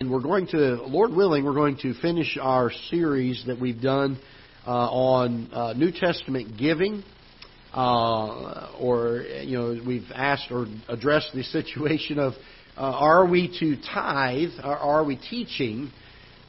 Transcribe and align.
And 0.00 0.10
we're 0.10 0.20
going 0.20 0.46
to, 0.48 0.58
Lord 0.82 1.10
willing, 1.10 1.46
we're 1.46 1.54
going 1.54 1.78
to 1.78 1.94
finish 2.02 2.36
our 2.38 2.70
series 2.90 3.42
that 3.46 3.58
we've 3.58 3.80
done 3.80 4.18
uh, 4.66 4.70
on 4.70 5.50
uh, 5.50 5.72
New 5.72 5.90
Testament 5.90 6.58
giving. 6.58 7.02
Uh, 7.72 8.76
or, 8.78 9.22
you 9.22 9.56
know, 9.56 9.80
we've 9.86 10.04
asked 10.14 10.48
or 10.50 10.66
addressed 10.90 11.30
the 11.32 11.44
situation 11.44 12.18
of 12.18 12.34
uh, 12.76 12.80
are 12.82 13.26
we 13.26 13.48
to 13.58 13.80
tithe, 13.90 14.50
or 14.62 14.76
are 14.76 15.02
we 15.02 15.16
teaching 15.16 15.90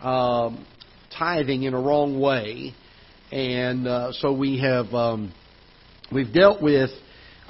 um, 0.02 0.68
tithing 1.18 1.64
in 1.64 1.73
a 1.73 1.79
wrong 1.79 2.20
way? 2.20 2.73
And 3.32 3.88
uh, 3.88 4.11
so 4.11 4.34
we 4.34 4.59
have 4.59 4.88
um, 4.88 5.34
we've 6.11 6.34
dealt 6.34 6.61
with 6.61 6.89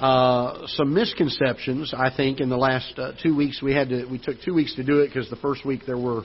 uh, 0.00 0.66
some 0.68 0.94
misconceptions. 0.94 1.92
I 1.96 2.14
think 2.14 2.40
in 2.40 2.48
the 2.48 2.56
last 2.56 2.96
uh, 2.98 3.12
two 3.20 3.34
weeks 3.34 3.60
we 3.60 3.74
had 3.74 3.88
to 3.88 4.06
we 4.06 4.18
took 4.18 4.36
two 4.44 4.54
weeks 4.54 4.74
to 4.76 4.84
do 4.84 5.00
it 5.00 5.08
because 5.08 5.28
the 5.28 5.36
first 5.36 5.66
week 5.66 5.82
there 5.86 5.98
were 5.98 6.22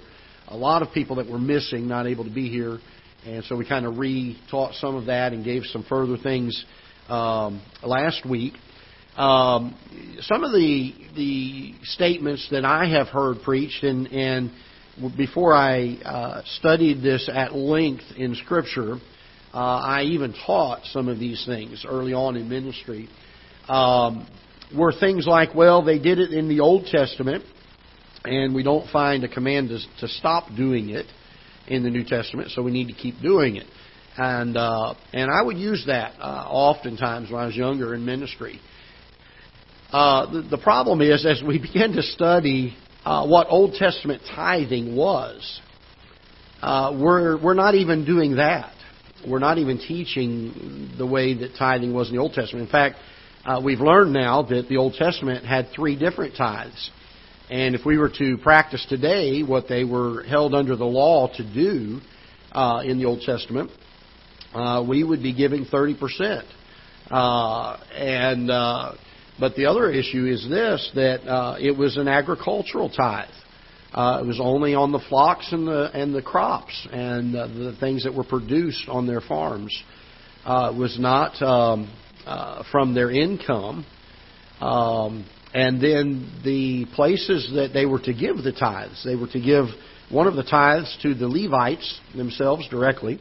a 0.47 0.55
lot 0.55 0.83
of 0.83 0.93
people 0.93 1.15
that 1.15 1.27
were 1.27 1.39
missing, 1.39 1.87
not 1.87 2.05
able 2.05 2.23
to 2.23 2.33
be 2.33 2.49
here, 2.49 2.77
and 3.25 3.43
so 3.45 3.55
we 3.55 3.67
kind 3.67 3.85
of 3.85 3.97
re-taught 3.97 4.75
some 4.75 4.95
of 4.95 5.07
that 5.07 5.33
and 5.33 5.43
gave 5.43 5.63
some 5.65 5.83
further 5.89 6.17
things 6.17 6.65
um, 7.09 7.61
last 7.81 8.29
week. 8.29 8.53
Um, 9.15 9.75
some 10.21 10.43
of 10.43 10.51
the 10.51 10.93
the 11.15 11.73
statements 11.83 12.47
that 12.51 12.65
I 12.65 12.85
have 12.85 13.07
heard 13.07 13.41
preached 13.43 13.83
and 13.83 14.07
and 14.07 14.51
before 15.17 15.55
I 15.55 15.95
uh, 16.05 16.41
studied 16.59 17.01
this 17.01 17.27
at 17.33 17.55
length 17.55 18.03
in 18.15 18.35
Scripture, 18.35 18.97
uh, 19.51 19.57
I 19.57 20.03
even 20.03 20.35
taught 20.45 20.85
some 20.85 21.07
of 21.07 21.17
these 21.17 21.43
things 21.47 21.83
early 21.87 22.13
on 22.13 22.35
in 22.35 22.47
ministry 22.47 23.09
um, 23.67 24.27
were 24.75 24.91
things 24.91 25.25
like, 25.27 25.53
well, 25.53 25.83
they 25.83 25.99
did 25.99 26.19
it 26.19 26.31
in 26.31 26.49
the 26.49 26.59
Old 26.59 26.85
Testament, 26.85 27.43
and 28.25 28.55
we 28.55 28.63
don't 28.63 28.89
find 28.89 29.23
a 29.23 29.27
command 29.27 29.69
to, 29.69 29.79
to 29.99 30.07
stop 30.07 30.49
doing 30.55 30.89
it 30.89 31.05
in 31.67 31.83
the 31.83 31.89
New 31.89 32.03
Testament, 32.03 32.51
so 32.51 32.61
we 32.61 32.71
need 32.71 32.87
to 32.87 32.93
keep 32.93 33.19
doing 33.21 33.55
it. 33.55 33.67
And 34.15 34.57
uh, 34.57 34.93
and 35.11 35.31
I 35.31 35.41
would 35.41 35.57
use 35.57 35.85
that 35.87 36.13
uh, 36.19 36.45
oftentimes 36.47 37.31
when 37.31 37.41
I 37.41 37.45
was 37.47 37.55
younger 37.55 37.95
in 37.95 38.05
ministry. 38.05 38.59
Uh, 39.91 40.31
the, 40.31 40.41
the 40.49 40.57
problem 40.57 41.01
is, 41.01 41.25
as 41.25 41.41
we 41.45 41.59
begin 41.73 41.93
to 41.93 42.03
study 42.03 42.75
uh, 43.05 43.25
what 43.25 43.47
Old 43.49 43.73
Testament 43.73 44.21
tithing 44.35 44.95
was, 44.95 45.61
uh, 46.61 46.95
we're 46.99 47.41
we're 47.41 47.55
not 47.55 47.73
even 47.75 48.05
doing 48.05 48.35
that. 48.35 48.73
We're 49.27 49.39
not 49.39 49.57
even 49.57 49.79
teaching 49.79 50.93
the 50.97 51.07
way 51.07 51.33
that 51.39 51.55
tithing 51.57 51.93
was 51.93 52.09
in 52.09 52.15
the 52.15 52.21
Old 52.21 52.33
Testament. 52.33 52.65
In 52.65 52.71
fact, 52.71 52.97
uh, 53.45 53.61
we've 53.63 53.81
learned 53.81 54.13
now 54.13 54.43
that 54.43 54.69
the 54.69 54.77
Old 54.77 54.93
Testament 54.93 55.45
had 55.45 55.67
three 55.75 55.97
different 55.97 56.35
tithes. 56.37 56.91
And 57.49 57.75
if 57.75 57.85
we 57.85 57.97
were 57.97 58.11
to 58.17 58.37
practice 58.37 58.85
today 58.87 59.43
what 59.43 59.67
they 59.67 59.83
were 59.83 60.23
held 60.23 60.55
under 60.55 60.77
the 60.77 60.85
law 60.85 61.27
to 61.35 61.53
do 61.53 61.99
uh, 62.53 62.81
in 62.85 62.97
the 62.97 63.05
Old 63.05 63.21
Testament, 63.21 63.69
uh, 64.53 64.85
we 64.87 65.03
would 65.03 65.21
be 65.21 65.33
giving 65.33 65.65
30%. 65.65 66.43
Uh, 67.11 67.77
and 67.93 68.49
uh, 68.49 68.93
but 69.39 69.55
the 69.55 69.65
other 69.65 69.91
issue 69.91 70.25
is 70.25 70.47
this: 70.49 70.89
that 70.95 71.27
uh, 71.27 71.57
it 71.59 71.77
was 71.77 71.97
an 71.97 72.07
agricultural 72.07 72.89
tithe. 72.89 73.27
Uh, 73.93 74.21
it 74.23 74.25
was 74.25 74.39
only 74.39 74.73
on 74.73 74.91
the 74.91 75.01
flocks 75.09 75.51
and 75.51 75.67
the 75.67 75.91
and 75.93 76.15
the 76.15 76.21
crops 76.21 76.87
and 76.91 77.33
the 77.33 77.75
things 77.79 78.05
that 78.05 78.13
were 78.13 78.23
produced 78.23 78.87
on 78.87 79.05
their 79.05 79.19
farms. 79.21 79.83
It 80.45 80.77
was 80.77 80.97
not 80.97 81.41
um, 81.41 81.91
uh, 82.25 82.63
from 82.71 82.93
their 82.93 83.11
income. 83.11 83.85
Um, 84.59 85.25
and 85.53 85.81
then 85.81 86.41
the 86.43 86.85
places 86.95 87.51
that 87.53 87.71
they 87.73 87.85
were 87.85 87.99
to 87.99 88.13
give 88.13 88.37
the 88.37 88.51
tithes, 88.51 89.03
they 89.05 89.15
were 89.15 89.27
to 89.27 89.39
give 89.39 89.65
one 90.09 90.27
of 90.27 90.35
the 90.35 90.43
tithes 90.43 90.97
to 91.03 91.13
the 91.13 91.27
Levites 91.27 91.99
themselves 92.15 92.67
directly. 92.69 93.19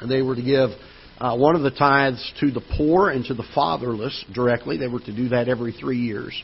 And 0.00 0.10
they 0.10 0.22
were 0.22 0.34
to 0.34 0.42
give 0.42 0.70
uh, 1.18 1.36
one 1.36 1.56
of 1.56 1.62
the 1.62 1.70
tithes 1.70 2.32
to 2.40 2.50
the 2.50 2.62
poor 2.76 3.10
and 3.10 3.24
to 3.26 3.34
the 3.34 3.44
fatherless 3.54 4.24
directly. 4.32 4.78
They 4.78 4.88
were 4.88 5.00
to 5.00 5.14
do 5.14 5.28
that 5.30 5.48
every 5.48 5.72
three 5.72 5.98
years. 5.98 6.42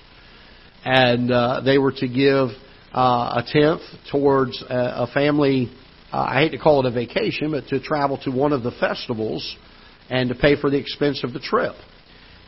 And 0.85 1.31
uh, 1.31 1.63
they 1.65 1.79
were 1.79 1.93
to 1.93 2.09
give 2.09 2.49
uh, 2.93 3.43
a 3.43 3.45
tenth 3.47 3.83
towards 4.11 4.63
a, 4.63 4.75
a 4.75 5.07
family, 5.13 5.71
uh, 6.13 6.27
I 6.29 6.35
hate 6.41 6.51
to 6.51 6.59
call 6.59 6.87
it 6.87 6.91
a 6.91 6.95
vacation, 6.95 7.51
but 7.51 7.67
to 7.69 7.81
travel 7.81 8.19
to 8.25 8.31
one 8.31 8.53
of 8.53 8.63
the 8.63 8.71
festivals 8.73 9.57
and 10.11 10.29
to 10.29 10.35
pay 10.35 10.61
for 10.61 10.71
the 10.71 10.79
expense 10.79 11.23
of 11.25 11.33
the 11.33 11.41
trip. 11.41 11.75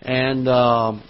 And 0.03 0.49
um, 0.49 1.03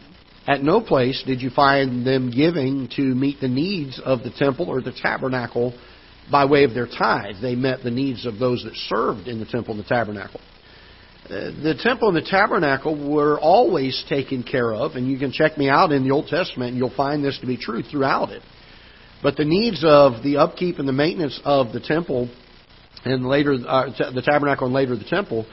at 0.47 0.63
no 0.63 0.81
place 0.81 1.23
did 1.27 1.43
you 1.43 1.51
find 1.51 2.07
them 2.07 2.31
giving 2.31 2.89
to 2.97 3.03
meet 3.03 3.41
the 3.41 3.49
needs 3.49 4.01
of 4.03 4.21
the 4.23 4.31
temple 4.31 4.69
or 4.69 4.81
the 4.81 4.93
tabernacle 4.93 5.79
by 6.31 6.45
way 6.45 6.65
of 6.65 6.75
their 6.75 6.87
tithe. 6.87 7.37
They 7.41 7.55
met 7.55 7.83
the 7.83 7.91
needs 7.91 8.27
of 8.27 8.39
those 8.39 8.65
that 8.65 8.75
served 8.75 9.29
in 9.29 9.41
the 9.41 9.47
temple 9.47 9.75
and 9.75 9.85
the 9.85 9.89
tabernacle. 9.89 10.41
Uh, 11.27 11.53
the 11.63 11.79
temple 11.83 12.09
and 12.09 12.17
the 12.17 12.29
tabernacle 12.29 13.13
were 13.13 13.39
always 13.39 14.03
taken 14.09 14.43
care 14.43 14.73
of, 14.73 14.93
and 14.93 15.07
you 15.07 15.19
can 15.19 15.33
check 15.33 15.59
me 15.59 15.69
out 15.69 15.93
in 15.93 16.03
the 16.03 16.11
Old 16.11 16.27
Testament, 16.29 16.71
and 16.71 16.79
you'll 16.79 16.95
find 16.95 17.23
this 17.23 17.39
to 17.41 17.47
be 17.47 17.59
true 17.59 17.83
throughout 17.83 18.31
it. 18.31 18.43
But 19.23 19.37
the 19.37 19.45
needs 19.45 19.85
of 19.85 20.23
the 20.23 20.39
upkeep 20.39 20.79
and 20.79 20.89
the 20.89 20.93
maintenance 20.93 21.39
of 21.45 21.73
the 21.73 21.81
temple 21.81 22.31
and 23.05 23.27
later 23.27 23.57
uh, 23.67 23.91
the 24.13 24.23
tabernacle 24.23 24.67
and 24.67 24.75
later 24.75 24.97
the 24.97 25.05
temple 25.05 25.47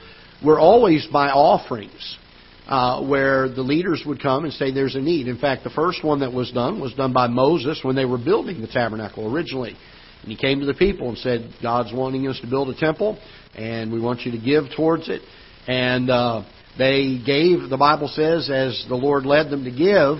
were 0.44 0.58
always 0.58 1.06
by 1.12 1.28
offerings, 1.28 2.18
uh, 2.66 3.04
where 3.04 3.48
the 3.48 3.62
leaders 3.62 4.02
would 4.06 4.20
come 4.20 4.44
and 4.44 4.52
say 4.52 4.72
there's 4.72 4.96
a 4.96 5.00
need. 5.00 5.28
In 5.28 5.38
fact, 5.38 5.64
the 5.64 5.70
first 5.70 6.04
one 6.04 6.20
that 6.20 6.32
was 6.32 6.50
done 6.52 6.80
was 6.80 6.92
done 6.94 7.12
by 7.12 7.26
Moses 7.26 7.80
when 7.82 7.96
they 7.96 8.04
were 8.04 8.18
building 8.18 8.60
the 8.60 8.66
tabernacle 8.66 9.32
originally. 9.32 9.76
And 10.22 10.30
he 10.30 10.36
came 10.36 10.60
to 10.60 10.66
the 10.66 10.74
people 10.74 11.08
and 11.08 11.18
said, 11.18 11.54
God's 11.62 11.92
wanting 11.92 12.26
us 12.26 12.40
to 12.40 12.46
build 12.46 12.68
a 12.68 12.78
temple, 12.78 13.18
and 13.54 13.92
we 13.92 14.00
want 14.00 14.22
you 14.22 14.32
to 14.32 14.38
give 14.38 14.64
towards 14.76 15.08
it. 15.08 15.22
And 15.68 16.10
uh, 16.10 16.44
they 16.78 17.20
gave, 17.24 17.68
the 17.68 17.76
Bible 17.78 18.08
says, 18.08 18.50
as 18.50 18.84
the 18.88 18.96
Lord 18.96 19.24
led 19.24 19.50
them 19.50 19.64
to 19.64 19.70
give. 19.70 20.18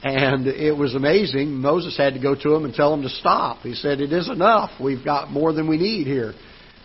And 0.00 0.46
it 0.46 0.76
was 0.76 0.94
amazing. 0.94 1.54
Moses 1.54 1.96
had 1.96 2.14
to 2.14 2.20
go 2.20 2.36
to 2.36 2.50
them 2.50 2.64
and 2.64 2.72
tell 2.72 2.92
them 2.92 3.02
to 3.02 3.08
stop. 3.08 3.62
He 3.62 3.74
said, 3.74 4.00
It 4.00 4.12
is 4.12 4.28
enough. 4.28 4.70
We've 4.80 5.04
got 5.04 5.32
more 5.32 5.52
than 5.52 5.68
we 5.68 5.76
need 5.76 6.06
here. 6.06 6.34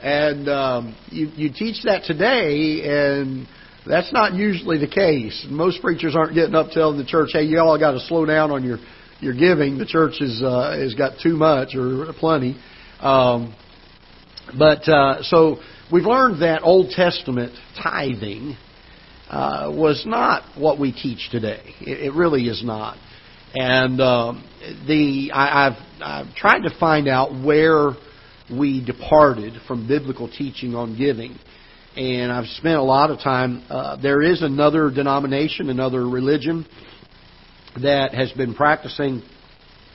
And 0.04 0.50
um, 0.50 0.96
you, 1.12 1.28
you 1.34 1.50
teach 1.50 1.84
that 1.86 2.04
today, 2.04 2.82
and 2.84 3.48
that's 3.88 4.12
not 4.12 4.34
usually 4.34 4.78
the 4.78 4.88
case. 4.88 5.48
Most 5.50 5.82
preachers 5.82 6.14
aren't 6.14 6.36
getting 6.36 6.56
up 6.56 6.72
telling 6.72 6.98
the 6.98 7.06
church, 7.06 7.30
"Hey, 7.32 7.44
you 7.44 7.60
all 7.60 7.80
got 7.80 7.92
to 7.92 8.02
slow 8.02 8.26
down 8.26 8.52
on 8.52 8.66
your 8.66 8.80
your 9.22 9.34
giving. 9.34 9.78
The 9.78 9.86
church 9.86 10.16
is 10.20 10.44
uh, 10.44 10.78
has 10.78 10.94
got 10.94 11.20
too 11.24 11.38
much 11.38 11.74
or 11.76 12.12
plenty." 12.20 12.60
Um, 13.00 13.56
but 14.60 14.86
uh, 14.90 15.24
so 15.24 15.60
we've 15.90 16.04
learned 16.04 16.42
that 16.42 16.64
Old 16.64 16.90
Testament 16.90 17.54
tithing 17.82 18.58
uh, 19.30 19.72
was 19.74 20.04
not 20.06 20.60
what 20.60 20.82
we 20.82 20.92
teach 20.92 21.30
today. 21.32 21.64
It, 21.80 22.08
it 22.08 22.14
really 22.14 22.50
is 22.50 22.62
not. 22.62 22.98
And 23.54 24.02
um, 24.02 24.44
the 24.86 25.32
I, 25.34 25.68
I've 25.68 25.78
I've 26.02 26.36
tried 26.36 26.64
to 26.68 26.78
find 26.78 27.08
out 27.08 27.32
where 27.42 27.92
we 28.58 28.84
departed 28.84 29.54
from 29.68 29.88
biblical 29.88 30.30
teaching 30.30 30.76
on 30.76 30.98
giving. 30.98 31.38
And 31.96 32.32
I've 32.32 32.48
spent 32.48 32.76
a 32.76 32.84
lot 32.84 33.12
of 33.12 33.20
time. 33.20 33.64
Uh, 33.70 34.02
there 34.02 34.22
is 34.22 34.42
another 34.42 34.90
denomination, 34.90 35.70
another 35.70 36.08
religion 36.08 36.66
that 37.82 38.14
has 38.14 38.32
been 38.32 38.56
practicing 38.56 39.22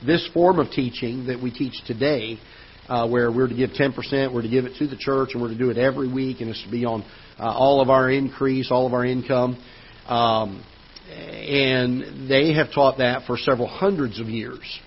this 0.05 0.27
form 0.33 0.59
of 0.59 0.71
teaching 0.71 1.27
that 1.27 1.41
we 1.41 1.51
teach 1.51 1.73
today, 1.85 2.39
uh, 2.87 3.07
where 3.07 3.31
we're 3.31 3.47
to 3.47 3.55
give 3.55 3.71
10%, 3.71 4.33
we're 4.33 4.41
to 4.41 4.49
give 4.49 4.65
it 4.65 4.77
to 4.79 4.87
the 4.87 4.95
church, 4.97 5.31
and 5.33 5.41
we're 5.41 5.49
to 5.49 5.57
do 5.57 5.69
it 5.69 5.77
every 5.77 6.11
week, 6.11 6.39
and 6.39 6.49
it's 6.49 6.63
to 6.63 6.71
be 6.71 6.85
on 6.85 7.03
uh, 7.37 7.43
all 7.43 7.81
of 7.81 7.89
our 7.89 8.09
increase, 8.09 8.71
all 8.71 8.87
of 8.87 8.93
our 8.93 9.05
income. 9.05 9.61
Um, 10.07 10.63
and 11.09 12.29
they 12.29 12.53
have 12.53 12.71
taught 12.73 12.99
that 12.99 13.25
for 13.25 13.37
several 13.37 13.67
hundreds 13.67 14.19
of 14.19 14.27
years 14.27 14.79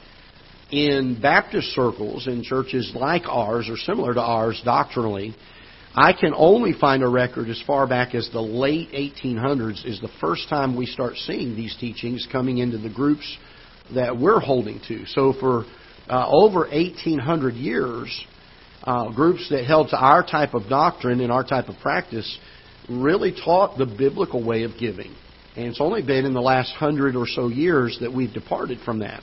in 0.72 1.21
Baptist 1.21 1.69
circles, 1.69 2.27
in 2.27 2.43
churches 2.43 2.93
like 2.94 3.28
ours 3.28 3.69
or 3.69 3.77
similar 3.77 4.15
to 4.15 4.21
ours 4.21 4.60
doctrinally, 4.65 5.34
I 5.95 6.15
can 6.15 6.33
only 6.34 6.72
find 6.72 7.03
a 7.03 7.09
record 7.09 7.51
as 7.51 7.63
far 7.66 7.86
back 7.86 8.15
as 8.15 8.30
the 8.33 8.41
late 8.41 8.91
1800s 8.92 9.84
is 9.84 10.01
the 10.01 10.09
first 10.21 10.48
time 10.48 10.74
we 10.74 10.86
start 10.86 11.16
seeing 11.16 11.54
these 11.54 11.77
teachings 11.78 12.27
coming 12.33 12.59
into 12.59 12.78
the 12.78 12.89
groups 12.89 13.36
that 13.95 14.19
we're 14.19 14.41
holding 14.41 14.80
to. 14.89 15.04
So 15.04 15.34
for 15.34 15.66
uh, 16.09 16.27
over 16.30 16.60
1800 16.60 17.54
years, 17.54 18.27
uh, 18.84 19.13
groups 19.13 19.48
that 19.51 19.66
held 19.66 19.91
to 19.91 19.97
our 19.98 20.24
type 20.24 20.54
of 20.54 20.71
doctrine 20.71 21.21
and 21.21 21.30
our 21.30 21.45
type 21.45 21.69
of 21.69 21.77
practice 21.83 22.39
really 22.89 23.33
taught 23.45 23.77
the 23.77 23.86
biblical 23.86 24.42
way 24.42 24.63
of 24.63 24.72
giving. 24.80 25.15
And 25.54 25.66
it's 25.66 25.83
only 25.83 26.03
been 26.03 26.24
in 26.24 26.33
the 26.33 26.41
last 26.41 26.72
hundred 26.72 27.15
or 27.15 27.27
so 27.27 27.48
years 27.48 27.98
that 28.01 28.10
we've 28.10 28.33
departed 28.33 28.78
from 28.80 29.01
that. 29.01 29.22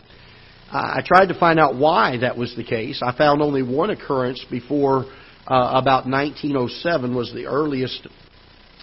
I 0.72 1.02
tried 1.04 1.28
to 1.28 1.40
find 1.40 1.60
out 1.60 1.76
why 1.76 2.18
that 2.18 2.38
was 2.38 2.56
the 2.56 2.64
case. 2.64 3.02
I 3.04 3.16
found 3.18 3.42
only 3.42 3.64
one 3.64 3.90
occurrence 3.90 4.46
before 4.50 5.06
uh, 5.48 5.72
about 5.82 6.06
1907 6.06 7.16
was 7.16 7.34
the 7.34 7.48
earliest 7.48 8.08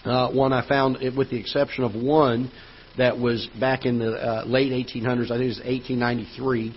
uh, 0.05 0.31
one 0.33 0.53
I 0.53 0.67
found, 0.67 0.99
with 1.17 1.31
the 1.31 1.39
exception 1.39 1.85
of 1.85 1.95
one 1.95 2.51
that 2.99 3.19
was 3.19 3.49
back 3.61 3.85
in 3.85 3.99
the 3.99 4.13
uh, 4.13 4.45
late 4.47 4.73
1800s. 4.73 5.27
I 5.27 5.39
think 5.39 5.43
it 5.43 5.47
was 5.47 5.63
1893. 5.65 6.75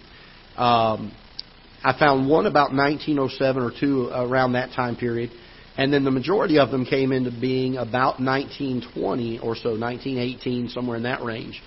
Um, 0.57 1.11
I 1.83 1.97
found 1.97 2.29
one 2.29 2.45
about 2.45 2.73
1907 2.73 3.63
or 3.63 3.71
two 3.77 4.09
around 4.09 4.53
that 4.53 4.73
time 4.75 4.95
period. 4.95 5.31
And 5.77 5.93
then 5.93 6.03
the 6.03 6.11
majority 6.11 6.59
of 6.59 6.71
them 6.71 6.85
came 6.85 7.13
into 7.13 7.31
being 7.31 7.77
about 7.77 8.19
1920 8.19 9.39
or 9.39 9.55
so, 9.55 9.69
1918, 9.69 10.69
somewhere 10.69 10.97
in 10.97 11.03
that 11.03 11.23
range. 11.23 11.63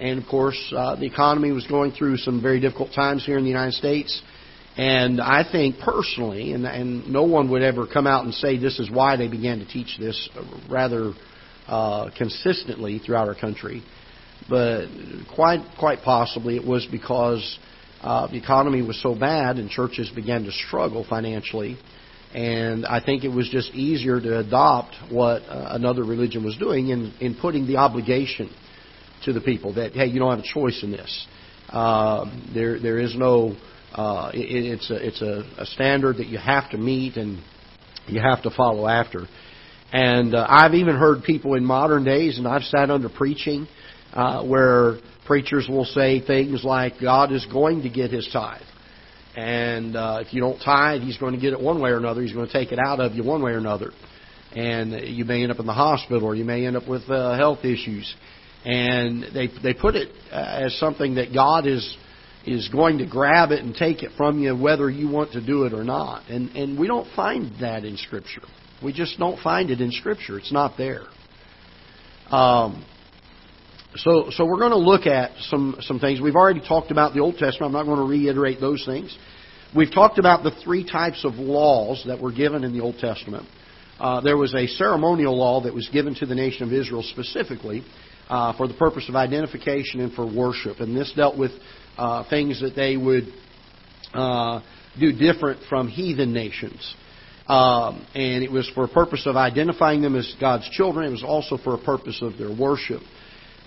And 0.00 0.22
of 0.22 0.28
course, 0.28 0.72
uh, 0.76 0.96
the 0.96 1.06
economy 1.06 1.50
was 1.50 1.66
going 1.66 1.92
through 1.92 2.18
some 2.18 2.40
very 2.40 2.60
difficult 2.60 2.92
times 2.92 3.24
here 3.26 3.36
in 3.36 3.44
the 3.44 3.50
United 3.50 3.74
States. 3.74 4.22
And 4.76 5.20
I 5.20 5.44
think 5.50 5.80
personally, 5.80 6.52
and, 6.52 6.64
and 6.64 7.08
no 7.08 7.24
one 7.24 7.50
would 7.50 7.62
ever 7.62 7.86
come 7.92 8.06
out 8.06 8.24
and 8.24 8.32
say 8.32 8.58
this 8.58 8.78
is 8.78 8.88
why 8.88 9.16
they 9.16 9.26
began 9.26 9.58
to 9.58 9.66
teach 9.66 9.96
this 9.98 10.28
rather 10.70 11.14
uh, 11.66 12.10
consistently 12.16 13.00
throughout 13.00 13.26
our 13.26 13.34
country, 13.34 13.82
but 14.48 14.86
quite 15.34 15.60
quite 15.78 15.98
possibly 16.04 16.56
it 16.56 16.64
was 16.64 16.86
because 16.90 17.58
uh, 18.02 18.28
the 18.28 18.38
economy 18.38 18.80
was 18.82 19.02
so 19.02 19.14
bad 19.18 19.56
and 19.56 19.68
churches 19.68 20.10
began 20.14 20.44
to 20.44 20.52
struggle 20.52 21.04
financially. 21.10 21.76
And 22.32 22.86
I 22.86 23.04
think 23.04 23.24
it 23.24 23.28
was 23.28 23.48
just 23.50 23.74
easier 23.74 24.20
to 24.20 24.38
adopt 24.38 24.94
what 25.10 25.42
uh, 25.42 25.70
another 25.70 26.04
religion 26.04 26.44
was 26.44 26.56
doing 26.56 26.90
in, 26.90 27.12
in 27.20 27.34
putting 27.34 27.66
the 27.66 27.78
obligation 27.78 28.48
to 29.24 29.32
the 29.32 29.40
people 29.40 29.74
that 29.74 29.92
hey, 29.92 30.06
you 30.06 30.18
don't 30.18 30.30
have 30.30 30.44
a 30.44 30.54
choice 30.54 30.82
in 30.82 30.90
this. 30.90 31.26
Uh, 31.68 32.24
there 32.54 32.80
there 32.80 32.98
is 32.98 33.16
no 33.16 33.56
uh, 33.94 34.30
it, 34.34 34.38
it's 34.40 34.90
a 34.90 35.06
it's 35.06 35.22
a, 35.22 35.44
a 35.58 35.66
standard 35.66 36.16
that 36.18 36.26
you 36.26 36.38
have 36.38 36.70
to 36.70 36.78
meet 36.78 37.16
and 37.16 37.42
you 38.06 38.20
have 38.20 38.42
to 38.42 38.50
follow 38.50 38.86
after. 38.86 39.26
And 39.92 40.34
uh, 40.34 40.46
I've 40.48 40.74
even 40.74 40.96
heard 40.96 41.22
people 41.22 41.54
in 41.54 41.64
modern 41.64 42.04
days, 42.04 42.36
and 42.38 42.46
I've 42.46 42.62
sat 42.62 42.90
under 42.90 43.08
preaching 43.08 43.66
uh, 44.12 44.44
where 44.44 44.98
preachers 45.26 45.66
will 45.68 45.86
say 45.86 46.20
things 46.24 46.62
like, 46.64 47.00
"God 47.00 47.32
is 47.32 47.46
going 47.46 47.82
to 47.82 47.88
get 47.88 48.10
His 48.10 48.28
tithe." 48.32 48.62
And 49.38 49.94
uh, 49.94 50.18
if 50.20 50.34
you 50.34 50.40
don't 50.40 50.58
tithe, 50.58 51.02
he's 51.02 51.16
going 51.16 51.32
to 51.32 51.40
get 51.40 51.52
it 51.52 51.60
one 51.60 51.80
way 51.80 51.90
or 51.90 51.96
another. 51.96 52.22
He's 52.22 52.32
going 52.32 52.48
to 52.48 52.52
take 52.52 52.72
it 52.72 52.78
out 52.84 52.98
of 52.98 53.14
you 53.14 53.22
one 53.22 53.40
way 53.40 53.52
or 53.52 53.58
another. 53.58 53.92
And 54.50 54.92
you 55.16 55.24
may 55.24 55.44
end 55.44 55.52
up 55.52 55.60
in 55.60 55.66
the 55.66 55.72
hospital 55.72 56.24
or 56.24 56.34
you 56.34 56.44
may 56.44 56.66
end 56.66 56.76
up 56.76 56.88
with 56.88 57.08
uh, 57.08 57.36
health 57.36 57.60
issues. 57.64 58.12
And 58.64 59.24
they 59.34 59.48
they 59.62 59.74
put 59.74 59.94
it 59.94 60.08
uh, 60.32 60.64
as 60.64 60.78
something 60.78 61.14
that 61.14 61.32
God 61.32 61.66
is 61.66 61.96
is 62.46 62.68
going 62.68 62.98
to 62.98 63.06
grab 63.06 63.50
it 63.50 63.62
and 63.62 63.74
take 63.74 64.02
it 64.02 64.12
from 64.16 64.42
you 64.42 64.56
whether 64.56 64.88
you 64.90 65.08
want 65.08 65.32
to 65.32 65.44
do 65.44 65.64
it 65.64 65.72
or 65.72 65.84
not. 65.84 66.28
And 66.28 66.50
and 66.56 66.78
we 66.78 66.86
don't 66.86 67.08
find 67.14 67.52
that 67.60 67.84
in 67.84 67.96
Scripture. 67.96 68.42
We 68.82 68.92
just 68.92 69.18
don't 69.18 69.40
find 69.40 69.70
it 69.70 69.80
in 69.80 69.90
Scripture. 69.90 70.38
It's 70.38 70.52
not 70.52 70.76
there. 70.76 71.06
Um, 72.30 72.84
so, 73.96 74.26
so 74.30 74.44
we're 74.44 74.58
going 74.58 74.70
to 74.70 74.78
look 74.78 75.06
at 75.06 75.32
some, 75.48 75.76
some 75.80 75.98
things. 75.98 76.20
We've 76.20 76.36
already 76.36 76.60
talked 76.60 76.90
about 76.90 77.14
the 77.14 77.20
Old 77.20 77.38
Testament. 77.38 77.64
I'm 77.64 77.72
not 77.72 77.86
going 77.86 77.98
to 77.98 78.04
reiterate 78.04 78.60
those 78.60 78.84
things. 78.84 79.16
We've 79.74 79.92
talked 79.92 80.18
about 80.18 80.42
the 80.42 80.52
three 80.62 80.88
types 80.88 81.24
of 81.24 81.34
laws 81.34 82.04
that 82.06 82.20
were 82.20 82.32
given 82.32 82.64
in 82.64 82.72
the 82.72 82.80
Old 82.80 82.98
Testament. 82.98 83.46
Uh, 83.98 84.20
there 84.20 84.36
was 84.36 84.54
a 84.54 84.66
ceremonial 84.66 85.36
law 85.36 85.62
that 85.62 85.74
was 85.74 85.88
given 85.92 86.14
to 86.16 86.26
the 86.26 86.34
nation 86.34 86.66
of 86.66 86.72
Israel 86.72 87.02
specifically 87.02 87.82
uh, 88.28 88.56
for 88.56 88.68
the 88.68 88.74
purpose 88.74 89.08
of 89.08 89.16
identification 89.16 90.00
and 90.00 90.12
for 90.12 90.26
worship. 90.26 90.80
And 90.80 90.96
this 90.96 91.12
dealt 91.16 91.36
with 91.38 91.52
uh, 91.96 92.28
things 92.28 92.60
that 92.60 92.74
they 92.76 92.96
would 92.96 93.24
uh, 94.14 94.60
do 94.98 95.12
different 95.12 95.60
from 95.68 95.88
heathen 95.88 96.32
nations. 96.32 96.94
Um, 97.46 98.06
and 98.14 98.44
it 98.44 98.52
was 98.52 98.70
for 98.74 98.84
a 98.84 98.88
purpose 98.88 99.22
of 99.26 99.36
identifying 99.36 100.02
them 100.02 100.14
as 100.14 100.34
God's 100.38 100.68
children. 100.70 101.06
It 101.06 101.10
was 101.10 101.24
also 101.24 101.56
for 101.56 101.74
a 101.74 101.78
purpose 101.78 102.20
of 102.20 102.36
their 102.36 102.54
worship. 102.54 103.00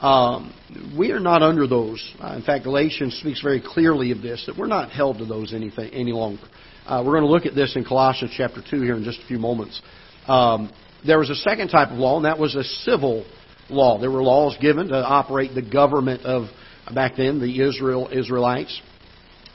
Um, 0.01 0.53
we 0.97 1.11
are 1.11 1.19
not 1.19 1.41
under 1.41 1.67
those. 1.67 2.03
Uh, 2.19 2.35
in 2.35 2.43
fact, 2.43 2.63
Galatians 2.63 3.17
speaks 3.19 3.41
very 3.41 3.61
clearly 3.61 4.11
of 4.11 4.21
this 4.21 4.43
that 4.45 4.57
we're 4.57 4.67
not 4.67 4.91
held 4.91 5.17
to 5.19 5.25
those 5.25 5.53
anything 5.53 5.91
any 5.91 6.11
longer. 6.11 6.43
Uh, 6.85 7.03
we're 7.05 7.13
going 7.13 7.23
to 7.23 7.29
look 7.29 7.45
at 7.45 7.53
this 7.53 7.75
in 7.75 7.83
Colossians 7.85 8.33
chapter 8.35 8.61
two 8.67 8.81
here 8.81 8.95
in 8.95 9.03
just 9.03 9.19
a 9.19 9.27
few 9.27 9.37
moments. 9.37 9.79
Um, 10.27 10.71
there 11.05 11.19
was 11.19 11.29
a 11.29 11.35
second 11.35 11.69
type 11.69 11.89
of 11.89 11.97
law, 11.97 12.17
and 12.17 12.25
that 12.25 12.37
was 12.37 12.55
a 12.55 12.63
civil 12.63 13.25
law. 13.71 13.99
There 13.99 14.11
were 14.11 14.23
laws 14.23 14.57
given 14.61 14.89
to 14.89 14.95
operate 14.95 15.53
the 15.55 15.61
government 15.61 16.25
of 16.25 16.47
back 16.93 17.13
then 17.17 17.39
the 17.39 17.61
Israel 17.61 18.09
Israelites. 18.11 18.79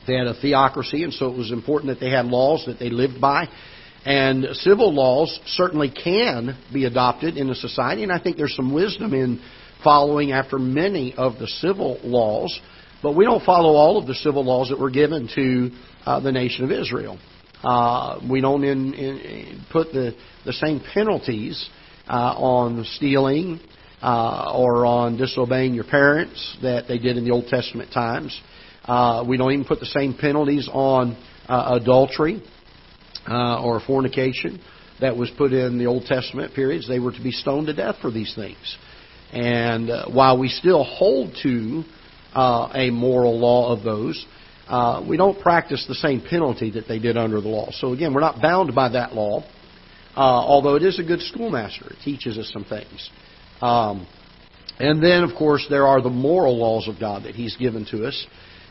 They 0.06 0.14
had 0.14 0.26
a 0.26 0.40
theocracy, 0.40 1.02
and 1.02 1.12
so 1.12 1.32
it 1.32 1.36
was 1.36 1.50
important 1.50 1.92
that 1.92 2.04
they 2.04 2.10
had 2.10 2.26
laws 2.26 2.64
that 2.66 2.78
they 2.78 2.90
lived 2.90 3.20
by. 3.20 3.48
And 4.04 4.46
civil 4.52 4.94
laws 4.94 5.40
certainly 5.46 5.90
can 5.90 6.56
be 6.72 6.84
adopted 6.84 7.36
in 7.36 7.50
a 7.50 7.56
society, 7.56 8.04
and 8.04 8.12
I 8.12 8.20
think 8.20 8.36
there's 8.36 8.54
some 8.54 8.72
wisdom 8.72 9.12
in 9.14 9.40
following 9.82 10.32
after 10.32 10.58
many 10.58 11.14
of 11.14 11.38
the 11.38 11.48
civil 11.48 11.98
laws, 12.04 12.58
but 13.02 13.16
we 13.16 13.24
don't 13.24 13.44
follow 13.44 13.74
all 13.74 13.98
of 13.98 14.06
the 14.06 14.14
civil 14.14 14.44
laws 14.44 14.68
that 14.68 14.78
were 14.78 14.90
given 14.90 15.28
to 15.34 15.70
uh, 16.04 16.20
the 16.20 16.30
nation 16.30 16.64
of 16.64 16.70
Israel. 16.70 17.18
Uh, 17.62 18.20
we 18.30 18.40
don't 18.40 18.62
in, 18.62 18.94
in, 18.94 19.66
put 19.72 19.92
the, 19.92 20.14
the 20.44 20.52
same 20.52 20.80
penalties 20.94 21.68
uh, 22.08 22.34
on 22.36 22.84
stealing 22.84 23.60
uh, 24.02 24.52
or 24.54 24.86
on 24.86 25.16
disobeying 25.16 25.74
your 25.74 25.84
parents 25.84 26.56
that 26.62 26.86
they 26.88 26.98
did 26.98 27.16
in 27.16 27.24
the 27.24 27.30
Old 27.30 27.46
Testament 27.46 27.92
times. 27.92 28.38
Uh, 28.84 29.24
we 29.26 29.36
don't 29.36 29.52
even 29.52 29.64
put 29.64 29.80
the 29.80 29.86
same 29.86 30.14
penalties 30.14 30.68
on 30.72 31.16
uh, 31.48 31.78
adultery 31.80 32.42
uh, 33.28 33.62
or 33.62 33.80
fornication 33.80 34.60
that 35.00 35.16
was 35.16 35.30
put 35.36 35.52
in 35.52 35.78
the 35.78 35.86
Old 35.86 36.04
Testament 36.04 36.54
periods. 36.54 36.88
They 36.88 36.98
were 36.98 37.12
to 37.12 37.22
be 37.22 37.32
stoned 37.32 37.66
to 37.66 37.74
death 37.74 37.96
for 38.00 38.10
these 38.10 38.34
things. 38.34 38.76
And 39.32 39.90
uh, 39.90 40.06
while 40.08 40.38
we 40.38 40.48
still 40.48 40.84
hold 40.84 41.36
to 41.42 41.82
uh, 42.34 42.70
a 42.74 42.90
moral 42.90 43.38
law 43.38 43.76
of 43.76 43.82
those, 43.82 44.24
uh, 44.68 45.04
we 45.08 45.16
don't 45.16 45.40
practice 45.40 45.84
the 45.88 45.94
same 45.94 46.20
penalty 46.20 46.70
that 46.72 46.88
they 46.88 46.98
did 46.98 47.16
under 47.16 47.40
the 47.40 47.48
law. 47.48 47.68
So 47.72 47.92
again, 47.92 48.14
we're 48.14 48.20
not 48.20 48.40
bound 48.40 48.74
by 48.74 48.90
that 48.90 49.14
law, 49.14 49.42
uh, 50.16 50.20
although 50.20 50.76
it 50.76 50.82
is 50.82 50.98
a 50.98 51.04
good 51.04 51.20
schoolmaster. 51.20 51.86
It 51.90 51.98
teaches 52.04 52.38
us 52.38 52.50
some 52.52 52.64
things. 52.64 53.10
Um, 53.60 54.06
and 54.78 55.02
then, 55.02 55.22
of 55.22 55.36
course, 55.36 55.66
there 55.70 55.86
are 55.86 56.02
the 56.02 56.10
moral 56.10 56.58
laws 56.58 56.88
of 56.88 57.00
God 57.00 57.24
that 57.24 57.34
He's 57.34 57.56
given 57.56 57.86
to 57.90 58.06
us, 58.06 58.26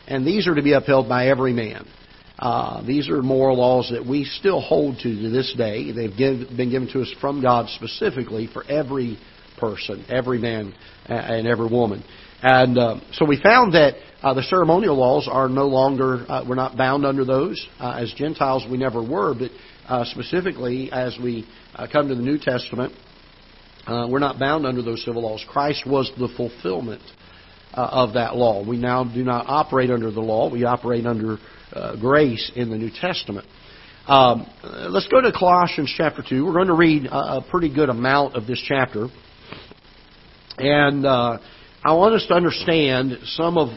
and 0.06 0.26
these 0.26 0.46
are 0.46 0.54
to 0.54 0.62
be 0.62 0.72
upheld 0.72 1.08
by 1.08 1.28
every 1.28 1.52
man. 1.52 1.86
Uh, 2.38 2.84
these 2.86 3.08
are 3.08 3.22
moral 3.22 3.56
laws 3.56 3.90
that 3.90 4.06
we 4.06 4.24
still 4.24 4.60
hold 4.60 4.98
to 4.98 5.22
to 5.22 5.30
this 5.30 5.54
day. 5.56 5.90
They've 5.90 6.16
give, 6.16 6.54
been 6.56 6.70
given 6.70 6.88
to 6.92 7.00
us 7.00 7.12
from 7.20 7.40
God 7.40 7.68
specifically 7.70 8.46
for 8.52 8.62
every 8.64 9.18
person, 9.58 10.04
every 10.08 10.38
man 10.38 10.74
and 11.06 11.46
every 11.46 11.68
woman. 11.68 12.04
And 12.42 12.76
uh, 12.76 13.00
so 13.12 13.24
we 13.24 13.40
found 13.40 13.72
that 13.72 13.94
uh, 14.22 14.34
the 14.34 14.42
ceremonial 14.42 14.96
laws 14.96 15.26
are 15.30 15.48
no 15.48 15.66
longer, 15.66 16.26
uh, 16.28 16.44
we're 16.46 16.56
not 16.56 16.76
bound 16.76 17.06
under 17.06 17.24
those. 17.24 17.66
Uh, 17.80 17.98
as 18.02 18.12
Gentiles, 18.12 18.66
we 18.70 18.76
never 18.76 19.02
were, 19.02 19.34
but 19.34 19.50
uh, 19.88 20.04
specifically 20.04 20.90
as 20.92 21.16
we 21.22 21.46
come 21.90 22.08
to 22.08 22.14
the 22.14 22.22
New 22.22 22.38
Testament, 22.38 22.92
we're 23.88 24.18
not 24.18 24.38
bound 24.38 24.66
under 24.66 24.82
those 24.82 25.04
civil 25.04 25.22
laws. 25.22 25.44
Christ 25.48 25.84
was 25.86 26.10
the 26.18 26.28
fulfillment 26.36 27.02
of 27.72 28.14
that 28.14 28.36
law. 28.36 28.66
We 28.66 28.76
now 28.78 29.04
do 29.04 29.22
not 29.22 29.46
operate 29.48 29.90
under 29.90 30.10
the 30.10 30.20
law, 30.20 30.50
we 30.50 30.64
operate 30.64 31.06
under 31.06 31.38
grace 32.00 32.50
in 32.54 32.70
the 32.70 32.76
New 32.76 32.90
Testament. 32.90 33.46
Um, 34.06 34.46
let's 34.62 35.08
go 35.08 35.20
to 35.20 35.32
Colossians 35.32 35.92
chapter 35.96 36.22
2. 36.26 36.46
We're 36.46 36.52
going 36.52 36.68
to 36.68 36.74
read 36.74 37.06
a, 37.06 37.38
a 37.38 37.46
pretty 37.50 37.74
good 37.74 37.88
amount 37.88 38.36
of 38.36 38.46
this 38.46 38.62
chapter. 38.64 39.08
And 40.58 41.04
uh, 41.04 41.38
I 41.84 41.92
want 41.92 42.14
us 42.14 42.24
to 42.28 42.34
understand 42.34 43.18
some 43.24 43.58
of 43.58 43.68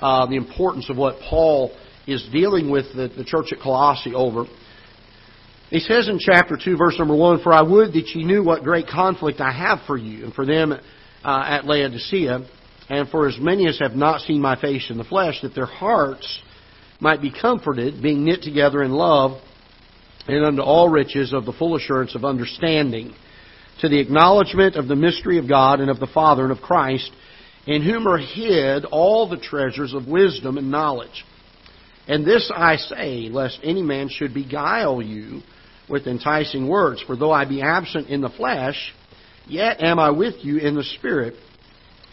uh, 0.00 0.26
the 0.26 0.36
importance 0.36 0.90
of 0.90 0.98
what 0.98 1.16
Paul 1.28 1.74
is 2.06 2.28
dealing 2.30 2.70
with 2.70 2.94
the, 2.94 3.08
the 3.08 3.24
church 3.24 3.46
at 3.50 3.60
Colossae 3.60 4.14
over. 4.14 4.44
He 5.70 5.80
says 5.80 6.08
in 6.08 6.18
chapter 6.18 6.56
2, 6.62 6.78
verse 6.78 6.98
number 6.98 7.14
1, 7.14 7.42
For 7.42 7.52
I 7.52 7.60
would 7.60 7.92
that 7.92 8.08
ye 8.14 8.24
knew 8.24 8.42
what 8.42 8.64
great 8.64 8.86
conflict 8.86 9.40
I 9.40 9.52
have 9.52 9.80
for 9.86 9.98
you, 9.98 10.24
and 10.24 10.32
for 10.32 10.46
them 10.46 10.72
uh, 10.72 10.78
at 11.24 11.66
Laodicea, 11.66 12.48
and 12.88 13.08
for 13.10 13.28
as 13.28 13.36
many 13.38 13.68
as 13.68 13.78
have 13.78 13.92
not 13.92 14.22
seen 14.22 14.40
my 14.40 14.58
face 14.58 14.88
in 14.88 14.96
the 14.96 15.04
flesh, 15.04 15.42
that 15.42 15.54
their 15.54 15.66
hearts 15.66 16.40
might 17.00 17.20
be 17.20 17.30
comforted, 17.30 18.02
being 18.02 18.24
knit 18.24 18.42
together 18.42 18.82
in 18.82 18.92
love, 18.92 19.42
and 20.26 20.44
unto 20.44 20.62
all 20.62 20.88
riches 20.88 21.34
of 21.34 21.44
the 21.44 21.52
full 21.52 21.76
assurance 21.76 22.14
of 22.14 22.24
understanding 22.24 23.14
to 23.80 23.90
the 23.90 24.00
acknowledgement 24.00 24.74
of 24.74 24.88
the 24.88 24.96
mystery 24.96 25.38
of 25.38 25.48
God 25.48 25.80
and 25.80 25.90
of 25.90 26.00
the 26.00 26.06
Father 26.06 26.44
and 26.44 26.52
of 26.52 26.58
Christ, 26.58 27.10
in 27.66 27.82
whom 27.82 28.08
are 28.08 28.18
hid 28.18 28.86
all 28.86 29.28
the 29.28 29.36
treasures 29.36 29.92
of 29.92 30.08
wisdom 30.08 30.56
and 30.56 30.70
knowledge. 30.70 31.24
And 32.06 32.24
this 32.24 32.50
I 32.54 32.76
say, 32.76 33.28
lest 33.28 33.60
any 33.62 33.82
man 33.82 34.08
should 34.08 34.32
beguile 34.32 35.02
you 35.02 35.42
with 35.88 36.06
enticing 36.06 36.68
words. 36.68 37.02
For 37.06 37.16
though 37.16 37.32
I 37.32 37.44
be 37.44 37.62
absent 37.62 38.08
in 38.08 38.20
the 38.20 38.30
flesh, 38.30 38.94
yet 39.46 39.82
am 39.82 39.98
I 39.98 40.10
with 40.10 40.36
you 40.44 40.58
in 40.58 40.74
the 40.74 40.84
Spirit, 40.84 41.34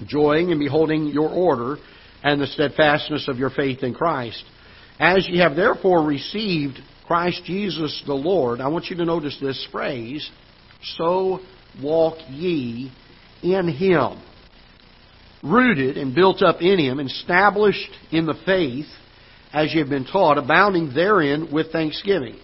joying 0.05 0.49
in 0.49 0.59
beholding 0.59 1.07
your 1.07 1.29
order 1.29 1.77
and 2.23 2.41
the 2.41 2.47
steadfastness 2.47 3.27
of 3.27 3.37
your 3.37 3.49
faith 3.49 3.83
in 3.83 3.93
Christ. 3.93 4.43
As 4.99 5.27
ye 5.29 5.39
have 5.39 5.55
therefore 5.55 6.05
received 6.05 6.79
Christ 7.05 7.43
Jesus 7.45 8.01
the 8.05 8.13
Lord, 8.13 8.61
I 8.61 8.67
want 8.69 8.85
you 8.85 8.95
to 8.97 9.05
notice 9.05 9.37
this 9.39 9.67
phrase, 9.71 10.29
so 10.97 11.39
walk 11.81 12.17
ye 12.29 12.91
in 13.43 13.67
him. 13.67 14.21
Rooted 15.43 15.97
and 15.97 16.15
built 16.15 16.41
up 16.41 16.61
in 16.61 16.79
him, 16.79 16.99
established 16.99 17.91
in 18.11 18.25
the 18.25 18.33
faith, 18.45 18.87
as 19.53 19.71
ye 19.71 19.79
have 19.79 19.89
been 19.89 20.05
taught, 20.05 20.39
abounding 20.39 20.93
therein 20.93 21.51
with 21.51 21.71
thanksgiving. 21.71 22.39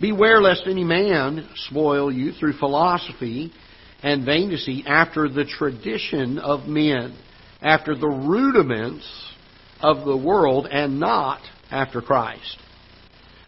Beware 0.00 0.42
lest 0.42 0.66
any 0.66 0.84
man 0.84 1.48
spoil 1.68 2.12
you 2.12 2.32
through 2.32 2.54
philosophy 2.54 3.52
and 4.02 4.26
vain 4.26 4.50
deceit 4.50 4.86
after 4.86 5.28
the 5.28 5.44
tradition 5.44 6.38
of 6.38 6.66
men, 6.66 7.16
after 7.62 7.94
the 7.94 8.06
rudiments 8.06 9.06
of 9.80 10.04
the 10.04 10.16
world, 10.16 10.68
and 10.70 11.00
not 11.00 11.40
after 11.70 12.02
Christ. 12.02 12.58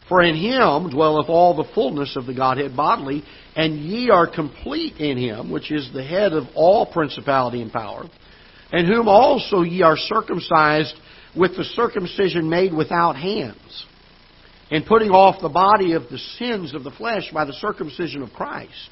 For 0.08 0.22
in 0.22 0.36
him 0.36 0.88
dwelleth 0.88 1.28
all 1.28 1.54
the 1.54 1.68
fullness 1.74 2.16
of 2.16 2.24
the 2.24 2.34
Godhead 2.34 2.74
bodily, 2.74 3.24
and 3.54 3.78
ye 3.78 4.08
are 4.08 4.26
complete 4.26 4.96
in 4.96 5.18
him, 5.18 5.50
which 5.50 5.70
is 5.70 5.92
the 5.92 6.02
head 6.02 6.32
of 6.32 6.44
all 6.54 6.86
principality 6.86 7.60
and 7.60 7.70
power, 7.70 8.04
and 8.72 8.86
whom 8.86 9.06
also 9.06 9.60
ye 9.60 9.82
are 9.82 9.98
circumcised 9.98 10.94
with 11.36 11.56
the 11.58 11.64
circumcision 11.64 12.48
made 12.48 12.72
without 12.72 13.16
hands, 13.16 13.84
in 14.70 14.84
putting 14.84 15.10
off 15.10 15.40
the 15.40 15.48
body 15.48 15.92
of 15.92 16.04
the 16.10 16.18
sins 16.38 16.74
of 16.74 16.84
the 16.84 16.90
flesh 16.90 17.30
by 17.32 17.44
the 17.44 17.54
circumcision 17.54 18.22
of 18.22 18.32
Christ, 18.32 18.90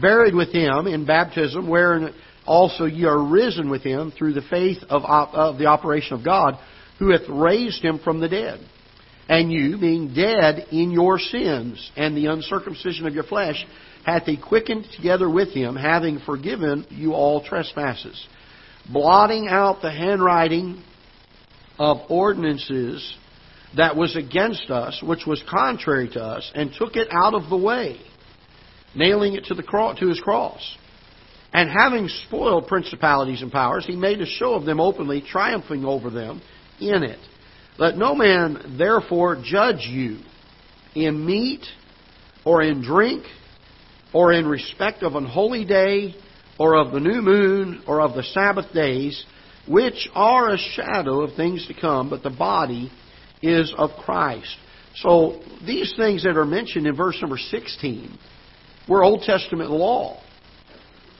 buried 0.00 0.34
with 0.34 0.52
him 0.52 0.86
in 0.86 1.06
baptism, 1.06 1.68
wherein 1.68 2.12
also 2.46 2.84
ye 2.84 3.04
are 3.04 3.22
risen 3.22 3.70
with 3.70 3.82
him 3.82 4.12
through 4.16 4.32
the 4.32 4.42
faith 4.42 4.78
of, 4.88 5.02
of 5.04 5.58
the 5.58 5.66
operation 5.66 6.14
of 6.14 6.24
God, 6.24 6.58
who 6.98 7.10
hath 7.12 7.28
raised 7.28 7.82
him 7.82 8.00
from 8.02 8.20
the 8.20 8.28
dead. 8.28 8.60
And 9.28 9.52
you, 9.52 9.78
being 9.78 10.14
dead 10.14 10.66
in 10.70 10.92
your 10.92 11.18
sins 11.18 11.90
and 11.96 12.16
the 12.16 12.26
uncircumcision 12.26 13.06
of 13.06 13.14
your 13.14 13.24
flesh, 13.24 13.64
hath 14.04 14.24
he 14.24 14.36
quickened 14.36 14.86
together 14.94 15.28
with 15.28 15.48
him, 15.48 15.74
having 15.74 16.20
forgiven 16.20 16.86
you 16.90 17.12
all 17.12 17.42
trespasses, 17.42 18.24
blotting 18.90 19.48
out 19.48 19.82
the 19.82 19.90
handwriting 19.90 20.82
of 21.76 22.08
ordinances 22.08 23.16
that 23.76 23.96
was 23.96 24.16
against 24.16 24.70
us, 24.70 25.02
which 25.02 25.26
was 25.26 25.42
contrary 25.48 26.08
to 26.10 26.22
us, 26.22 26.50
and 26.54 26.72
took 26.78 26.96
it 26.96 27.08
out 27.10 27.34
of 27.34 27.50
the 27.50 27.56
way, 27.56 28.00
nailing 28.94 29.34
it 29.34 29.44
to, 29.46 29.54
the 29.54 29.62
to 29.98 30.08
his 30.08 30.20
cross. 30.20 30.76
And 31.52 31.70
having 31.70 32.08
spoiled 32.08 32.66
principalities 32.66 33.42
and 33.42 33.52
powers, 33.52 33.86
he 33.86 33.96
made 33.96 34.20
a 34.20 34.26
show 34.26 34.54
of 34.54 34.64
them 34.64 34.80
openly, 34.80 35.22
triumphing 35.22 35.84
over 35.84 36.10
them 36.10 36.42
in 36.80 37.02
it. 37.02 37.18
Let 37.78 37.96
no 37.96 38.14
man 38.14 38.76
therefore 38.78 39.40
judge 39.42 39.86
you 39.86 40.18
in 40.94 41.24
meat 41.24 41.64
or 42.44 42.62
in 42.62 42.82
drink 42.82 43.24
or 44.12 44.32
in 44.32 44.46
respect 44.46 45.02
of 45.02 45.14
an 45.14 45.26
holy 45.26 45.64
day 45.64 46.14
or 46.58 46.76
of 46.76 46.92
the 46.92 47.00
new 47.00 47.20
moon 47.20 47.82
or 47.86 48.00
of 48.00 48.14
the 48.14 48.22
Sabbath 48.22 48.72
days, 48.72 49.22
which 49.68 50.08
are 50.14 50.50
a 50.50 50.58
shadow 50.58 51.22
of 51.22 51.34
things 51.34 51.66
to 51.66 51.74
come, 51.74 52.08
but 52.08 52.22
the 52.22 52.30
body 52.30 52.90
is 53.46 53.72
of 53.76 53.90
Christ. 54.04 54.56
So 54.96 55.40
these 55.66 55.94
things 55.96 56.24
that 56.24 56.36
are 56.36 56.44
mentioned 56.44 56.86
in 56.86 56.96
verse 56.96 57.18
number 57.20 57.38
16 57.38 58.18
were 58.88 59.04
Old 59.04 59.22
Testament 59.22 59.70
law. 59.70 60.22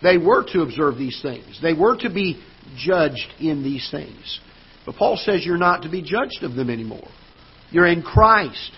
They 0.03 0.19
were 0.19 0.45
to 0.53 0.63
observe 0.63 0.99
these 0.99 1.21
things. 1.23 1.59
They 1.61 1.73
were 1.73 1.97
to 1.99 2.11
be 2.11 2.43
judged 2.77 3.33
in 3.41 3.63
these 3.63 3.89
things. 3.91 4.41
But 4.85 4.97
Paul 4.97 5.17
says 5.17 5.45
you're 5.45 5.57
not 5.57 5.83
to 5.83 5.91
be 5.91 6.03
judged 6.03 6.43
of 6.43 6.55
them 6.55 6.71
anymore. 6.71 7.09
You're 7.71 7.87
in 7.87 8.03
Christ. 8.03 8.73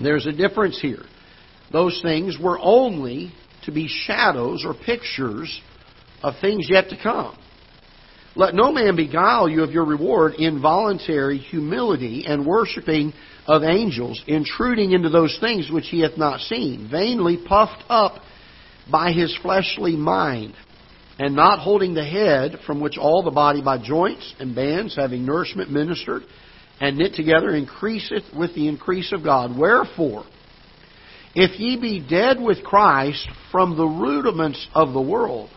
There's 0.00 0.26
a 0.26 0.32
difference 0.32 0.80
here. 0.80 1.02
Those 1.72 2.00
things 2.02 2.38
were 2.40 2.58
only 2.60 3.32
to 3.64 3.72
be 3.72 3.88
shadows 3.88 4.64
or 4.64 4.74
pictures 4.74 5.60
of 6.22 6.34
things 6.40 6.68
yet 6.70 6.88
to 6.90 6.96
come. 7.00 7.36
Let 8.38 8.54
no 8.54 8.70
man 8.70 8.94
beguile 8.94 9.48
you 9.48 9.64
of 9.64 9.72
your 9.72 9.84
reward 9.84 10.34
in 10.34 10.62
voluntary 10.62 11.38
humility 11.38 12.24
and 12.24 12.46
worshipping 12.46 13.12
of 13.48 13.64
angels, 13.64 14.22
intruding 14.28 14.92
into 14.92 15.08
those 15.08 15.36
things 15.40 15.72
which 15.72 15.88
he 15.88 16.02
hath 16.02 16.16
not 16.16 16.38
seen, 16.42 16.86
vainly 16.88 17.36
puffed 17.36 17.82
up 17.88 18.22
by 18.88 19.10
his 19.10 19.36
fleshly 19.42 19.96
mind 19.96 20.54
and 21.18 21.34
not 21.34 21.58
holding 21.58 21.94
the 21.94 22.04
head, 22.04 22.60
from 22.64 22.80
which 22.80 22.96
all 22.96 23.24
the 23.24 23.32
body 23.32 23.60
by 23.60 23.76
joints 23.76 24.36
and 24.38 24.54
bands, 24.54 24.94
having 24.94 25.26
nourishment 25.26 25.72
ministered, 25.72 26.22
and 26.80 26.96
knit 26.96 27.14
together, 27.14 27.56
increaseth 27.56 28.22
with 28.32 28.54
the 28.54 28.68
increase 28.68 29.10
of 29.12 29.24
God. 29.24 29.58
Wherefore, 29.58 30.24
if 31.34 31.58
ye 31.58 31.76
be 31.76 31.98
dead 31.98 32.40
with 32.40 32.62
Christ 32.62 33.28
from 33.50 33.76
the 33.76 33.84
rudiments 33.84 34.64
of 34.76 34.92
the 34.92 35.02
world, 35.02 35.50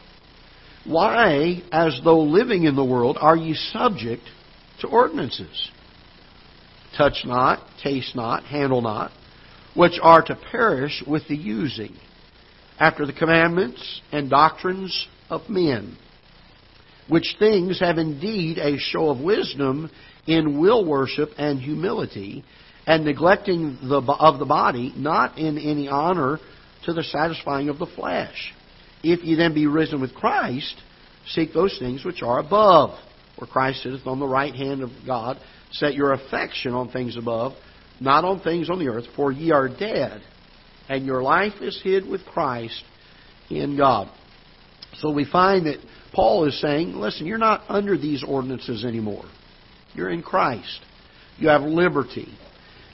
why, 0.85 1.61
as 1.71 1.99
though 2.03 2.21
living 2.21 2.63
in 2.63 2.75
the 2.75 2.85
world, 2.85 3.17
are 3.19 3.35
ye 3.35 3.53
subject 3.53 4.23
to 4.81 4.87
ordinances? 4.87 5.71
Touch 6.97 7.23
not, 7.25 7.59
taste 7.83 8.15
not, 8.15 8.43
handle 8.43 8.81
not, 8.81 9.11
which 9.75 9.99
are 10.01 10.21
to 10.23 10.37
perish 10.51 11.03
with 11.07 11.27
the 11.27 11.35
using, 11.35 11.95
after 12.79 13.05
the 13.05 13.13
commandments 13.13 14.01
and 14.11 14.29
doctrines 14.29 15.07
of 15.29 15.49
men, 15.49 15.95
which 17.07 17.35
things 17.39 17.79
have 17.79 17.97
indeed 17.97 18.57
a 18.57 18.77
show 18.77 19.09
of 19.09 19.19
wisdom 19.19 19.89
in 20.27 20.59
will 20.59 20.85
worship 20.85 21.29
and 21.37 21.59
humility, 21.59 22.43
and 22.87 23.05
neglecting 23.05 23.77
the, 23.83 24.01
of 24.01 24.39
the 24.39 24.45
body, 24.45 24.91
not 24.97 25.37
in 25.37 25.57
any 25.57 25.87
honor 25.87 26.39
to 26.85 26.93
the 26.93 27.03
satisfying 27.03 27.69
of 27.69 27.77
the 27.77 27.85
flesh. 27.85 28.53
If 29.03 29.23
ye 29.23 29.35
then 29.35 29.53
be 29.53 29.67
risen 29.67 30.01
with 30.01 30.13
Christ, 30.13 30.75
seek 31.27 31.53
those 31.53 31.77
things 31.79 32.05
which 32.05 32.21
are 32.21 32.39
above, 32.39 32.97
where 33.37 33.47
Christ 33.47 33.83
sitteth 33.83 34.05
on 34.05 34.19
the 34.19 34.27
right 34.27 34.53
hand 34.53 34.83
of 34.83 34.89
God. 35.05 35.37
Set 35.71 35.93
your 35.93 36.13
affection 36.13 36.73
on 36.73 36.89
things 36.89 37.17
above, 37.17 37.53
not 37.99 38.25
on 38.25 38.41
things 38.41 38.69
on 38.69 38.79
the 38.79 38.89
earth, 38.89 39.05
for 39.15 39.31
ye 39.31 39.51
are 39.51 39.69
dead, 39.69 40.21
and 40.89 41.05
your 41.05 41.21
life 41.21 41.61
is 41.61 41.79
hid 41.83 42.07
with 42.07 42.25
Christ 42.25 42.83
in 43.49 43.77
God. 43.77 44.11
So 44.95 45.11
we 45.11 45.25
find 45.25 45.65
that 45.67 45.77
Paul 46.13 46.45
is 46.45 46.59
saying, 46.59 46.93
listen, 46.93 47.25
you're 47.25 47.37
not 47.37 47.63
under 47.69 47.97
these 47.97 48.23
ordinances 48.27 48.83
anymore. 48.83 49.23
You're 49.93 50.09
in 50.09 50.21
Christ. 50.21 50.81
You 51.37 51.49
have 51.49 51.61
liberty. 51.61 52.27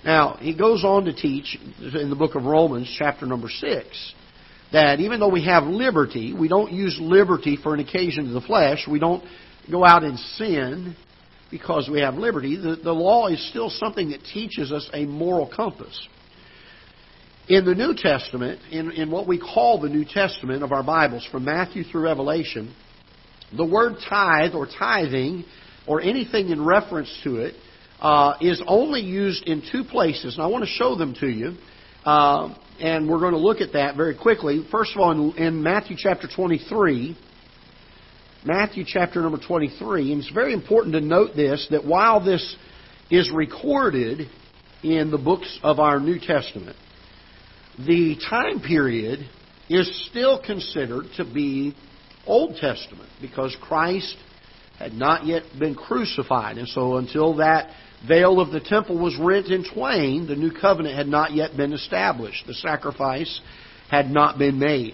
Now, 0.06 0.38
he 0.40 0.56
goes 0.56 0.84
on 0.84 1.06
to 1.06 1.14
teach 1.14 1.58
in 1.80 2.10
the 2.10 2.16
book 2.16 2.36
of 2.36 2.46
Romans, 2.46 2.94
chapter 2.98 3.26
number 3.26 3.50
6, 3.50 4.14
that 4.71 5.00
even 5.00 5.19
though 5.19 5.29
we 5.29 5.45
have 5.45 5.63
liberty, 5.63 6.33
we 6.33 6.47
don't 6.47 6.71
use 6.71 6.97
liberty 7.00 7.57
for 7.62 7.74
an 7.74 7.79
occasion 7.79 8.25
to 8.25 8.31
the 8.31 8.41
flesh. 8.41 8.88
We 8.89 9.00
don't 9.00 9.24
go 9.69 9.86
out 9.86 10.03
and 10.03 10.17
sin 10.19 10.95
because 11.50 11.89
we 11.89 12.01
have 12.01 12.15
liberty. 12.15 12.57
The, 12.57 12.75
the 12.75 12.91
law 12.91 13.27
is 13.27 13.50
still 13.50 13.69
something 13.69 14.09
that 14.09 14.24
teaches 14.24 14.71
us 14.71 14.89
a 14.93 15.05
moral 15.05 15.50
compass. 15.53 16.07
In 17.47 17.63
the 17.63 17.74
New 17.74 17.93
Testament, 17.95 18.59
in, 18.71 18.91
in 18.91 19.09
what 19.09 19.25
we 19.25 19.39
call 19.39 19.79
the 19.79 19.88
New 19.88 20.03
Testament 20.03 20.63
of 20.63 20.74
our 20.74 20.83
Bibles, 20.83 21.25
from 21.31 21.45
Matthew 21.45 21.86
through 21.86 22.01
Revelation, 22.01 22.75
the 23.55 23.65
word 23.65 23.93
tithe 24.09 24.53
or 24.53 24.67
tithing 24.67 25.45
or 25.88 26.01
anything 26.01 26.50
in 26.50 26.63
reference 26.63 27.09
to 27.24 27.38
it 27.38 27.55
uh, 28.01 28.33
is 28.41 28.62
only 28.67 29.00
used 29.00 29.43
in 29.47 29.63
two 29.71 29.86
places, 29.86 30.33
and 30.36 30.43
I 30.43 30.47
want 30.47 30.65
to 30.65 30.69
show 30.69 30.95
them 30.95 31.15
to 31.21 31.27
you. 31.27 31.53
Uh, 32.08 32.56
and 32.80 33.10
we're 33.10 33.20
going 33.20 33.34
to 33.34 33.38
look 33.38 33.60
at 33.60 33.74
that 33.74 33.98
very 33.98 34.16
quickly. 34.16 34.66
First 34.72 34.92
of 34.96 35.02
all, 35.02 35.12
in, 35.12 35.44
in 35.44 35.62
Matthew 35.62 35.98
chapter 36.00 36.26
23, 36.34 37.18
Matthew 38.46 38.86
chapter 38.88 39.22
number 39.22 39.40
23, 39.46 40.14
and 40.14 40.22
it's 40.22 40.32
very 40.32 40.54
important 40.54 40.94
to 40.94 41.02
note 41.02 41.36
this 41.36 41.68
that 41.70 41.84
while 41.86 42.24
this 42.24 42.56
is 43.12 43.30
recorded 43.30 44.30
in 44.84 45.12
the 45.12 45.18
books 45.18 45.60
of 45.64 45.80
our 45.82 46.00
New 46.00 46.18
Testament, 46.18 46.78
the 47.78 48.16
time 48.30 48.62
period 48.62 49.28
is 49.68 50.08
still 50.10 50.42
considered 50.42 51.08
to 51.18 51.26
be 51.26 51.76
Old 52.26 52.56
Testament 52.56 53.10
because 53.20 53.54
Christ 53.60 54.16
had 54.80 54.94
not 54.94 55.26
yet 55.26 55.44
been 55.60 55.76
crucified. 55.76 56.58
And 56.58 56.70
so 56.70 56.96
until 56.96 57.36
that 57.38 57.70
veil 58.06 58.39
of 58.39 58.51
the 58.51 58.60
temple 58.60 58.98
was 58.98 59.18
rent 59.20 59.48
in 59.48 59.66
twain, 59.74 60.27
the 60.27 60.36
new 60.36 60.51
covenant 60.51 60.96
had 60.96 61.08
not 61.08 61.34
yet 61.34 61.56
been 61.56 61.74
established. 61.74 62.46
The 62.46 62.54
sacrifice 62.54 63.42
had 63.89 64.10
not 64.10 64.38
been 64.38 64.60
made. 64.60 64.94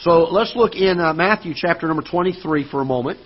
So 0.00 0.24
let's 0.24 0.54
look 0.56 0.74
in 0.74 1.00
uh, 1.00 1.14
Matthew 1.14 1.52
chapter 1.54 1.86
number 1.86 2.02
23 2.02 2.70
for 2.70 2.80
a 2.80 2.84
moment. 2.84 3.18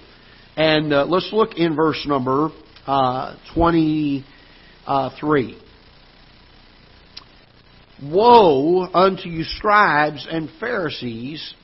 And 0.56 0.92
uh, 0.92 1.06
let's 1.06 1.30
look 1.33 1.56
in 1.56 1.76
verse 1.76 2.04
number 2.06 2.50
uh, 2.87 3.37
23. 3.54 5.61
Woe 8.02 8.88
unto 8.92 9.28
you, 9.28 9.44
scribes 9.44 10.26
and 10.30 10.50
Pharisees, 10.61 11.54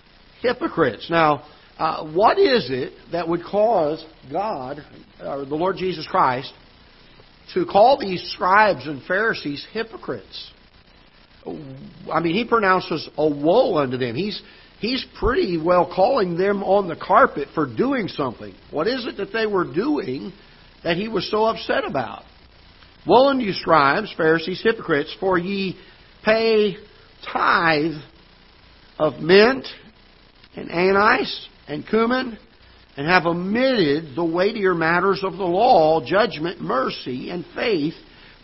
hypocrites. 0.42 1.11
Now, 1.11 1.45
uh, 1.78 2.04
what 2.12 2.38
is 2.38 2.69
it 2.71 2.92
that 3.12 3.28
would 3.28 3.42
cause 3.42 4.04
God, 4.30 4.85
or 5.21 5.45
the 5.45 5.57
Lord 5.57 5.76
Jesus 5.76 6.07
Christ, 6.07 6.52
to 7.54 7.66
call 7.66 7.99
these 7.99 8.23
scribes 8.33 8.87
and 8.87 9.02
Pharisees 9.04 9.66
hypocrites? 9.73 10.50
I 11.47 12.21
mean, 12.21 12.35
he 12.35 12.45
pronounces 12.45 13.09
a 13.16 13.28
woe 13.28 13.76
unto 13.76 13.97
them. 13.97 14.14
He's, 14.14 14.40
he's 14.78 15.04
pretty 15.19 15.61
well 15.61 15.90
calling 15.95 16.37
them 16.37 16.62
on 16.62 16.88
the 16.88 16.97
carpet 16.97 17.49
for 17.54 17.66
doing 17.66 18.09
something. 18.09 18.54
What 18.71 18.87
is 18.87 19.07
it 19.07 19.16
that 19.16 19.33
they 19.33 19.47
were 19.47 19.64
doing 19.64 20.33
that 20.83 20.97
he 20.97 21.09
was 21.09 21.30
so 21.30 21.45
upset 21.45 21.85
about. 21.85 22.25
Woe 23.07 23.28
unto 23.28 23.45
you, 23.45 23.52
scribes, 23.52 24.12
Pharisees, 24.16 24.62
hypocrites, 24.62 25.14
for 25.19 25.38
ye 25.38 25.78
pay 26.25 26.76
tithe 27.33 28.00
of 28.99 29.21
mint 29.21 29.66
and 30.54 30.71
anise 30.71 31.49
and 31.66 31.87
cumin, 31.87 32.38
and 32.97 33.06
have 33.06 33.26
omitted 33.26 34.14
the 34.16 34.25
weightier 34.25 34.75
matters 34.75 35.23
of 35.23 35.32
the 35.32 35.44
law, 35.44 36.04
judgment, 36.04 36.61
mercy, 36.61 37.30
and 37.30 37.44
faith. 37.54 37.94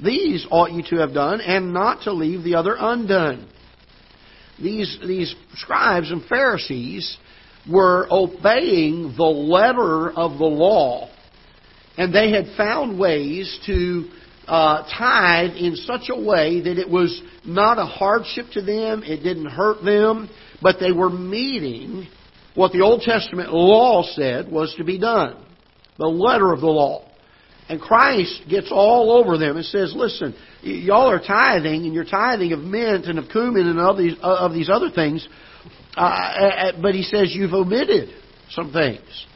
These 0.03 0.47
ought 0.51 0.73
you 0.73 0.83
to 0.91 0.97
have 0.97 1.15
done, 1.15 1.41
and 1.41 1.73
not 1.73 2.03
to 2.03 2.13
leave 2.13 2.45
the 2.45 2.55
other 2.55 2.77
undone. 2.79 3.49
These, 4.61 4.99
these 5.07 5.35
scribes 5.55 6.11
and 6.11 6.25
Pharisees 6.25 7.17
were 7.69 8.07
obeying 8.11 9.15
the 9.17 9.25
letter 9.25 10.11
of 10.11 10.39
the 10.39 10.45
law, 10.45 11.11
and 11.99 12.15
they 12.15 12.31
had 12.31 12.57
found 12.57 12.99
ways 12.99 13.59
to 13.67 14.09
uh, 14.47 14.85
tithe 14.97 15.57
in 15.57 15.75
such 15.77 16.09
a 16.09 16.19
way 16.19 16.61
that 16.61 16.79
it 16.79 16.89
was 16.89 17.21
not 17.45 17.79
a 17.79 17.85
hardship 17.85 18.47
to 18.53 18.63
them, 18.63 19.03
it 19.03 19.23
didn't 19.23 19.51
hurt 19.51 19.85
them, 19.85 20.31
but 20.63 20.77
they 20.79 20.93
were 20.93 21.11
meeting 21.11 22.07
what 22.57 22.73
the 22.73 22.81
Old 22.81 23.03
Testament 23.03 23.53
law 23.53 24.03
said 24.15 24.51
was 24.51 24.75
to 24.79 24.85
be 24.85 24.99
done. 24.99 25.45
The 25.99 26.07
letter 26.07 26.53
of 26.53 26.61
the 26.61 26.67
law. 26.67 27.09
And 27.69 27.81
Christ 27.81 28.43
gets 28.49 28.69
all 28.71 29.13
over 29.13 29.39
them 29.39 29.57
and 29.57 29.65
says, 29.65 29.93
listen, 29.95 30.35
y'all 30.63 31.11
are 31.11 31.21
tithing, 31.21 31.85
and 31.85 31.95
you're 31.95 32.05
tithing 32.05 32.53
of 32.53 32.61
mint 32.61 33.07
and 33.07 33.19
of 33.19 33.29
cumin 33.31 33.67
and 33.67 33.79
of 33.79 33.99
these, 33.99 34.15
uh, 34.23 34.37
of 34.37 34.53
these 34.53 34.71
other 34.71 34.91
things, 34.91 35.27
uh, 35.97 36.01
uh, 36.01 36.73
but 36.81 36.95
he 36.95 37.03
says 37.03 37.33
you've 37.35 37.53
omitted 37.53 38.11
some 38.51 38.73
things. 38.73 39.27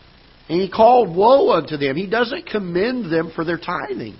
And 0.48 0.60
he 0.60 0.70
called 0.70 1.14
woe 1.14 1.50
unto 1.50 1.76
them. 1.76 1.96
He 1.96 2.06
doesn't 2.08 2.46
commend 2.46 3.12
them 3.12 3.32
for 3.34 3.44
their 3.44 3.58
tithing. 3.58 4.16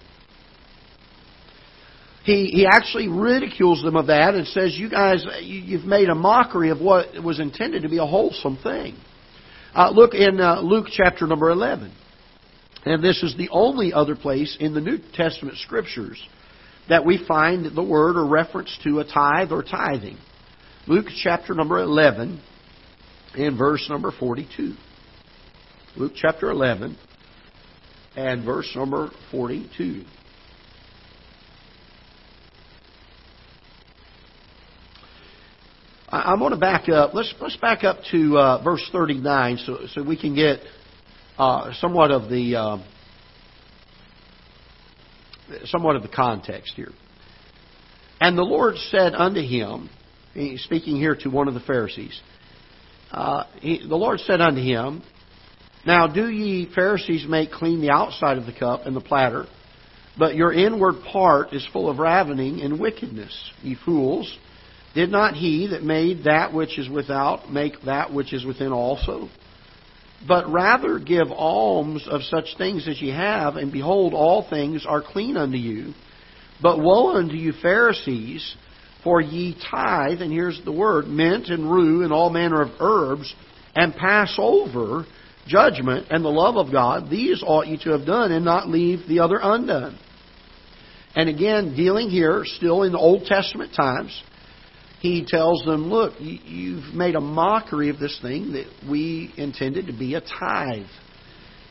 He, 2.24 2.46
he 2.46 2.66
actually 2.66 3.08
ridicules 3.08 3.82
them 3.82 3.96
of 3.96 4.08
that 4.08 4.34
and 4.34 4.46
says, 4.46 4.76
You 4.76 4.90
guys, 4.90 5.24
you've 5.40 5.84
made 5.84 6.08
a 6.08 6.14
mockery 6.14 6.70
of 6.70 6.80
what 6.80 7.22
was 7.22 7.40
intended 7.40 7.82
to 7.82 7.88
be 7.88 7.98
a 7.98 8.06
wholesome 8.06 8.58
thing. 8.62 8.96
Uh, 9.74 9.90
look 9.90 10.14
in 10.14 10.40
uh, 10.40 10.60
Luke 10.60 10.86
chapter 10.92 11.26
number 11.26 11.50
11. 11.50 11.92
And 12.84 13.02
this 13.02 13.22
is 13.22 13.36
the 13.36 13.48
only 13.50 13.92
other 13.92 14.16
place 14.16 14.56
in 14.58 14.74
the 14.74 14.80
New 14.80 14.98
Testament 15.14 15.58
scriptures 15.58 16.20
that 16.88 17.04
we 17.04 17.24
find 17.26 17.76
the 17.76 17.82
word 17.82 18.16
or 18.16 18.26
reference 18.26 18.76
to 18.84 19.00
a 19.00 19.04
tithe 19.04 19.52
or 19.52 19.62
tithing. 19.62 20.18
Luke 20.86 21.06
chapter 21.22 21.54
number 21.54 21.78
11 21.78 22.42
and 23.36 23.56
verse 23.56 23.86
number 23.88 24.10
42. 24.18 24.74
Luke 25.96 26.12
chapter 26.16 26.50
11 26.50 26.96
and 28.16 28.44
verse 28.44 28.70
number 28.74 29.10
42. 29.30 30.04
I'm 36.12 36.40
going 36.40 36.50
to 36.50 36.58
back 36.58 36.88
up. 36.88 37.14
Let's 37.14 37.32
let's 37.40 37.56
back 37.56 37.84
up 37.84 37.98
to 38.10 38.36
uh, 38.36 38.62
verse 38.64 38.84
39 38.90 39.58
so 39.64 39.78
so 39.94 40.02
we 40.02 40.20
can 40.20 40.34
get 40.34 40.58
uh, 41.38 41.72
somewhat 41.74 42.10
of 42.10 42.28
the 42.28 42.56
uh, 42.56 42.78
somewhat 45.66 45.94
of 45.94 46.02
the 46.02 46.08
context 46.08 46.72
here. 46.74 46.90
And 48.20 48.36
the 48.36 48.42
Lord 48.42 48.76
said 48.76 49.14
unto 49.14 49.40
him, 49.40 49.88
speaking 50.56 50.96
here 50.96 51.14
to 51.20 51.30
one 51.30 51.46
of 51.46 51.54
the 51.54 51.60
Pharisees, 51.60 52.20
uh, 53.12 53.44
he, 53.60 53.86
the 53.88 53.96
Lord 53.96 54.18
said 54.20 54.40
unto 54.40 54.60
him, 54.60 55.02
Now 55.86 56.08
do 56.08 56.28
ye 56.28 56.72
Pharisees 56.74 57.24
make 57.28 57.52
clean 57.52 57.80
the 57.80 57.90
outside 57.90 58.36
of 58.36 58.46
the 58.46 58.52
cup 58.52 58.84
and 58.84 58.96
the 58.96 59.00
platter, 59.00 59.46
but 60.18 60.34
your 60.34 60.52
inward 60.52 60.96
part 61.12 61.52
is 61.52 61.66
full 61.72 61.88
of 61.88 61.98
ravening 61.98 62.62
and 62.62 62.80
wickedness, 62.80 63.52
ye 63.62 63.76
fools. 63.84 64.36
Did 64.94 65.10
not 65.10 65.34
he 65.34 65.68
that 65.68 65.84
made 65.84 66.24
that 66.24 66.52
which 66.52 66.78
is 66.78 66.88
without 66.88 67.52
make 67.52 67.82
that 67.84 68.12
which 68.12 68.32
is 68.32 68.44
within 68.44 68.72
also? 68.72 69.28
But 70.26 70.50
rather 70.50 70.98
give 70.98 71.30
alms 71.30 72.06
of 72.10 72.22
such 72.22 72.56
things 72.58 72.86
as 72.88 73.00
ye 73.00 73.10
have, 73.10 73.56
and 73.56 73.72
behold, 73.72 74.12
all 74.12 74.46
things 74.48 74.84
are 74.86 75.02
clean 75.02 75.36
unto 75.36 75.56
you. 75.56 75.94
But 76.60 76.78
woe 76.78 77.16
unto 77.16 77.36
you, 77.36 77.52
Pharisees, 77.52 78.54
for 79.02 79.20
ye 79.20 79.56
tithe, 79.70 80.20
and 80.20 80.30
here's 80.30 80.60
the 80.64 80.72
word, 80.72 81.06
mint 81.06 81.48
and 81.48 81.70
rue 81.70 82.02
and 82.02 82.12
all 82.12 82.28
manner 82.28 82.60
of 82.60 82.72
herbs, 82.80 83.34
and 83.74 83.94
pass 83.94 84.34
over 84.36 85.06
judgment 85.46 86.08
and 86.10 86.22
the 86.22 86.28
love 86.28 86.56
of 86.56 86.70
God. 86.70 87.08
These 87.08 87.42
ought 87.42 87.66
ye 87.66 87.78
to 87.84 87.90
have 87.90 88.04
done, 88.04 88.30
and 88.30 88.44
not 88.44 88.68
leave 88.68 89.06
the 89.08 89.20
other 89.20 89.38
undone. 89.42 89.98
And 91.14 91.28
again, 91.28 91.74
dealing 91.74 92.10
here, 92.10 92.42
still 92.44 92.82
in 92.82 92.92
the 92.92 92.98
Old 92.98 93.24
Testament 93.24 93.72
times, 93.74 94.22
he 95.00 95.24
tells 95.26 95.64
them, 95.64 95.88
Look, 95.88 96.14
you've 96.20 96.94
made 96.94 97.14
a 97.14 97.20
mockery 97.20 97.88
of 97.88 97.98
this 97.98 98.18
thing 98.20 98.52
that 98.52 98.66
we 98.88 99.32
intended 99.36 99.86
to 99.86 99.92
be 99.92 100.14
a 100.14 100.20
tithe. 100.20 100.86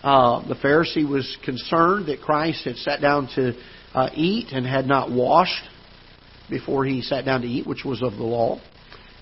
Uh, 0.02 0.48
the 0.48 0.56
Pharisee 0.56 1.08
was 1.08 1.38
concerned 1.46 2.08
that 2.08 2.22
Christ 2.22 2.66
had 2.66 2.78
sat 2.78 3.02
down 3.02 3.30
to 3.36 3.54
uh, 3.94 4.10
eat 4.16 4.48
and 4.52 4.66
had 4.66 4.86
not 4.86 5.12
washed 5.12 5.64
before 6.50 6.86
he 6.86 7.02
sat 7.02 7.26
down 7.26 7.42
to 7.42 7.48
eat, 7.48 7.68
which 7.68 7.84
was 7.86 8.02
of 8.02 8.14
the 8.14 8.24
law. 8.24 8.60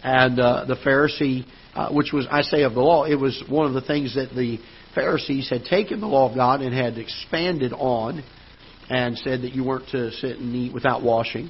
And 0.04 0.40
uh, 0.40 0.66
the 0.66 0.76
Pharisee, 0.76 1.46
uh, 1.76 1.90
which 1.92 2.14
was, 2.14 2.28
I 2.32 2.44
say, 2.44 2.64
of 2.64 2.76
the 2.76 2.80
law, 2.80 3.04
it 3.04 3.16
was 3.16 3.44
one 3.50 3.66
of 3.66 3.74
the 3.74 3.82
things 3.82 4.16
that 4.16 4.30
the 4.36 4.60
Pharisees 4.96 5.50
had 5.50 5.66
taken 5.66 6.00
the 6.00 6.08
law 6.08 6.30
of 6.30 6.36
God 6.36 6.62
and 6.62 6.74
had 6.74 6.98
expanded 6.98 7.74
on 7.74 8.24
and 8.90 9.18
said 9.18 9.42
that 9.42 9.54
you 9.54 9.66
weren't 9.66 9.90
to 9.90 10.12
sit 10.12 10.38
and 10.38 10.56
eat 10.56 10.74
without 10.74 11.04
washing. 11.04 11.50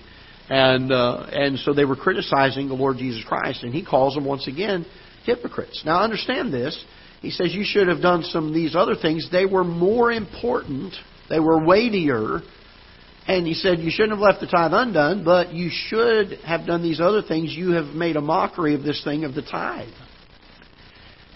And, 0.50 0.92
uh, 0.92 1.28
and 1.32 1.60
so 1.60 1.74
they 1.74 1.86
were 1.86 1.96
criticizing 1.96 2.68
the 2.68 2.74
Lord 2.74 2.98
Jesus 2.98 3.24
Christ, 3.26 3.64
and 3.64 3.74
he 3.74 3.84
calls 3.84 4.16
them 4.16 4.26
once 4.26 4.48
again 4.48 4.86
hypocrites. 5.26 5.84
Now 5.86 6.02
understand 6.02 6.54
this. 6.54 6.84
He 7.22 7.32
says 7.32 7.54
you 7.54 7.66
should 7.66 7.88
have 7.88 8.02
done 8.02 8.24
some 8.24 8.48
of 8.48 8.54
these 8.54 8.76
other 8.76 8.96
things. 8.96 9.30
They 9.32 9.46
were 9.46 9.64
more 9.64 10.12
important, 10.12 10.94
they 11.30 11.40
were 11.40 11.66
weightier. 11.66 12.42
And 13.28 13.46
he 13.46 13.56
said 13.56 13.80
you 13.80 13.92
shouldn't 13.92 14.14
have 14.14 14.20
left 14.20 14.40
the 14.40 14.48
tithe 14.48 14.72
undone, 14.74 15.26
but 15.26 15.52
you 15.52 15.70
should 15.70 16.40
have 16.46 16.66
done 16.66 16.82
these 16.82 17.02
other 17.02 17.22
things. 17.22 17.54
You 17.54 17.72
have 17.72 17.88
made 17.94 18.16
a 18.16 18.22
mockery 18.22 18.74
of 18.74 18.84
this 18.84 19.04
thing 19.04 19.26
of 19.26 19.36
the 19.36 19.42
tithe. 19.42 19.90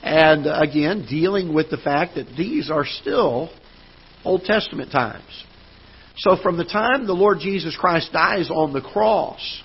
And 0.02 0.47
again, 0.47 1.06
dealing 1.10 1.54
with 1.54 1.69
the 1.69 1.78
fact 1.78 2.15
that 2.15 2.28
these 2.38 2.71
are 2.71 2.86
still 2.86 3.50
Old 4.24 4.43
Testament 4.43 4.91
times. 4.91 5.43
So 6.17 6.38
from 6.41 6.58
the 6.58 6.65
time 6.65 7.08
the 7.08 7.13
Lord 7.13 7.39
Jesus 7.39 7.76
Christ 7.80 8.12
dies 8.12 8.50
on 8.50 8.74
the 8.74 8.82
cross 8.82 9.62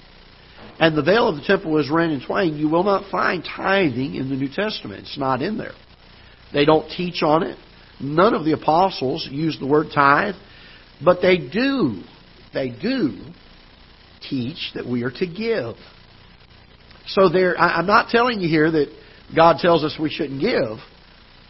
and 0.78 0.96
the 0.96 1.02
veil 1.02 1.28
of 1.28 1.37
the 1.37 1.42
temple 1.42 1.78
is 1.78 1.90
rent 1.90 2.12
in 2.12 2.24
twain, 2.24 2.56
you 2.56 2.68
will 2.68 2.85
not 2.85 3.11
find 3.11 3.44
tithing 3.44 4.14
in 4.14 4.28
the 4.28 4.37
New 4.37 4.50
Testament. 4.52 5.00
It's 5.00 5.18
not 5.18 5.42
in 5.42 5.59
there. 5.59 5.74
They 6.52 6.64
don't 6.64 6.88
teach 6.90 7.22
on 7.22 7.42
it. 7.42 7.59
None 8.00 8.35
of 8.35 8.44
the 8.44 8.52
apostles 8.52 9.26
use 9.30 9.59
the 9.59 9.66
word 9.66 9.87
tithe, 9.94 10.35
but 11.02 11.20
they 11.22 11.38
do, 11.38 12.02
they 12.52 12.70
do 12.70 13.18
teach 14.28 14.72
that 14.74 14.87
we 14.87 15.02
are 15.02 15.11
to 15.11 15.26
give. 15.26 15.76
So 17.06 17.28
there, 17.28 17.59
I'm 17.59 17.87
not 17.87 18.11
telling 18.11 18.40
you 18.40 18.48
here 18.48 18.70
that 18.70 18.88
God 19.35 19.59
tells 19.61 19.82
us 19.85 19.96
we 20.00 20.11
shouldn't 20.11 20.40
give. 20.40 20.78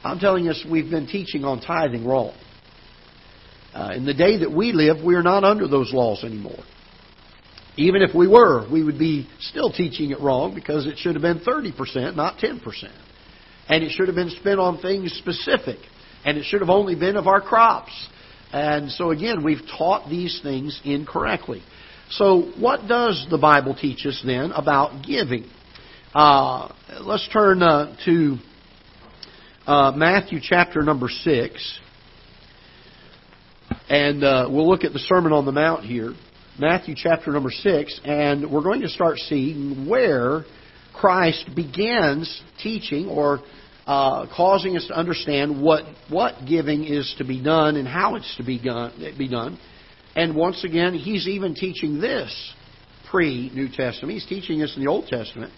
I'm 0.05 0.19
telling 0.19 0.49
us 0.49 0.65
we've 0.71 0.91
been 0.91 1.07
teaching 1.07 1.45
on 1.45 1.61
tithing 1.61 2.07
wrong. 2.07 2.35
Uh, 3.77 3.93
in 3.95 4.07
the 4.07 4.15
day 4.15 4.39
that 4.39 4.51
we 4.51 4.73
live, 4.73 5.05
we 5.05 5.17
are 5.17 5.23
not 5.23 5.45
under 5.45 5.69
those 5.69 5.93
laws 5.93 6.25
anymore. 6.25 6.65
Even 7.77 8.01
if 8.01 8.15
we 8.15 8.27
were, 8.27 8.67
we 8.73 8.83
would 8.83 8.99
be 8.99 9.29
still 9.39 9.71
teaching 9.71 10.13
it 10.13 10.21
wrong 10.21 10.55
because 10.55 10.87
it 10.87 10.97
should 10.97 11.15
have 11.15 11.21
been 11.21 11.41
30%, 11.41 12.17
not 12.17 12.39
10%. 12.39 12.63
And 13.69 13.85
it 13.85 13.91
should 13.91 14.07
have 14.07 14.15
been 14.15 14.31
spent 14.31 14.59
on 14.59 14.81
things 14.81 15.13
specific. 15.13 15.77
And 16.25 16.39
it 16.39 16.45
should 16.45 16.63
have 16.63 16.71
only 16.71 16.95
been 16.95 17.17
of 17.17 17.27
our 17.27 17.43
crops. 17.43 17.93
And 18.51 18.91
so 18.91 19.11
again, 19.11 19.45
we've 19.45 19.61
taught 19.77 20.09
these 20.09 20.41
things 20.43 20.81
incorrectly. 20.83 21.63
So 22.09 22.53
what 22.59 22.89
does 22.89 23.27
the 23.31 23.37
Bible 23.37 23.77
teach 23.79 24.07
us 24.07 24.23
then 24.25 24.53
about 24.53 25.05
giving? 25.05 25.51
Uh, 26.15 26.73
let's 27.03 27.29
turn 27.31 27.63
uh, 27.63 27.95
to 28.07 28.39
uh, 29.67 29.93
Matthew 29.95 30.39
chapter 30.43 30.83
number 30.83 31.11
6. 31.11 31.81
And 33.89 34.25
uh, 34.25 34.49
we'll 34.51 34.69
look 34.69 34.85
at 34.85 34.93
the 34.93 34.99
Sermon 34.99 35.33
on 35.33 35.45
the 35.45 35.53
Mount 35.53 35.85
here, 35.85 36.15
Matthew 36.59 36.95
chapter 36.97 37.31
number 37.33 37.51
6, 37.51 38.01
and 38.05 38.51
we're 38.51 38.63
going 38.63 38.81
to 38.81 38.89
start 38.89 39.19
seeing 39.19 39.89
where 39.89 40.45
Christ 40.95 41.51
begins 41.55 42.43
teaching 42.63 43.09
or 43.09 43.41
uh, 43.87 44.27
causing 44.35 44.77
us 44.77 44.87
to 44.89 44.95
understand 44.95 45.63
what, 45.63 45.85
what 46.09 46.47
giving 46.49 46.85
is 46.85 47.15
to 47.19 47.25
be 47.25 47.43
done 47.43 47.77
and 47.77 47.87
how 47.87 48.17
it's 48.17 48.37
to 48.37 48.45
be 48.45 48.59
done, 48.59 48.93
be 49.17 49.29
done. 49.29 49.59
And 50.17 50.35
once 50.35 50.65
again, 50.65 50.95
he's 50.95 51.29
even 51.29 51.55
teaching 51.55 52.01
this 52.01 52.55
pre 53.11 53.51
New 53.55 53.69
Testament. 53.69 54.15
He's 54.15 54.27
teaching 54.27 54.63
us 54.63 54.75
in 54.77 54.83
the 54.83 54.91
Old 54.91 55.07
Testament 55.07 55.53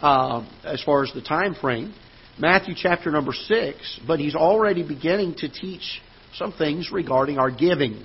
uh, 0.00 0.44
as 0.64 0.82
far 0.82 1.04
as 1.04 1.12
the 1.14 1.22
time 1.22 1.54
frame. 1.54 1.94
Matthew 2.38 2.74
chapter 2.76 3.10
number 3.10 3.32
6, 3.32 4.00
but 4.06 4.18
he's 4.18 4.34
already 4.34 4.82
beginning 4.82 5.34
to 5.38 5.48
teach 5.48 6.00
some 6.34 6.52
things 6.52 6.90
regarding 6.92 7.38
our 7.38 7.50
giving. 7.50 8.04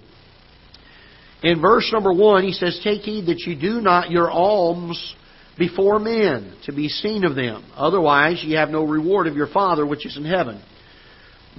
In 1.44 1.62
verse 1.62 1.90
number 1.94 2.12
1, 2.12 2.44
he 2.44 2.52
says, 2.52 2.80
Take 2.84 3.02
heed 3.02 3.28
that 3.28 3.42
you 3.42 3.56
do 3.56 3.80
not 3.82 4.10
your 4.10 4.32
alms 4.32 5.16
before 5.58 6.00
men 6.00 6.56
to 6.66 6.74
be 6.74 6.90
seen 6.90 7.24
of 7.24 7.36
them. 7.36 7.64
Otherwise, 7.76 8.44
ye 8.44 8.54
have 8.54 8.70
no 8.70 8.84
reward 8.84 9.28
of 9.28 9.36
your 9.36 9.48
Father 9.48 9.86
which 9.86 10.06
is 10.06 10.18
in 10.18 10.26
heaven. 10.26 10.62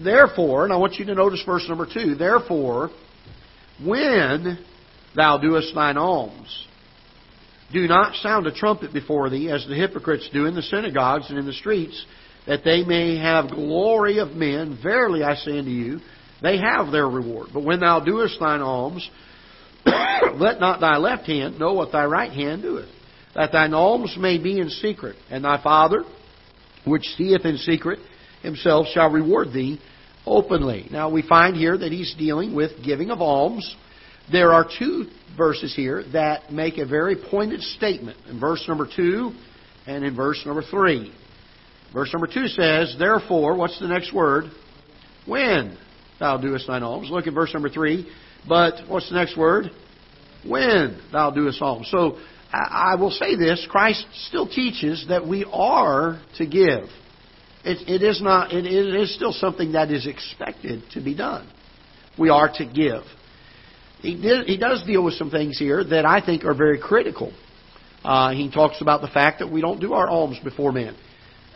Therefore, 0.02 0.64
and 0.64 0.72
I 0.72 0.76
want 0.76 0.94
you 0.94 1.04
to 1.06 1.14
notice 1.14 1.42
verse 1.44 1.66
number 1.68 1.86
2, 1.92 2.14
Therefore, 2.14 2.90
when 3.84 4.58
thou 5.16 5.38
doest 5.38 5.74
thine 5.74 5.96
alms, 5.96 6.66
do 7.72 7.86
not 7.86 8.14
sound 8.16 8.46
a 8.46 8.52
trumpet 8.52 8.92
before 8.92 9.28
thee, 9.30 9.50
as 9.50 9.66
the 9.66 9.74
hypocrites 9.74 10.28
do 10.32 10.46
in 10.46 10.54
the 10.54 10.62
synagogues 10.62 11.28
and 11.28 11.38
in 11.38 11.46
the 11.46 11.52
streets, 11.52 12.04
that 12.46 12.64
they 12.64 12.82
may 12.82 13.18
have 13.18 13.50
glory 13.50 14.18
of 14.18 14.30
men. 14.30 14.78
Verily 14.82 15.22
I 15.22 15.34
say 15.34 15.58
unto 15.58 15.70
you, 15.70 16.00
they 16.42 16.58
have 16.58 16.92
their 16.92 17.06
reward. 17.08 17.48
But 17.52 17.64
when 17.64 17.80
thou 17.80 18.00
doest 18.00 18.38
thine 18.40 18.60
alms, 18.60 19.08
let 19.86 20.60
not 20.60 20.80
thy 20.80 20.96
left 20.96 21.26
hand 21.26 21.58
know 21.58 21.74
what 21.74 21.92
thy 21.92 22.04
right 22.04 22.32
hand 22.32 22.62
doeth, 22.62 22.88
that 23.34 23.52
thine 23.52 23.74
alms 23.74 24.16
may 24.18 24.38
be 24.38 24.58
in 24.58 24.70
secret, 24.70 25.16
and 25.30 25.44
thy 25.44 25.62
Father, 25.62 26.04
which 26.84 27.04
seeth 27.16 27.44
in 27.44 27.56
secret, 27.58 27.98
himself 28.42 28.86
shall 28.92 29.10
reward 29.10 29.52
thee 29.52 29.80
openly. 30.26 30.88
Now 30.90 31.10
we 31.10 31.22
find 31.22 31.56
here 31.56 31.76
that 31.76 31.92
he's 31.92 32.14
dealing 32.18 32.54
with 32.54 32.70
giving 32.84 33.10
of 33.10 33.20
alms. 33.20 33.76
There 34.30 34.52
are 34.52 34.68
two 34.78 35.06
verses 35.36 35.74
here 35.74 36.04
that 36.12 36.52
make 36.52 36.78
a 36.78 36.86
very 36.86 37.16
pointed 37.16 37.60
statement. 37.60 38.18
In 38.28 38.38
verse 38.38 38.64
number 38.68 38.88
2 38.94 39.32
and 39.86 40.04
in 40.04 40.14
verse 40.14 40.42
number 40.44 40.62
3. 40.62 41.12
Verse 41.92 42.12
number 42.12 42.26
2 42.26 42.48
says, 42.48 42.96
Therefore, 42.98 43.56
what's 43.56 43.80
the 43.80 43.88
next 43.88 44.12
word? 44.12 44.44
When 45.26 45.78
thou 46.18 46.36
doest 46.36 46.66
thine 46.66 46.82
alms. 46.82 47.10
Look 47.10 47.26
at 47.26 47.34
verse 47.34 47.52
number 47.52 47.68
3. 47.68 48.08
But 48.48 48.88
what's 48.88 49.08
the 49.08 49.16
next 49.16 49.36
word? 49.36 49.70
When 50.46 51.00
thou 51.12 51.30
doest 51.30 51.60
alms. 51.60 51.88
So 51.90 52.18
I 52.52 52.94
will 52.98 53.10
say 53.10 53.36
this 53.36 53.66
Christ 53.70 54.06
still 54.28 54.48
teaches 54.48 55.06
that 55.08 55.26
we 55.26 55.44
are 55.52 56.20
to 56.36 56.46
give. 56.46 56.84
It, 57.64 57.88
it 57.88 58.02
is 58.02 58.22
not. 58.22 58.52
It, 58.52 58.64
it 58.64 58.94
is 58.94 59.14
still 59.14 59.32
something 59.32 59.72
that 59.72 59.90
is 59.90 60.06
expected 60.06 60.82
to 60.92 61.00
be 61.00 61.14
done. 61.14 61.50
We 62.18 62.30
are 62.30 62.50
to 62.54 62.64
give. 62.64 63.02
He, 64.00 64.20
did, 64.20 64.46
he 64.46 64.56
does 64.56 64.84
deal 64.86 65.04
with 65.04 65.14
some 65.14 65.30
things 65.30 65.58
here 65.58 65.82
that 65.82 66.06
I 66.06 66.24
think 66.24 66.44
are 66.44 66.54
very 66.54 66.78
critical. 66.80 67.32
Uh, 68.04 68.30
he 68.30 68.50
talks 68.50 68.80
about 68.80 69.00
the 69.00 69.08
fact 69.08 69.40
that 69.40 69.50
we 69.50 69.60
don't 69.60 69.80
do 69.80 69.92
our 69.92 70.08
alms 70.08 70.38
before 70.42 70.72
men. 70.72 70.94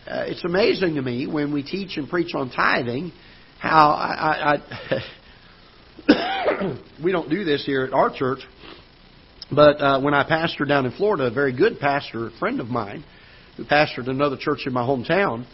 Uh, 0.07 0.25
it's 0.27 0.44
amazing 0.44 0.96
to 0.96 1.03
me 1.03 1.29
when 1.29 1.53
we 1.53 1.62
teach 1.62 1.96
and 1.96 2.09
preach 2.09 2.35
on 2.35 2.51
tithing 2.51 3.12
how 3.62 3.90
I, 3.92 4.57
I, 4.57 4.98
I 6.09 6.79
we 7.05 7.12
don't 7.12 7.31
do 7.31 7.44
this 7.44 7.64
here 7.64 7.85
at 7.85 7.92
our 7.92 8.12
church. 8.12 8.40
But 9.55 9.81
uh, 9.81 10.01
when 10.01 10.14
I 10.14 10.29
pastored 10.29 10.68
down 10.68 10.85
in 10.85 10.92
Florida, 10.92 11.27
a 11.27 11.31
very 11.31 11.57
good 11.57 11.79
pastor, 11.79 12.27
a 12.27 12.31
friend 12.38 12.59
of 12.59 12.66
mine, 12.66 13.05
who 13.57 13.64
pastored 13.64 14.09
another 14.09 14.37
church 14.37 14.66
in 14.66 14.72
my 14.72 14.83
hometown, 14.83 15.46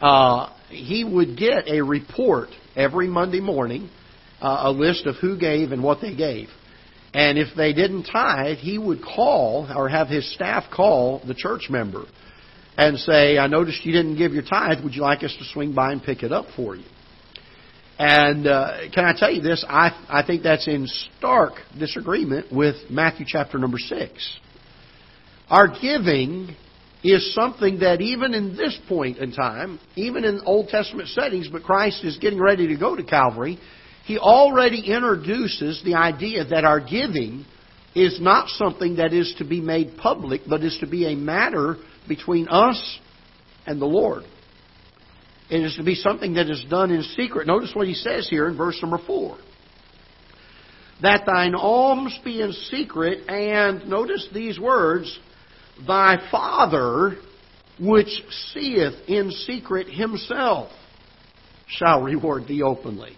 uh, 0.00 0.52
he 0.68 1.02
would 1.02 1.36
get 1.36 1.66
a 1.66 1.82
report 1.82 2.50
every 2.76 3.08
Monday 3.08 3.40
morning, 3.40 3.90
uh, 4.40 4.64
a 4.64 4.70
list 4.70 5.06
of 5.06 5.16
who 5.16 5.36
gave 5.36 5.72
and 5.72 5.82
what 5.82 6.00
they 6.00 6.14
gave. 6.14 6.48
And 7.14 7.36
if 7.36 7.48
they 7.56 7.72
didn't 7.72 8.04
tithe, 8.04 8.58
he 8.58 8.78
would 8.78 9.02
call 9.02 9.66
or 9.74 9.88
have 9.88 10.06
his 10.06 10.32
staff 10.34 10.64
call 10.72 11.20
the 11.26 11.34
church 11.34 11.68
member 11.68 12.04
and 12.76 12.98
say, 12.98 13.38
I 13.38 13.48
noticed 13.48 13.84
you 13.86 13.92
didn't 13.92 14.18
give 14.18 14.34
your 14.34 14.44
tithe. 14.44 14.84
Would 14.84 14.94
you 14.94 15.02
like 15.02 15.24
us 15.24 15.34
to 15.38 15.44
swing 15.52 15.74
by 15.74 15.92
and 15.92 16.02
pick 16.02 16.22
it 16.22 16.30
up 16.30 16.46
for 16.54 16.76
you? 16.76 16.84
And 17.98 18.46
uh, 18.46 18.90
can 18.94 19.04
I 19.04 19.14
tell 19.16 19.32
you 19.32 19.40
this? 19.40 19.64
I, 19.66 20.04
I 20.08 20.22
think 20.26 20.42
that's 20.42 20.68
in 20.68 20.86
stark 21.18 21.54
disagreement 21.78 22.52
with 22.52 22.76
Matthew 22.90 23.24
chapter 23.26 23.58
number 23.58 23.78
6. 23.78 24.38
Our 25.48 25.68
giving 25.80 26.54
is 27.02 27.34
something 27.34 27.78
that 27.78 28.00
even 28.00 28.34
in 28.34 28.56
this 28.56 28.78
point 28.88 29.18
in 29.18 29.32
time, 29.32 29.78
even 29.94 30.24
in 30.24 30.40
Old 30.44 30.68
Testament 30.68 31.08
settings, 31.08 31.48
but 31.48 31.62
Christ 31.62 32.04
is 32.04 32.18
getting 32.18 32.40
ready 32.40 32.66
to 32.68 32.76
go 32.76 32.96
to 32.96 33.04
Calvary, 33.04 33.58
he 34.04 34.18
already 34.18 34.80
introduces 34.80 35.82
the 35.84 35.94
idea 35.94 36.44
that 36.44 36.64
our 36.64 36.80
giving 36.80 37.46
is 37.94 38.20
not 38.20 38.48
something 38.50 38.96
that 38.96 39.14
is 39.14 39.34
to 39.38 39.44
be 39.44 39.60
made 39.60 39.96
public, 39.96 40.42
but 40.46 40.62
is 40.62 40.76
to 40.80 40.86
be 40.86 41.06
a 41.06 41.16
matter 41.16 41.76
between 42.06 42.46
us 42.48 42.98
and 43.66 43.80
the 43.80 43.86
Lord. 43.86 44.24
It 45.48 45.62
is 45.62 45.76
to 45.76 45.84
be 45.84 45.94
something 45.94 46.34
that 46.34 46.50
is 46.50 46.64
done 46.68 46.90
in 46.90 47.02
secret. 47.02 47.46
Notice 47.46 47.70
what 47.74 47.86
he 47.86 47.94
says 47.94 48.28
here 48.28 48.48
in 48.48 48.56
verse 48.56 48.78
number 48.82 48.98
4. 49.06 49.38
That 51.02 51.24
thine 51.26 51.54
alms 51.54 52.18
be 52.24 52.40
in 52.40 52.52
secret, 52.52 53.28
and 53.28 53.88
notice 53.88 54.26
these 54.32 54.58
words, 54.58 55.18
thy 55.86 56.28
Father 56.30 57.16
which 57.78 58.08
seeth 58.52 58.94
in 59.06 59.30
secret 59.30 59.88
himself 59.88 60.70
shall 61.68 62.02
reward 62.02 62.46
thee 62.48 62.62
openly. 62.62 63.16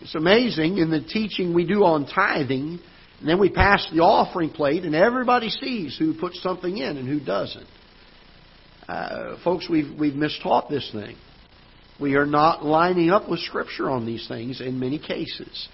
It's 0.00 0.14
amazing 0.14 0.78
in 0.78 0.90
the 0.90 1.00
teaching 1.00 1.54
we 1.54 1.64
do 1.66 1.84
on 1.84 2.06
tithing, 2.06 2.80
and 3.20 3.28
then 3.28 3.38
we 3.38 3.48
pass 3.48 3.88
the 3.92 4.00
offering 4.00 4.50
plate, 4.50 4.84
and 4.84 4.94
everybody 4.94 5.48
sees 5.48 5.96
who 5.96 6.14
puts 6.18 6.42
something 6.42 6.76
in 6.76 6.96
and 6.96 7.08
who 7.08 7.20
doesn't. 7.20 7.66
Uh, 8.88 9.36
folks, 9.42 9.68
we've, 9.68 9.98
we've 9.98 10.14
mistaught 10.14 10.68
this 10.68 10.88
thing. 10.92 11.16
We 12.00 12.14
are 12.14 12.26
not 12.26 12.64
lining 12.64 13.10
up 13.10 13.28
with 13.28 13.40
Scripture 13.40 13.90
on 13.90 14.06
these 14.06 14.28
things 14.28 14.60
in 14.60 14.78
many 14.78 14.98
cases. 14.98 15.68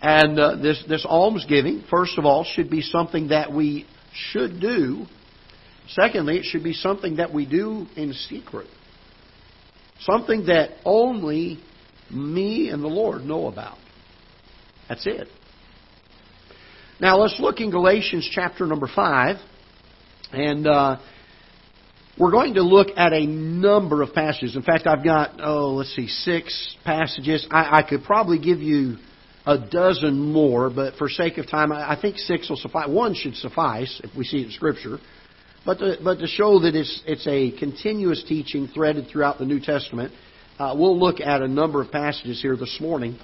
And 0.00 0.38
uh, 0.38 0.56
this, 0.56 0.82
this 0.88 1.04
almsgiving, 1.04 1.84
first 1.90 2.18
of 2.18 2.24
all, 2.24 2.44
should 2.44 2.70
be 2.70 2.82
something 2.82 3.28
that 3.28 3.52
we 3.52 3.86
should 4.12 4.60
do. 4.60 5.06
Secondly, 5.88 6.36
it 6.36 6.44
should 6.44 6.62
be 6.62 6.74
something 6.74 7.16
that 7.16 7.32
we 7.32 7.46
do 7.46 7.86
in 7.96 8.12
secret. 8.12 8.68
Something 10.00 10.46
that 10.46 10.76
only 10.84 11.58
me 12.10 12.68
and 12.68 12.84
the 12.84 12.88
Lord 12.88 13.22
know 13.22 13.48
about. 13.48 13.78
That's 14.88 15.06
it. 15.06 15.28
Now 17.00 17.18
let's 17.18 17.38
look 17.40 17.60
in 17.60 17.70
Galatians 17.70 18.28
chapter 18.32 18.66
number 18.66 18.88
5. 18.94 19.36
And 20.32 20.66
uh, 20.66 20.98
we're 22.18 22.32
going 22.32 22.54
to 22.54 22.62
look 22.62 22.88
at 22.96 23.12
a 23.12 23.26
number 23.26 24.02
of 24.02 24.12
passages. 24.12 24.56
In 24.56 24.62
fact, 24.62 24.86
I've 24.86 25.04
got, 25.04 25.40
oh, 25.40 25.74
let's 25.74 25.94
see, 25.94 26.08
six 26.08 26.76
passages. 26.84 27.46
I, 27.50 27.78
I 27.78 27.82
could 27.88 28.02
probably 28.02 28.38
give 28.38 28.58
you 28.60 28.96
a 29.46 29.56
dozen 29.58 30.32
more, 30.32 30.68
but 30.68 30.94
for 30.96 31.08
sake 31.08 31.38
of 31.38 31.48
time, 31.48 31.70
I, 31.72 31.92
I 31.92 32.00
think 32.00 32.18
six 32.18 32.50
will 32.50 32.56
suffice. 32.56 32.88
One 32.88 33.14
should 33.14 33.36
suffice 33.36 34.00
if 34.02 34.16
we 34.16 34.24
see 34.24 34.38
it 34.38 34.46
in 34.46 34.50
Scripture. 34.50 34.98
But 35.64 35.78
to, 35.78 35.96
but 36.02 36.18
to 36.18 36.26
show 36.26 36.58
that 36.60 36.74
it's, 36.74 37.02
it's 37.06 37.26
a 37.26 37.56
continuous 37.58 38.24
teaching 38.26 38.68
threaded 38.68 39.08
throughout 39.10 39.38
the 39.38 39.46
New 39.46 39.60
Testament, 39.60 40.12
uh, 40.58 40.74
we'll 40.76 40.98
look 40.98 41.20
at 41.20 41.40
a 41.40 41.48
number 41.48 41.80
of 41.80 41.92
passages 41.92 42.42
here 42.42 42.56
this 42.56 42.78
morning 42.80 43.16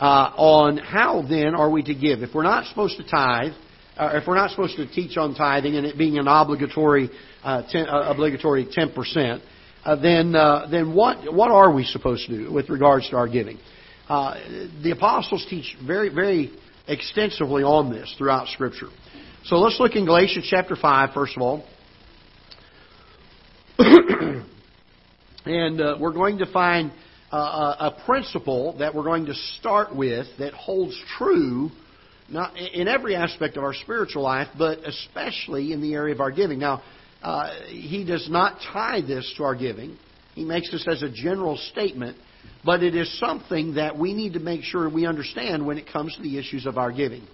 uh, 0.00 0.32
on 0.36 0.78
how 0.78 1.22
then 1.28 1.54
are 1.54 1.70
we 1.70 1.82
to 1.82 1.94
give. 1.94 2.22
If 2.22 2.34
we're 2.34 2.44
not 2.44 2.66
supposed 2.66 2.96
to 2.96 3.08
tithe, 3.08 3.52
uh, 3.98 4.12
if 4.14 4.26
we're 4.26 4.36
not 4.36 4.50
supposed 4.50 4.76
to 4.76 4.86
teach 4.86 5.16
on 5.16 5.34
tithing 5.34 5.74
and 5.74 5.84
it 5.84 5.98
being 5.98 6.18
an 6.18 6.28
obligatory 6.28 7.10
uh, 7.42 7.62
ten, 7.70 7.88
uh, 7.88 8.10
obligatory 8.10 8.68
ten 8.70 8.92
percent, 8.92 9.42
uh, 9.84 9.96
then 9.96 10.34
uh, 10.34 10.68
then 10.70 10.94
what 10.94 11.34
what 11.34 11.50
are 11.50 11.72
we 11.72 11.84
supposed 11.84 12.28
to 12.28 12.44
do 12.44 12.52
with 12.52 12.70
regards 12.70 13.10
to 13.10 13.16
our 13.16 13.26
giving? 13.28 13.58
Uh, 14.08 14.34
the 14.82 14.92
apostles 14.92 15.44
teach 15.50 15.76
very 15.84 16.14
very 16.14 16.52
extensively 16.86 17.64
on 17.64 17.90
this 17.90 18.14
throughout 18.16 18.46
Scripture. 18.48 18.88
So 19.44 19.56
let's 19.56 19.80
look 19.80 19.96
in 19.96 20.06
Galatians 20.06 20.46
chapter 20.48 20.76
five 20.76 21.10
first 21.12 21.36
of 21.36 21.42
all. 21.42 21.64
and 25.44 26.00
we're 26.00 26.12
going 26.12 26.38
to 26.38 26.46
find 26.52 26.92
a 27.32 27.92
principle 28.06 28.76
that 28.78 28.94
we're 28.94 29.02
going 29.02 29.26
to 29.26 29.34
start 29.34 29.94
with 29.94 30.26
that 30.38 30.54
holds 30.54 30.96
true 31.18 31.70
not 32.30 32.56
in 32.56 32.88
every 32.88 33.16
aspect 33.16 33.56
of 33.56 33.64
our 33.64 33.74
spiritual 33.74 34.22
life, 34.22 34.48
but 34.56 34.80
especially 34.86 35.72
in 35.72 35.80
the 35.80 35.94
area 35.94 36.14
of 36.14 36.20
our 36.20 36.30
giving. 36.30 36.58
Now, 36.58 36.82
uh, 37.22 37.50
he 37.66 38.04
does 38.04 38.28
not 38.30 38.60
tie 38.72 39.00
this 39.00 39.32
to 39.36 39.44
our 39.44 39.54
giving. 39.54 39.96
He 40.34 40.44
makes 40.44 40.70
this 40.70 40.86
as 40.88 41.02
a 41.02 41.10
general 41.10 41.56
statement, 41.56 42.16
but 42.64 42.82
it 42.82 42.94
is 42.94 43.18
something 43.18 43.74
that 43.74 43.98
we 43.98 44.14
need 44.14 44.34
to 44.34 44.40
make 44.40 44.62
sure 44.62 44.88
we 44.88 45.06
understand 45.06 45.66
when 45.66 45.78
it 45.78 45.86
comes 45.92 46.14
to 46.16 46.22
the 46.22 46.38
issues 46.38 46.66
of 46.66 46.78
our 46.78 46.92
giving. 46.92 47.26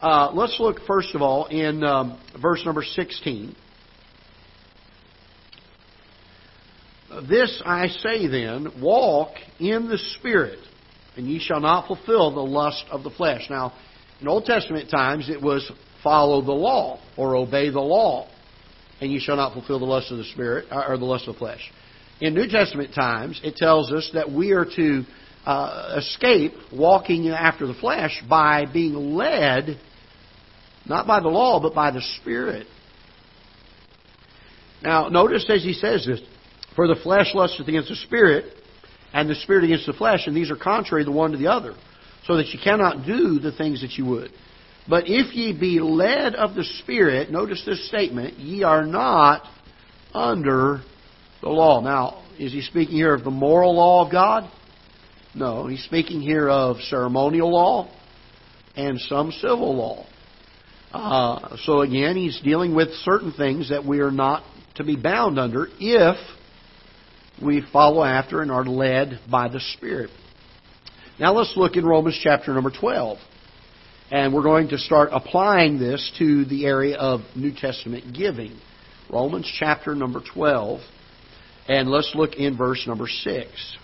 Uh, 0.00 0.32
let's 0.32 0.58
look 0.58 0.78
first 0.86 1.14
of 1.14 1.22
all 1.22 1.46
in 1.46 1.84
um, 1.84 2.20
verse 2.40 2.64
number 2.64 2.82
16. 2.82 3.54
This 7.28 7.62
I 7.64 7.88
say 7.88 8.26
then, 8.26 8.80
walk 8.80 9.34
in 9.60 9.88
the 9.88 9.98
Spirit 10.18 10.58
and 11.16 11.26
ye 11.26 11.38
shall 11.38 11.60
not 11.60 11.86
fulfill 11.86 12.32
the 12.32 12.40
lust 12.40 12.84
of 12.90 13.02
the 13.02 13.10
flesh. 13.10 13.42
Now, 13.50 13.72
in 14.20 14.28
Old 14.28 14.44
Testament 14.44 14.90
times, 14.90 15.28
it 15.28 15.40
was 15.40 15.70
follow 16.02 16.42
the 16.42 16.52
law 16.52 17.00
or 17.16 17.36
obey 17.36 17.70
the 17.70 17.80
law, 17.80 18.28
and 19.00 19.10
ye 19.10 19.18
shall 19.20 19.36
not 19.36 19.52
fulfill 19.52 19.78
the 19.78 19.84
lust 19.84 20.10
of 20.10 20.18
the 20.18 20.24
spirit 20.24 20.66
uh, 20.70 20.84
or 20.88 20.96
the 20.96 21.04
lust 21.04 21.28
of 21.28 21.34
the 21.34 21.38
flesh. 21.38 21.72
In 22.20 22.34
New 22.34 22.48
Testament 22.48 22.94
times, 22.94 23.40
it 23.42 23.56
tells 23.56 23.92
us 23.92 24.10
that 24.14 24.30
we 24.30 24.52
are 24.52 24.64
to 24.64 25.04
uh, 25.44 25.96
escape 25.98 26.52
walking 26.72 27.28
after 27.28 27.66
the 27.66 27.74
flesh 27.74 28.22
by 28.28 28.64
being 28.72 29.14
led, 29.14 29.80
not 30.86 31.06
by 31.06 31.20
the 31.20 31.28
law, 31.28 31.60
but 31.60 31.74
by 31.74 31.90
the 31.90 32.02
Spirit. 32.20 32.66
Now, 34.82 35.08
notice 35.08 35.46
as 35.48 35.62
he 35.62 35.72
says 35.72 36.06
this, 36.06 36.20
for 36.76 36.86
the 36.86 36.96
flesh 37.02 37.34
lusteth 37.34 37.66
against 37.68 37.88
the 37.88 37.96
Spirit, 37.96 38.52
and 39.12 39.28
the 39.28 39.34
Spirit 39.34 39.64
against 39.64 39.86
the 39.86 39.92
flesh, 39.92 40.26
and 40.26 40.36
these 40.36 40.50
are 40.50 40.56
contrary 40.56 41.04
the 41.04 41.12
one 41.12 41.32
to 41.32 41.38
the 41.38 41.48
other, 41.48 41.74
so 42.26 42.36
that 42.36 42.48
you 42.48 42.58
cannot 42.62 43.06
do 43.06 43.38
the 43.38 43.52
things 43.52 43.82
that 43.82 43.92
you 43.92 44.04
would. 44.06 44.30
But 44.88 45.04
if 45.06 45.34
ye 45.34 45.58
be 45.58 45.80
led 45.80 46.34
of 46.34 46.54
the 46.54 46.64
Spirit, 46.64 47.30
notice 47.30 47.62
this 47.64 47.86
statement, 47.88 48.38
ye 48.38 48.62
are 48.62 48.84
not 48.84 49.42
under 50.12 50.82
the 51.40 51.48
law. 51.48 51.80
Now, 51.80 52.22
is 52.38 52.52
he 52.52 52.62
speaking 52.62 52.96
here 52.96 53.14
of 53.14 53.24
the 53.24 53.30
moral 53.30 53.76
law 53.76 54.04
of 54.04 54.12
God? 54.12 54.50
No, 55.34 55.66
he's 55.66 55.84
speaking 55.84 56.20
here 56.20 56.48
of 56.48 56.78
ceremonial 56.82 57.50
law 57.50 57.90
and 58.76 59.00
some 59.00 59.30
civil 59.30 59.76
law. 59.76 60.06
Uh, 60.92 61.56
so 61.64 61.80
again, 61.80 62.16
he's 62.16 62.38
dealing 62.42 62.74
with 62.74 62.88
certain 63.04 63.32
things 63.32 63.70
that 63.70 63.84
we 63.84 64.00
are 64.00 64.10
not 64.10 64.42
to 64.74 64.84
be 64.84 64.96
bound 64.96 65.38
under 65.38 65.68
if 65.78 66.16
we 67.40 67.62
follow 67.72 68.02
after 68.02 68.42
and 68.42 68.50
are 68.50 68.64
led 68.64 69.20
by 69.30 69.48
the 69.48 69.60
Spirit. 69.74 70.10
Now 71.18 71.32
let's 71.32 71.54
look 71.56 71.76
in 71.76 71.84
Romans 71.84 72.18
chapter 72.22 72.52
number 72.52 72.70
12. 72.70 73.18
And 74.10 74.34
we're 74.34 74.42
going 74.42 74.68
to 74.68 74.78
start 74.78 75.10
applying 75.12 75.78
this 75.78 76.12
to 76.18 76.44
the 76.44 76.66
area 76.66 76.96
of 76.96 77.20
New 77.34 77.52
Testament 77.54 78.14
giving. 78.14 78.58
Romans 79.10 79.50
chapter 79.58 79.94
number 79.94 80.20
12. 80.34 80.80
And 81.68 81.88
let's 81.88 82.12
look 82.14 82.34
in 82.34 82.56
verse 82.56 82.84
number 82.86 83.06
6. 83.06 83.78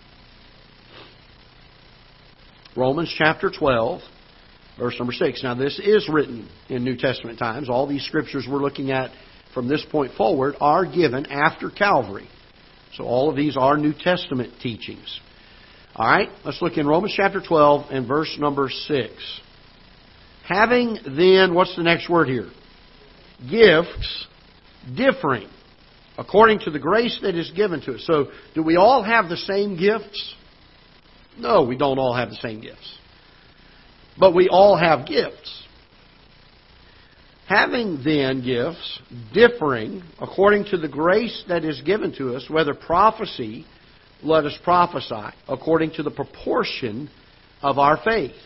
Romans 2.77 3.13
chapter 3.17 3.51
12, 3.51 4.01
verse 4.79 4.95
number 4.99 5.13
6. 5.13 5.43
Now, 5.43 5.55
this 5.55 5.81
is 5.81 6.09
written 6.09 6.49
in 6.69 6.85
New 6.85 6.97
Testament 6.97 7.39
times. 7.39 7.69
All 7.69 7.87
these 7.87 8.05
scriptures 8.05 8.47
we're 8.49 8.59
looking 8.59 8.93
at 8.93 9.11
from 9.53 9.67
this 9.69 9.85
point 9.91 10.13
forward 10.13 10.55
are 10.61 10.85
given 10.87 11.27
after 11.27 11.71
Calvary. 11.71 12.29
So, 12.95 13.05
all 13.05 13.31
of 13.31 13.37
these 13.37 13.57
are 13.57 13.77
New 13.77 13.93
Testament 13.93 14.55
teachings. 14.63 15.21
All 15.95 16.09
right, 16.09 16.29
let's 16.45 16.63
look 16.63 16.77
in 16.77 16.87
Romans 16.87 17.15
chapter 17.17 17.41
12 17.41 17.91
and 17.91 18.07
verse 18.07 18.37
number 18.39 18.69
6. 18.71 19.41
Having 20.47 20.99
then, 21.17 21.55
what's 21.55 21.75
the 21.77 21.83
next 21.83 22.09
word 22.09 22.29
here? 22.29 22.51
Gifts 23.49 24.27
differing 24.97 25.49
according 26.17 26.59
to 26.61 26.71
the 26.71 26.79
grace 26.79 27.19
that 27.23 27.37
is 27.37 27.51
given 27.53 27.81
to 27.83 27.95
us. 27.95 28.05
So, 28.07 28.29
do 28.55 28.63
we 28.63 28.77
all 28.77 29.03
have 29.03 29.29
the 29.29 29.37
same 29.37 29.79
gifts? 29.79 30.35
No, 31.39 31.63
we 31.63 31.77
don't 31.77 31.99
all 31.99 32.15
have 32.15 32.31
the 32.31 32.37
same 32.37 32.61
gifts. 32.61 32.99
But 34.19 34.35
we 34.35 34.49
all 34.49 34.77
have 34.77 35.07
gifts. 35.07 35.65
Having 37.49 38.03
then 38.05 38.45
gifts 38.45 39.01
differing 39.33 40.03
according 40.21 40.67
to 40.67 40.77
the 40.77 40.89
grace 40.89 41.45
that 41.49 41.65
is 41.65 41.81
given 41.81 42.15
to 42.19 42.37
us, 42.37 42.45
whether 42.51 42.75
prophecy, 42.75 43.65
let 44.23 44.45
us 44.45 44.57
prophesy 44.63 45.35
according 45.49 45.93
to 45.93 46.03
the 46.03 46.11
proportion 46.11 47.09
of 47.63 47.79
our 47.79 47.99
faith. 48.05 48.37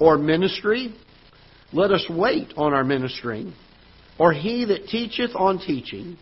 Or 0.00 0.16
ministry, 0.16 0.94
let 1.74 1.90
us 1.90 2.06
wait 2.08 2.54
on 2.56 2.72
our 2.72 2.84
ministering. 2.84 3.52
Or 4.18 4.32
he 4.32 4.64
that 4.64 4.86
teacheth 4.86 5.32
on 5.34 5.58
teaching 5.58 6.16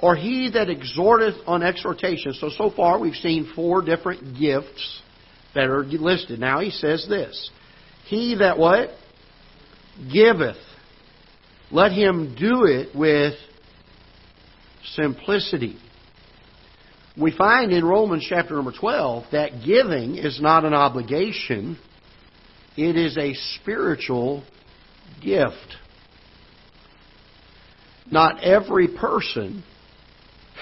or 0.00 0.14
he 0.16 0.50
that 0.52 0.68
exhorteth 0.68 1.36
on 1.46 1.62
exhortation. 1.62 2.34
So, 2.34 2.50
so 2.50 2.70
far 2.70 2.98
we've 2.98 3.14
seen 3.14 3.52
four 3.54 3.82
different 3.82 4.38
gifts 4.38 5.02
that 5.54 5.64
are 5.64 5.84
listed. 5.84 6.38
Now 6.38 6.60
he 6.60 6.70
says 6.70 7.06
this 7.08 7.50
He 8.06 8.36
that 8.36 8.58
what? 8.58 8.90
Giveth. 10.12 10.56
Let 11.70 11.92
him 11.92 12.36
do 12.38 12.64
it 12.64 12.94
with 12.94 13.34
simplicity. 14.94 15.76
We 17.18 17.32
find 17.32 17.72
in 17.72 17.84
Romans 17.84 18.26
chapter 18.28 18.54
number 18.54 18.72
12 18.72 19.24
that 19.32 19.64
giving 19.64 20.16
is 20.16 20.40
not 20.40 20.64
an 20.64 20.74
obligation, 20.74 21.78
it 22.76 22.96
is 22.96 23.16
a 23.16 23.34
spiritual 23.60 24.44
gift. 25.22 25.76
Not 28.10 28.44
every 28.44 28.88
person 28.88 29.64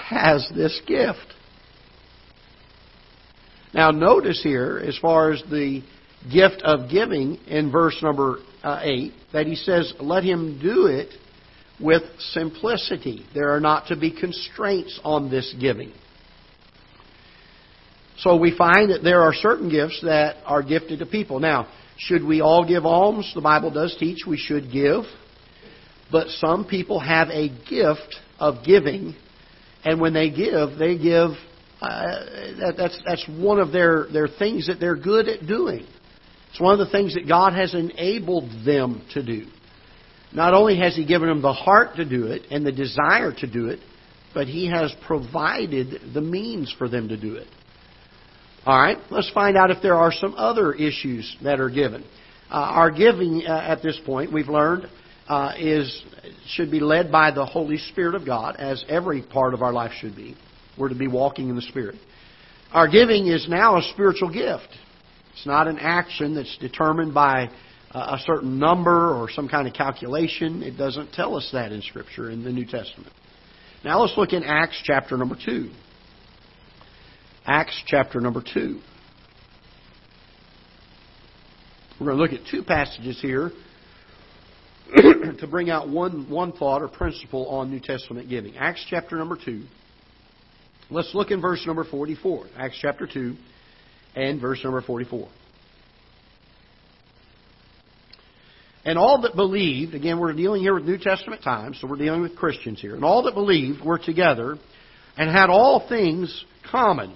has 0.08 0.48
this 0.54 0.80
gift. 0.86 1.18
Now, 3.74 3.90
notice 3.90 4.40
here, 4.42 4.78
as 4.78 4.96
far 4.98 5.32
as 5.32 5.42
the 5.50 5.82
gift 6.32 6.62
of 6.62 6.90
giving 6.90 7.36
in 7.46 7.70
verse 7.70 7.98
number 8.02 8.38
uh, 8.62 8.80
8, 8.82 9.12
that 9.32 9.46
he 9.46 9.56
says, 9.56 9.92
Let 10.00 10.24
him 10.24 10.58
do 10.60 10.86
it 10.86 11.10
with 11.80 12.02
simplicity. 12.18 13.26
There 13.34 13.54
are 13.54 13.60
not 13.60 13.88
to 13.88 13.96
be 13.96 14.10
constraints 14.10 14.98
on 15.04 15.30
this 15.30 15.54
giving. 15.60 15.92
So 18.18 18.36
we 18.36 18.56
find 18.56 18.90
that 18.90 19.02
there 19.02 19.22
are 19.22 19.34
certain 19.34 19.68
gifts 19.68 20.00
that 20.02 20.36
are 20.46 20.62
gifted 20.62 21.00
to 21.00 21.06
people. 21.06 21.40
Now, 21.40 21.68
should 21.98 22.24
we 22.24 22.40
all 22.40 22.66
give 22.66 22.86
alms? 22.86 23.30
The 23.34 23.40
Bible 23.40 23.70
does 23.70 23.96
teach 23.98 24.24
we 24.26 24.36
should 24.36 24.70
give. 24.72 25.04
But 26.12 26.28
some 26.28 26.64
people 26.64 27.00
have 27.00 27.28
a 27.28 27.48
gift 27.68 28.16
of 28.38 28.64
giving 28.64 29.16
and 29.84 30.00
when 30.00 30.14
they 30.14 30.30
give, 30.30 30.78
they 30.78 30.96
give. 30.96 31.30
Uh, 31.80 32.24
that, 32.60 32.74
that's 32.78 32.98
that's 33.06 33.28
one 33.28 33.60
of 33.60 33.70
their 33.70 34.06
their 34.10 34.28
things 34.28 34.68
that 34.68 34.80
they're 34.80 34.96
good 34.96 35.28
at 35.28 35.46
doing. 35.46 35.86
It's 36.54 36.60
one 36.60 36.78
of 36.78 36.86
the 36.86 36.92
things 36.92 37.14
that 37.14 37.26
God 37.26 37.52
has 37.52 37.74
enabled 37.74 38.48
them 38.64 39.04
to 39.14 39.24
do. 39.24 39.46
Not 40.32 40.54
only 40.54 40.78
has 40.78 40.94
He 40.94 41.04
given 41.04 41.28
them 41.28 41.42
the 41.42 41.52
heart 41.52 41.96
to 41.96 42.04
do 42.04 42.26
it 42.26 42.42
and 42.48 42.64
the 42.64 42.70
desire 42.70 43.32
to 43.38 43.50
do 43.50 43.70
it, 43.70 43.80
but 44.34 44.46
He 44.46 44.70
has 44.70 44.94
provided 45.04 46.14
the 46.14 46.20
means 46.20 46.72
for 46.78 46.88
them 46.88 47.08
to 47.08 47.16
do 47.20 47.34
it. 47.34 47.48
All 48.64 48.80
right, 48.80 48.98
let's 49.10 49.32
find 49.32 49.56
out 49.56 49.72
if 49.72 49.82
there 49.82 49.96
are 49.96 50.12
some 50.12 50.34
other 50.36 50.72
issues 50.72 51.36
that 51.42 51.58
are 51.58 51.70
given. 51.70 52.04
Uh, 52.48 52.54
our 52.54 52.92
giving 52.92 53.42
uh, 53.44 53.50
at 53.52 53.82
this 53.82 53.98
point, 54.06 54.32
we've 54.32 54.46
learned, 54.46 54.88
uh, 55.26 55.54
is 55.58 56.04
should 56.46 56.70
be 56.70 56.78
led 56.78 57.10
by 57.10 57.32
the 57.32 57.44
Holy 57.44 57.78
Spirit 57.78 58.14
of 58.14 58.24
God, 58.24 58.54
as 58.60 58.84
every 58.88 59.22
part 59.22 59.54
of 59.54 59.62
our 59.62 59.72
life 59.72 59.90
should 59.98 60.14
be. 60.14 60.36
We're 60.78 60.90
to 60.90 60.94
be 60.94 61.08
walking 61.08 61.48
in 61.48 61.56
the 61.56 61.62
Spirit. 61.62 61.96
Our 62.70 62.86
giving 62.86 63.26
is 63.26 63.48
now 63.48 63.76
a 63.76 63.82
spiritual 63.92 64.32
gift. 64.32 64.68
It's 65.34 65.46
not 65.46 65.66
an 65.66 65.78
action 65.78 66.36
that's 66.36 66.56
determined 66.58 67.12
by 67.12 67.50
uh, 67.90 68.16
a 68.16 68.18
certain 68.24 68.58
number 68.58 69.14
or 69.14 69.28
some 69.30 69.48
kind 69.48 69.66
of 69.66 69.74
calculation. 69.74 70.62
It 70.62 70.76
doesn't 70.76 71.12
tell 71.12 71.36
us 71.36 71.48
that 71.52 71.72
in 71.72 71.82
Scripture 71.82 72.30
in 72.30 72.44
the 72.44 72.52
New 72.52 72.64
Testament. 72.64 73.12
Now 73.84 74.00
let's 74.00 74.16
look 74.16 74.32
in 74.32 74.44
Acts 74.44 74.80
chapter 74.84 75.16
number 75.16 75.36
2. 75.44 75.70
Acts 77.46 77.82
chapter 77.86 78.20
number 78.20 78.42
2. 78.42 78.80
We're 82.00 82.06
going 82.06 82.16
to 82.16 82.22
look 82.22 82.32
at 82.32 82.46
two 82.50 82.62
passages 82.62 83.20
here 83.20 83.50
to 84.96 85.46
bring 85.48 85.68
out 85.68 85.88
one, 85.88 86.28
one 86.30 86.52
thought 86.52 86.82
or 86.82 86.88
principle 86.88 87.48
on 87.48 87.70
New 87.70 87.80
Testament 87.80 88.28
giving. 88.28 88.56
Acts 88.56 88.84
chapter 88.88 89.16
number 89.16 89.36
2. 89.42 89.64
Let's 90.90 91.14
look 91.14 91.30
in 91.30 91.40
verse 91.40 91.64
number 91.66 91.84
44. 91.84 92.46
Acts 92.56 92.78
chapter 92.80 93.06
2 93.06 93.36
and 94.14 94.40
verse 94.40 94.62
number 94.62 94.80
44. 94.80 95.28
And 98.86 98.98
all 98.98 99.22
that 99.22 99.34
believed, 99.34 99.94
again, 99.94 100.20
we're 100.20 100.32
dealing 100.34 100.60
here 100.60 100.74
with 100.74 100.84
New 100.84 100.98
Testament 100.98 101.42
times, 101.42 101.78
so 101.80 101.88
we're 101.88 101.96
dealing 101.96 102.20
with 102.20 102.36
Christians 102.36 102.80
here. 102.80 102.94
And 102.94 103.04
all 103.04 103.22
that 103.22 103.34
believed 103.34 103.82
were 103.82 103.98
together 103.98 104.58
and 105.16 105.30
had 105.30 105.48
all 105.48 105.88
things 105.88 106.44
common, 106.70 107.14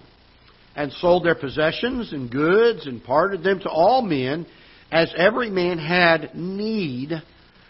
and 0.77 0.93
sold 0.93 1.25
their 1.25 1.35
possessions 1.35 2.13
and 2.13 2.31
goods 2.31 2.87
and 2.87 3.03
parted 3.03 3.43
them 3.43 3.59
to 3.59 3.69
all 3.69 4.01
men 4.01 4.47
as 4.93 5.13
every 5.17 5.51
man 5.51 5.77
had 5.77 6.37
need 6.37 7.11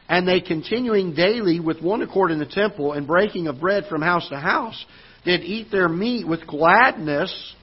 and 0.08 0.28
they 0.28 0.40
continuing 0.40 1.14
daily 1.14 1.58
with 1.58 1.80
one 1.80 2.02
accord 2.02 2.30
in 2.30 2.38
the 2.38 2.46
temple 2.46 2.92
and 2.92 3.06
breaking 3.06 3.46
of 3.46 3.60
bread 3.60 3.84
from 3.88 4.02
house 4.02 4.28
to 4.28 4.36
house, 4.36 4.84
did 5.24 5.40
eat 5.40 5.70
their 5.70 5.88
meat 5.88 6.26
with 6.26 6.46
gladness 6.46 7.54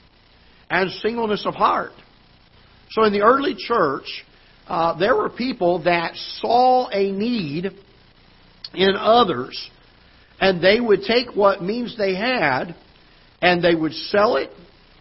and 0.69 0.91
singleness 0.91 1.45
of 1.45 1.55
heart. 1.55 1.91
So 2.91 3.03
in 3.03 3.13
the 3.13 3.21
early 3.21 3.55
church, 3.57 4.25
uh, 4.67 4.97
there 4.97 5.15
were 5.15 5.29
people 5.29 5.83
that 5.83 6.15
saw 6.39 6.89
a 6.89 7.11
need 7.11 7.65
in 8.73 8.95
others, 8.97 9.69
and 10.39 10.61
they 10.61 10.79
would 10.79 11.01
take 11.03 11.35
what 11.35 11.61
means 11.61 11.97
they 11.97 12.15
had, 12.15 12.75
and 13.41 13.63
they 13.63 13.75
would 13.75 13.93
sell 13.93 14.37
it, 14.37 14.49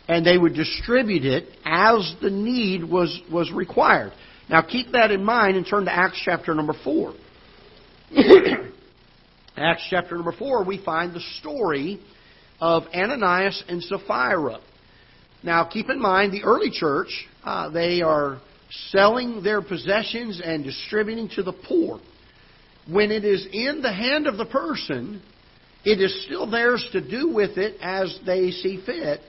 and 0.08 0.24
they 0.24 0.36
would 0.36 0.54
distribute 0.54 1.24
it 1.24 1.48
as 1.64 2.14
the 2.20 2.30
need 2.30 2.84
was, 2.84 3.20
was 3.32 3.50
required. 3.52 4.12
Now 4.50 4.62
keep 4.62 4.92
that 4.92 5.10
in 5.10 5.24
mind 5.24 5.56
and 5.56 5.66
turn 5.66 5.86
to 5.86 5.92
Acts 5.92 6.20
chapter 6.24 6.54
number 6.54 6.74
4. 6.84 7.14
Acts 9.56 9.86
chapter 9.88 10.16
number 10.16 10.32
4, 10.32 10.64
we 10.64 10.82
find 10.84 11.14
the 11.14 11.22
story 11.40 12.00
of 12.60 12.84
Ananias 12.94 13.62
and 13.68 13.82
Sapphira. 13.82 14.58
Now, 15.44 15.64
keep 15.64 15.90
in 15.90 16.00
mind, 16.00 16.32
the 16.32 16.42
early 16.42 16.70
church, 16.70 17.26
uh, 17.44 17.68
they 17.68 18.00
are 18.00 18.40
selling 18.88 19.42
their 19.42 19.60
possessions 19.60 20.40
and 20.42 20.64
distributing 20.64 21.28
to 21.36 21.42
the 21.42 21.52
poor. 21.52 22.00
When 22.88 23.10
it 23.10 23.26
is 23.26 23.46
in 23.52 23.82
the 23.82 23.92
hand 23.92 24.26
of 24.26 24.38
the 24.38 24.46
person, 24.46 25.22
it 25.84 26.00
is 26.00 26.24
still 26.24 26.50
theirs 26.50 26.86
to 26.92 27.00
do 27.06 27.28
with 27.28 27.58
it 27.58 27.78
as 27.82 28.18
they 28.24 28.52
see 28.52 28.82
fit. 28.84 29.20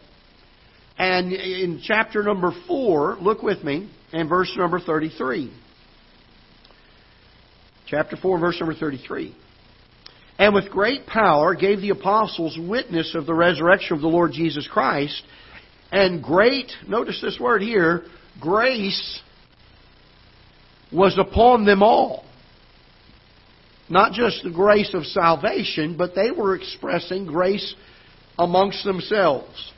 And 0.97 1.34
in 1.34 1.82
chapter 1.84 2.23
number 2.23 2.54
4, 2.65 3.17
look 3.19 3.43
with 3.43 3.62
me, 3.65 3.91
and 4.13 4.30
verse 4.30 4.51
number 4.56 4.80
33. 4.80 5.51
Chapter 7.88 8.15
4, 8.15 8.39
verse 8.39 8.58
number 8.60 8.73
33. 8.73 9.36
And 10.38 10.54
with 10.54 10.69
great 10.69 11.06
power 11.06 11.56
gave 11.56 11.82
the 11.82 11.89
apostles 11.89 12.58
witness 12.58 13.15
of 13.15 13.25
the 13.25 13.34
resurrection 13.34 13.95
of 13.95 14.01
the 14.01 14.08
Lord 14.08 14.32
Jesus 14.32 14.67
Christ, 14.67 15.21
and 15.95 16.21
great, 16.21 16.73
notice 16.89 17.21
this 17.21 17.39
word 17.39 17.62
here, 17.62 18.03
grace 18.41 19.21
was 20.91 21.17
upon 21.17 21.63
them 21.63 21.81
all. 21.81 22.25
Not 23.88 24.12
just 24.12 24.43
the 24.43 24.51
grace 24.51 24.93
of 24.93 25.05
salvation, 25.05 25.95
but 25.95 26.13
they 26.13 26.31
were 26.31 26.53
expressing 26.53 27.25
grace 27.25 27.75
amongst 28.38 28.84
themselves. 28.84 29.71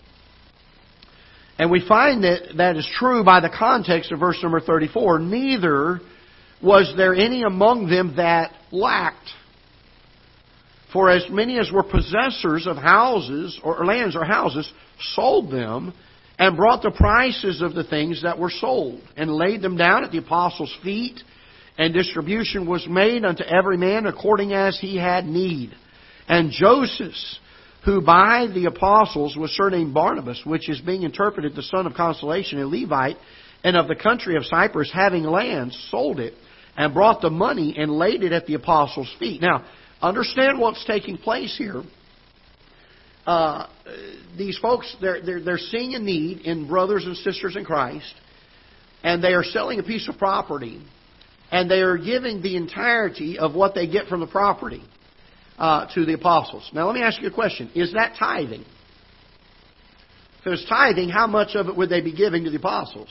And 1.60 1.70
we 1.70 1.88
find 1.88 2.24
that 2.24 2.58
that 2.58 2.78
is 2.78 2.90
true 2.98 3.24
by 3.24 3.40
the 3.40 3.52
context 3.56 4.12
of 4.12 4.20
verse 4.20 4.40
number 4.42 4.60
34. 4.60 5.20
Neither 5.20 6.00
was 6.64 6.92
there 6.98 7.14
any 7.14 7.44
among 7.44 7.92
them 7.92 8.16
that 8.18 8.54
lacked. 8.72 9.30
For 10.92 11.12
as 11.12 11.30
many 11.30 11.60
as 11.60 11.72
were 11.72 11.84
possessors 11.84 12.66
of 12.66 12.78
houses 12.78 13.60
or 13.64 13.86
lands 13.86 14.16
or 14.16 14.26
houses 14.26 14.72
sold 15.14 15.52
them 15.52 15.94
and 16.40 16.56
brought 16.56 16.82
the 16.82 16.92
prices 16.92 17.62
of 17.62 17.74
the 17.74 17.84
things 17.84 18.24
that 18.24 18.38
were 18.38 18.52
sold 18.52 19.02
and 19.16 19.32
laid 19.32 19.62
them 19.62 19.78
down 19.78 20.04
at 20.04 20.12
the 20.12 20.20
apostles' 20.20 20.76
feet 20.84 21.20
and 21.78 21.94
distribution 21.94 22.68
was 22.68 22.88
made 22.88 23.24
unto 23.24 23.44
every 23.44 23.78
man 23.78 24.06
according 24.06 24.54
as 24.54 24.80
he 24.80 24.98
had 24.98 25.26
need. 25.26 25.72
And 26.28 26.52
Joseph, 26.52 27.14
who 27.86 28.02
by 28.02 28.48
the 28.54 28.66
apostles 28.66 29.36
was 29.38 29.52
surnamed 29.52 29.94
Barnabas, 29.94 30.42
which 30.44 30.70
is 30.70 30.82
being 30.82 31.04
interpreted 31.04 31.56
the 31.56 31.62
son 31.64 31.86
of 31.86 31.94
consolation, 31.94 32.60
a 32.60 32.68
Levite, 32.68 33.18
and 33.64 33.78
of 33.78 33.88
the 33.88 33.96
country 33.96 34.36
of 34.36 34.46
Cyprus, 34.46 34.92
having 34.94 35.24
land, 35.24 35.74
sold 35.90 36.20
it, 36.20 36.34
and 36.76 36.94
brought 36.94 37.22
the 37.22 37.30
money 37.30 37.76
and 37.78 37.92
laid 37.92 38.24
it 38.24 38.32
at 38.32 38.46
the 38.46 38.56
apostles' 38.56 39.14
feet. 39.20 39.42
Now, 39.42 39.66
understand 40.02 40.60
what's 40.60 40.84
taking 40.86 41.18
place 41.18 41.56
here. 41.58 41.84
Uh, 43.28 43.68
these 44.38 44.58
folks, 44.60 44.96
they're, 45.02 45.22
they're, 45.22 45.44
they're 45.44 45.58
seeing 45.58 45.96
a 45.96 46.00
need 46.00 46.40
in 46.40 46.66
brothers 46.66 47.06
and 47.06 47.18
sisters 47.18 47.58
in 47.58 47.66
Christ, 47.66 48.14
and 49.04 49.22
they 49.22 49.34
are 49.34 49.44
selling 49.44 49.80
a 49.80 49.84
piece 49.84 50.08
of 50.08 50.18
property, 50.18 50.82
and 51.52 51.70
they 51.70 51.82
are 51.82 51.98
giving 51.98 52.42
the 52.42 52.56
entirety 52.56 53.38
of 53.38 53.54
what 53.54 53.76
they 53.76 53.86
get 53.86 54.08
from 54.08 54.22
the 54.22 54.28
property 54.28 54.82
uh, 55.58 55.94
to 55.94 56.06
the 56.06 56.14
apostles. 56.14 56.70
Now, 56.74 56.86
let 56.86 56.96
me 56.96 57.02
ask 57.02 57.22
you 57.22 57.28
a 57.28 57.34
question. 57.34 57.70
Is 57.76 57.92
that 57.94 58.16
tithing? 58.18 58.62
If 60.40 60.46
it 60.46 60.50
was 60.50 60.66
tithing, 60.70 61.10
how 61.10 61.28
much 61.28 61.56
of 61.56 61.68
it 61.68 61.76
would 61.76 61.90
they 61.90 62.00
be 62.00 62.16
giving 62.16 62.46
to 62.46 62.50
the 62.50 62.58
apostles? 62.58 63.10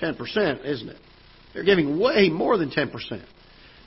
10%, 0.00 0.64
isn't 0.64 0.88
it? 0.88 0.96
They're 1.52 1.64
giving 1.64 1.98
way 1.98 2.30
more 2.30 2.56
than 2.56 2.70
10%. 2.70 2.92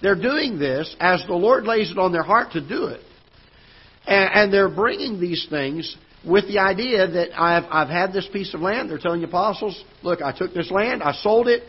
They're 0.03 0.21
doing 0.21 0.59
this 0.59 0.95
as 0.99 1.23
the 1.25 1.33
Lord 1.33 1.63
lays 1.63 1.89
it 1.89 1.97
on 1.97 2.11
their 2.11 2.23
heart 2.23 2.51
to 2.51 2.61
do 2.61 2.85
it. 2.85 3.01
And, 4.05 4.29
and 4.33 4.53
they're 4.53 4.69
bringing 4.69 5.19
these 5.19 5.47
things 5.49 5.95
with 6.25 6.47
the 6.47 6.59
idea 6.59 7.07
that 7.07 7.39
I've, 7.39 7.63
I've 7.69 7.89
had 7.89 8.13
this 8.13 8.27
piece 8.31 8.53
of 8.53 8.61
land. 8.61 8.89
They're 8.89 8.97
telling 8.97 9.21
the 9.21 9.27
apostles, 9.27 9.83
look, 10.03 10.21
I 10.21 10.37
took 10.37 10.53
this 10.53 10.69
land, 10.71 11.01
I 11.01 11.13
sold 11.13 11.47
it, 11.47 11.63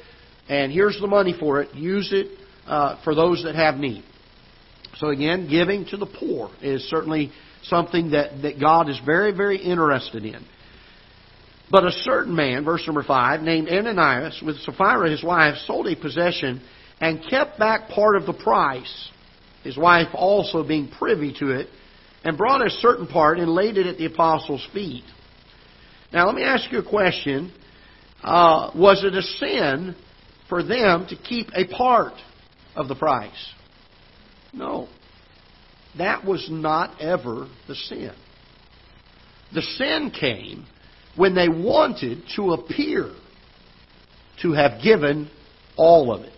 and 0.49 0.73
here's 0.73 1.01
the 1.01 1.07
money 1.07 1.35
for 1.39 1.63
it. 1.63 1.75
Use 1.75 2.11
it 2.13 2.39
uh, 2.67 3.03
for 3.05 3.15
those 3.15 3.43
that 3.45 3.55
have 3.55 3.77
need. 3.77 4.05
So 4.97 5.09
again, 5.09 5.49
giving 5.49 5.87
to 5.87 5.97
the 5.97 6.07
poor 6.07 6.51
is 6.61 6.83
certainly 6.91 7.33
something 7.63 8.11
that, 8.11 8.43
that 8.43 8.61
God 8.61 8.89
is 8.89 9.01
very, 9.05 9.33
very 9.33 9.57
interested 9.59 10.25
in. 10.25 10.45
But 11.71 11.85
a 11.85 11.91
certain 11.91 12.37
man, 12.37 12.65
verse 12.65 12.83
number 12.87 13.03
5, 13.03 13.41
named 13.41 13.69
Ananias, 13.69 14.43
with 14.45 14.59
Sapphira 14.61 15.11
his 15.11 15.25
wife, 15.25 15.55
sold 15.67 15.87
a 15.87 15.97
possession 15.97 16.61
and 17.01 17.25
kept 17.31 17.59
back 17.59 17.89
part 17.89 18.17
of 18.17 18.27
the 18.27 18.35
price, 18.35 19.11
his 19.65 19.79
wife 19.79 20.09
also 20.13 20.63
being 20.63 20.89
privy 20.89 21.35
to 21.39 21.51
it, 21.53 21.69
and 22.25 22.37
brought 22.37 22.65
a 22.65 22.71
certain 22.71 23.07
part 23.07 23.39
and 23.39 23.51
laid 23.51 23.77
it 23.77 23.87
at 23.87 23.99
the 23.99 24.07
apostles' 24.07 24.67
feet. 24.73 25.05
Now, 26.13 26.27
let 26.27 26.35
me 26.35 26.43
ask 26.43 26.71
you 26.71 26.79
a 26.79 26.89
question. 26.89 27.53
Uh, 28.23 28.71
was 28.75 29.03
it 29.05 29.15
a 29.15 29.23
sin 29.23 29.97
for 30.49 30.63
them 30.63 31.07
to 31.09 31.17
keep 31.17 31.49
a 31.55 31.67
part 31.67 32.15
of 32.77 32.89
the 32.89 32.95
price? 32.95 33.53
No. 34.53 34.89
That 35.99 36.25
was 36.25 36.49
not 36.51 37.01
ever 37.01 37.49
the 37.67 37.75
sin. 37.75 38.13
The 39.55 39.63
sin 39.63 40.13
came 40.19 40.67
when 41.17 41.35
they 41.35 41.49
wanted 41.49 42.23
to 42.37 42.53
appear 42.53 43.13
to 44.43 44.53
have 44.53 44.83
given 44.83 45.31
all 45.77 46.13
of 46.13 46.23
it. 46.23 46.33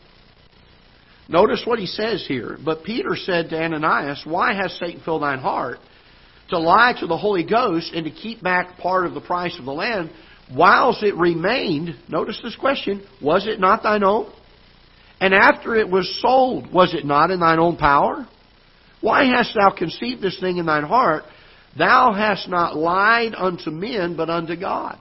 Notice 1.29 1.63
what 1.65 1.79
he 1.79 1.87
says 1.87 2.25
here. 2.27 2.59
But 2.63 2.85
Peter 2.85 3.17
said 3.17 3.51
to 3.51 3.63
Ananias, 3.63 4.23
Why 4.25 4.55
has 4.55 4.77
Satan 4.79 5.01
filled 5.05 5.23
thine 5.23 5.39
heart 5.39 5.79
to 6.51 6.59
lie 6.59 6.95
to 7.01 7.07
the 7.07 7.17
Holy 7.17 7.45
Ghost 7.45 7.93
and 7.95 8.05
to 8.05 8.11
keep 8.11 8.43
back 8.43 8.79
part 8.79 9.07
of 9.07 9.15
the 9.15 9.21
price 9.21 9.57
of 9.59 9.65
the 9.65 9.73
land 9.73 10.11
whilst 10.55 11.03
it 11.03 11.15
remained? 11.17 11.97
Notice 12.09 12.39
this 12.43 12.57
question 12.57 13.07
Was 13.23 13.47
it 13.47 13.59
not 13.59 13.83
thine 13.83 14.05
own? 14.05 14.33
And 15.21 15.33
after 15.33 15.75
it 15.77 15.89
was 15.89 16.21
sold, 16.21 16.71
was 16.73 16.93
it 16.93 17.07
not 17.07 17.31
in 17.31 17.41
thine 17.41 17.59
own 17.59 17.77
power? 17.77 18.29
Why 19.01 19.25
hast 19.25 19.55
thou 19.55 19.71
conceived 19.71 20.21
this 20.21 20.39
thing 20.41 20.59
in 20.59 20.67
thine 20.67 20.85
heart? 20.85 21.25
Thou 21.79 22.13
hast 22.13 22.49
not 22.49 22.77
lied 22.77 23.35
unto 23.35 23.71
men, 23.71 24.17
but 24.17 24.31
unto 24.31 24.57
God. 24.57 24.99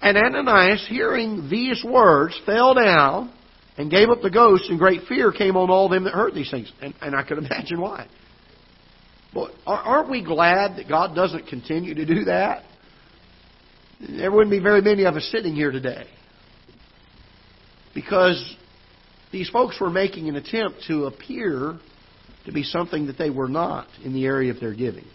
And 0.00 0.16
Ananias, 0.16 0.86
hearing 0.88 1.48
these 1.48 1.82
words, 1.84 2.38
fell 2.44 2.74
down 2.74 3.32
and 3.76 3.90
gave 3.90 4.08
up 4.08 4.22
the 4.22 4.30
ghost, 4.30 4.70
and 4.70 4.78
great 4.78 5.02
fear 5.08 5.32
came 5.32 5.56
on 5.56 5.70
all 5.70 5.88
them 5.88 6.04
that 6.04 6.14
heard 6.14 6.34
these 6.34 6.50
things. 6.50 6.72
And, 6.80 6.94
and 7.00 7.14
I 7.14 7.22
could 7.22 7.38
imagine 7.44 7.80
why. 7.80 8.06
But 9.32 9.50
aren't 9.66 10.10
we 10.10 10.22
glad 10.22 10.76
that 10.76 10.88
God 10.88 11.14
doesn't 11.14 11.48
continue 11.48 11.94
to 11.94 12.06
do 12.06 12.24
that? 12.26 12.62
There 14.00 14.30
wouldn't 14.30 14.50
be 14.50 14.60
very 14.60 14.80
many 14.80 15.04
of 15.04 15.16
us 15.16 15.28
sitting 15.32 15.54
here 15.54 15.72
today. 15.72 16.06
Because 17.94 18.54
these 19.32 19.48
folks 19.50 19.80
were 19.80 19.90
making 19.90 20.28
an 20.28 20.36
attempt 20.36 20.84
to 20.86 21.06
appear 21.06 21.78
to 22.46 22.52
be 22.52 22.62
something 22.62 23.06
that 23.06 23.18
they 23.18 23.30
were 23.30 23.48
not 23.48 23.88
in 24.04 24.12
the 24.12 24.24
area 24.24 24.52
of 24.52 24.60
their 24.60 24.74
giving. 24.74 25.06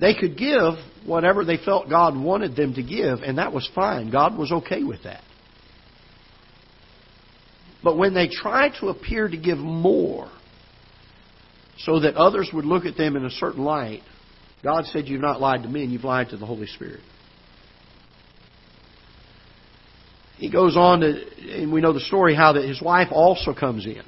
They 0.00 0.14
could 0.14 0.36
give 0.36 0.74
whatever 1.04 1.44
they 1.44 1.56
felt 1.56 1.88
God 1.88 2.16
wanted 2.16 2.56
them 2.56 2.74
to 2.74 2.82
give, 2.82 3.20
and 3.20 3.38
that 3.38 3.52
was 3.52 3.68
fine. 3.74 4.10
God 4.10 4.36
was 4.38 4.52
okay 4.52 4.82
with 4.82 5.04
that. 5.04 5.22
But 7.82 7.96
when 7.96 8.14
they 8.14 8.28
tried 8.28 8.72
to 8.80 8.88
appear 8.88 9.28
to 9.28 9.36
give 9.36 9.58
more 9.58 10.30
so 11.78 12.00
that 12.00 12.16
others 12.16 12.50
would 12.52 12.64
look 12.64 12.86
at 12.86 12.96
them 12.96 13.16
in 13.16 13.24
a 13.24 13.30
certain 13.30 13.64
light, 13.64 14.02
God 14.62 14.84
said, 14.86 15.06
You've 15.06 15.20
not 15.20 15.40
lied 15.40 15.62
to 15.62 15.68
me, 15.68 15.84
and 15.84 15.92
you've 15.92 16.04
lied 16.04 16.30
to 16.30 16.36
the 16.36 16.46
Holy 16.46 16.66
Spirit. 16.66 17.00
He 20.38 20.50
goes 20.50 20.76
on 20.76 21.00
to, 21.00 21.24
and 21.60 21.72
we 21.72 21.80
know 21.80 21.92
the 21.92 22.00
story 22.00 22.34
how 22.34 22.52
that 22.52 22.64
his 22.64 22.80
wife 22.80 23.08
also 23.10 23.54
comes 23.54 23.86
in. 23.86 24.02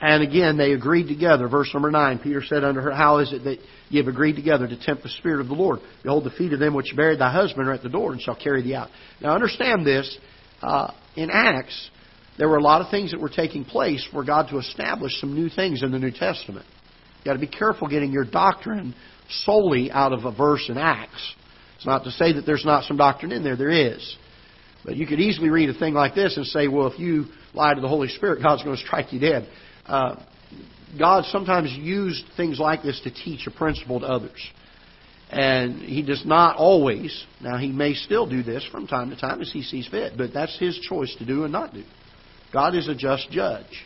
And 0.00 0.22
again, 0.22 0.58
they 0.58 0.72
agreed 0.72 1.08
together. 1.08 1.48
Verse 1.48 1.70
number 1.72 1.90
9, 1.90 2.18
Peter 2.18 2.42
said 2.44 2.64
unto 2.64 2.80
her, 2.80 2.90
How 2.90 3.18
is 3.18 3.32
it 3.32 3.44
that 3.44 3.58
ye 3.88 3.98
have 3.98 4.08
agreed 4.08 4.36
together 4.36 4.66
to 4.66 4.76
tempt 4.78 5.02
the 5.02 5.08
Spirit 5.08 5.40
of 5.40 5.48
the 5.48 5.54
Lord? 5.54 5.80
Behold, 6.02 6.24
the 6.24 6.30
feet 6.30 6.52
of 6.52 6.58
them 6.58 6.74
which 6.74 6.94
buried 6.94 7.20
thy 7.20 7.32
husband 7.32 7.68
are 7.68 7.72
at 7.72 7.82
the 7.82 7.88
door, 7.88 8.12
and 8.12 8.20
shall 8.20 8.36
carry 8.36 8.62
thee 8.62 8.74
out. 8.74 8.88
Now 9.20 9.34
understand 9.34 9.86
this. 9.86 10.16
Uh, 10.62 10.92
in 11.16 11.30
Acts, 11.30 11.90
there 12.38 12.48
were 12.48 12.56
a 12.56 12.62
lot 12.62 12.80
of 12.80 12.90
things 12.90 13.12
that 13.12 13.20
were 13.20 13.28
taking 13.28 13.64
place 13.64 14.06
for 14.12 14.24
God 14.24 14.48
to 14.50 14.58
establish 14.58 15.12
some 15.20 15.34
new 15.34 15.48
things 15.48 15.82
in 15.82 15.92
the 15.92 15.98
New 15.98 16.10
Testament. 16.10 16.66
You've 17.18 17.24
got 17.24 17.32
to 17.34 17.38
be 17.38 17.46
careful 17.46 17.88
getting 17.88 18.12
your 18.12 18.24
doctrine 18.24 18.94
solely 19.44 19.90
out 19.90 20.12
of 20.12 20.24
a 20.24 20.32
verse 20.32 20.66
in 20.68 20.76
Acts. 20.76 21.34
It's 21.76 21.86
not 21.86 22.04
to 22.04 22.10
say 22.10 22.32
that 22.32 22.44
there's 22.44 22.64
not 22.64 22.84
some 22.84 22.96
doctrine 22.96 23.32
in 23.32 23.44
there. 23.44 23.56
There 23.56 23.70
is. 23.70 24.16
But 24.84 24.96
you 24.96 25.06
could 25.06 25.20
easily 25.20 25.48
read 25.48 25.70
a 25.70 25.78
thing 25.78 25.94
like 25.94 26.14
this 26.14 26.36
and 26.36 26.46
say, 26.46 26.68
well, 26.68 26.88
if 26.88 26.98
you 26.98 27.26
lie 27.54 27.74
to 27.74 27.80
the 27.80 27.88
Holy 27.88 28.08
Spirit, 28.08 28.42
God's 28.42 28.62
going 28.62 28.76
to 28.76 28.82
strike 28.82 29.12
you 29.12 29.20
dead. 29.20 29.48
Uh, 29.86 30.16
God 30.98 31.24
sometimes 31.26 31.72
used 31.72 32.24
things 32.36 32.58
like 32.58 32.82
this 32.82 33.00
to 33.04 33.10
teach 33.10 33.46
a 33.46 33.50
principle 33.50 34.00
to 34.00 34.06
others. 34.06 34.38
And 35.30 35.80
He 35.80 36.02
does 36.02 36.22
not 36.26 36.56
always, 36.56 37.24
now 37.40 37.56
He 37.56 37.72
may 37.72 37.94
still 37.94 38.28
do 38.28 38.42
this 38.42 38.64
from 38.70 38.86
time 38.86 39.10
to 39.10 39.16
time 39.16 39.40
as 39.40 39.50
He 39.50 39.62
sees 39.62 39.88
fit, 39.88 40.14
but 40.16 40.32
that's 40.34 40.58
His 40.58 40.78
choice 40.78 41.14
to 41.18 41.24
do 41.24 41.44
and 41.44 41.52
not 41.52 41.72
do. 41.72 41.82
God 42.54 42.74
is 42.74 42.88
a 42.88 42.94
just 42.94 43.30
judge. 43.30 43.84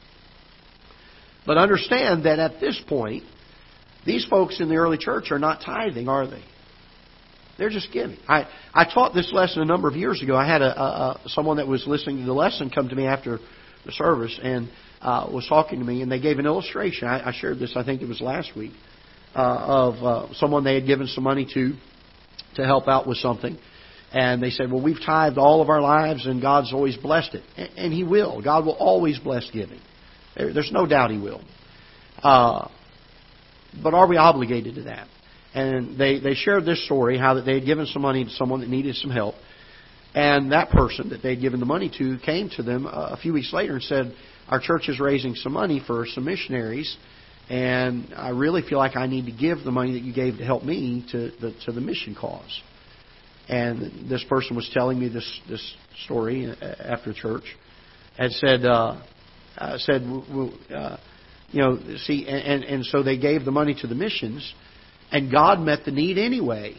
But 1.45 1.57
understand 1.57 2.27
that 2.27 2.39
at 2.39 2.61
this 2.61 2.81
point, 2.87 3.25
These 4.09 4.25
folks 4.25 4.59
in 4.59 4.71
the 4.71 4.77
early 4.77 4.97
church 4.97 5.31
are 5.31 5.39
not 5.39 5.61
tithing, 5.61 6.09
are 6.09 6.27
they? 6.27 6.43
They're 7.59 7.69
just 7.69 7.93
giving. 7.93 8.16
I, 8.29 8.49
I 8.73 8.85
taught 8.85 9.12
this 9.12 9.31
lesson 9.35 9.61
a 9.61 9.66
number 9.66 9.87
of 9.87 9.97
years 9.97 10.23
ago. 10.23 10.35
I 10.37 10.47
had 10.47 10.62
a, 10.62 10.81
a, 10.81 11.21
a 11.25 11.29
someone 11.29 11.59
that 11.59 11.66
was 11.66 11.87
listening 11.87 12.21
to 12.21 12.25
the 12.25 12.33
lesson 12.33 12.71
come 12.71 12.89
to 12.89 12.95
me 12.95 13.05
after 13.05 13.39
the 13.85 13.93
service 13.93 14.41
and 14.43 14.71
uh, 15.03 15.29
was 15.31 15.47
talking 15.47 15.81
to 15.81 15.85
me, 15.85 16.01
and 16.01 16.11
they 16.11 16.21
gave 16.21 16.39
an 16.39 16.47
illustration. 16.47 17.07
I, 17.07 17.29
I 17.29 17.33
shared 17.33 17.59
this, 17.59 17.75
I 17.77 17.85
think 17.85 18.01
it 18.01 18.09
was 18.09 18.21
last 18.23 18.57
week, 18.57 18.73
uh, 19.35 19.41
of 19.41 19.95
uh, 20.03 20.35
someone 20.35 20.64
they 20.64 20.77
had 20.77 20.87
given 20.87 21.07
some 21.07 21.25
money 21.25 21.47
to 21.53 21.75
to 22.55 22.64
help 22.64 22.89
out 22.89 23.07
with 23.07 23.19
something. 23.19 23.59
And 24.13 24.43
they 24.43 24.51
said, 24.51 24.71
Well, 24.71 24.83
we've 24.83 25.01
tithed 25.05 25.39
all 25.39 25.61
of 25.61 25.69
our 25.69 25.81
lives, 25.81 26.27
and 26.27 26.41
God's 26.41 26.73
always 26.73 26.97
blessed 26.97 27.35
it. 27.35 27.71
And, 27.77 27.93
He 27.93 28.05
will. 28.05 28.41
God 28.43 28.65
will 28.65 28.77
always 28.77 29.19
bless 29.19 29.49
giving. 29.51 29.81
There's 30.37 30.71
no 30.73 30.87
doubt 30.87 31.11
He 31.11 31.19
will. 31.19 31.43
Uh, 32.23 32.69
but 33.83 33.95
are 33.95 34.07
we 34.07 34.17
obligated 34.17 34.77
to 34.77 34.83
that? 34.85 35.09
And 35.55 35.99
they, 35.99 36.21
they 36.21 36.35
shared 36.35 36.65
this 36.65 36.85
story 36.85 37.19
how 37.19 37.35
that 37.35 37.43
they 37.43 37.55
had 37.55 37.67
given 37.67 37.87
some 37.87 38.03
money 38.03 38.25
to 38.25 38.31
someone 38.31 38.61
that 38.61 38.69
needed 38.69 38.97
some 38.97 39.11
help. 39.11 39.35
And 40.15 40.53
that 40.53 40.71
person 40.71 41.11
that 41.11 41.23
they 41.23 41.31
had 41.31 41.41
given 41.41 41.61
the 41.61 41.67
money 41.67 41.91
to 41.99 42.19
came 42.25 42.51
to 42.57 42.63
them 42.63 42.87
a 42.87 43.19
few 43.21 43.33
weeks 43.33 43.53
later 43.53 43.75
and 43.75 43.83
said, 43.83 44.15
Our 44.49 44.61
church 44.61 44.89
is 44.89 44.99
raising 44.99 45.35
some 45.35 45.53
money 45.53 45.83
for 45.87 46.07
some 46.07 46.25
missionaries, 46.25 46.97
and 47.51 48.13
I 48.17 48.31
really 48.31 48.63
feel 48.63 48.79
like 48.79 48.97
I 48.97 49.07
need 49.07 49.27
to 49.27 49.33
give 49.33 49.65
the 49.65 49.71
money 49.71 49.93
that 49.93 50.03
you 50.03 50.15
gave 50.15 50.39
to 50.39 50.45
help 50.45 50.65
me 50.65 51.07
to 51.13 51.31
the, 51.41 51.55
to 51.67 51.73
the 51.73 51.81
mission 51.81 52.17
cause. 52.19 52.63
And 53.49 54.11
this 54.11 54.25
person 54.29 54.57
was 54.57 54.71
telling 54.73 54.99
me 54.99 55.09
this, 55.09 55.41
this 55.49 55.75
story 56.05 56.53
after 56.61 57.13
church 57.15 57.45
and 58.19 58.33
said, 58.33 58.65
uh, 58.65 59.01
uh, 59.57 59.79
said, 59.79 60.03
uh, 60.03 60.97
you 61.51 61.63
know, 61.63 61.79
see, 61.99 62.27
and, 62.29 62.63
and 62.65 62.85
so 62.85 63.03
they 63.03 63.17
gave 63.17 63.45
the 63.45 63.51
money 63.51 63.75
to 63.81 63.87
the 63.87 63.95
missions 63.95 64.53
and 65.11 65.31
God 65.31 65.61
met 65.61 65.85
the 65.85 65.91
need 65.91 66.19
anyway. 66.19 66.75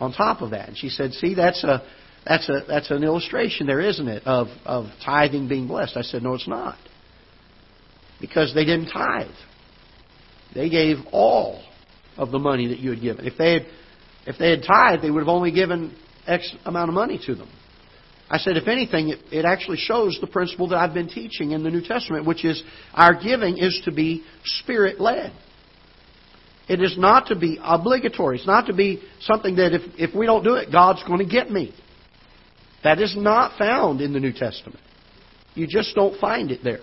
On 0.00 0.12
top 0.12 0.42
of 0.42 0.50
that, 0.50 0.68
and 0.68 0.76
she 0.76 0.88
said, 0.88 1.12
"See, 1.12 1.34
that's 1.34 1.62
a 1.62 1.82
that's 2.26 2.48
a 2.48 2.64
that's 2.66 2.90
an 2.90 3.04
illustration 3.04 3.68
there, 3.68 3.80
isn't 3.80 4.08
it, 4.08 4.26
of 4.26 4.48
of 4.66 4.86
tithing 5.04 5.48
being 5.48 5.68
blessed?" 5.68 5.96
I 5.96 6.02
said, 6.02 6.22
"No, 6.22 6.34
it's 6.34 6.48
not, 6.48 6.76
because 8.20 8.52
they 8.54 8.64
didn't 8.64 8.88
tithe. 8.90 9.28
They 10.52 10.68
gave 10.68 10.96
all 11.12 11.62
of 12.16 12.32
the 12.32 12.40
money 12.40 12.66
that 12.68 12.80
you 12.80 12.90
had 12.90 13.00
given. 13.00 13.24
If 13.24 13.38
they 13.38 13.52
had 13.52 13.66
if 14.26 14.38
they 14.38 14.50
had 14.50 14.62
tithed, 14.62 15.02
they 15.02 15.10
would 15.10 15.20
have 15.20 15.28
only 15.28 15.52
given 15.52 15.96
X 16.26 16.54
amount 16.64 16.88
of 16.88 16.94
money 16.94 17.20
to 17.26 17.34
them." 17.34 17.48
I 18.30 18.38
said, 18.38 18.56
if 18.56 18.68
anything, 18.68 19.10
it, 19.10 19.18
it, 19.30 19.44
actually 19.44 19.76
shows 19.76 20.18
the 20.20 20.26
principle 20.26 20.68
that 20.68 20.78
I've 20.78 20.94
been 20.94 21.08
teaching 21.08 21.50
in 21.50 21.62
the 21.62 21.70
New 21.70 21.82
Testament, 21.82 22.26
which 22.26 22.44
is 22.44 22.62
our 22.94 23.14
giving 23.14 23.58
is 23.58 23.80
to 23.84 23.92
be 23.92 24.24
spirit 24.44 24.98
led. 24.98 25.32
It 26.68 26.80
is 26.80 26.96
not 26.96 27.26
to 27.26 27.36
be 27.36 27.58
obligatory. 27.62 28.38
It's 28.38 28.46
not 28.46 28.66
to 28.66 28.72
be 28.72 29.02
something 29.20 29.56
that 29.56 29.74
if, 29.74 29.82
if 29.98 30.14
we 30.14 30.24
don't 30.24 30.42
do 30.42 30.54
it, 30.54 30.72
God's 30.72 31.04
going 31.04 31.18
to 31.18 31.26
get 31.26 31.50
me. 31.50 31.74
That 32.82 33.00
is 33.00 33.14
not 33.16 33.58
found 33.58 34.00
in 34.00 34.12
the 34.12 34.20
New 34.20 34.32
Testament. 34.32 34.80
You 35.54 35.66
just 35.66 35.94
don't 35.94 36.18
find 36.18 36.50
it 36.50 36.64
there. 36.64 36.80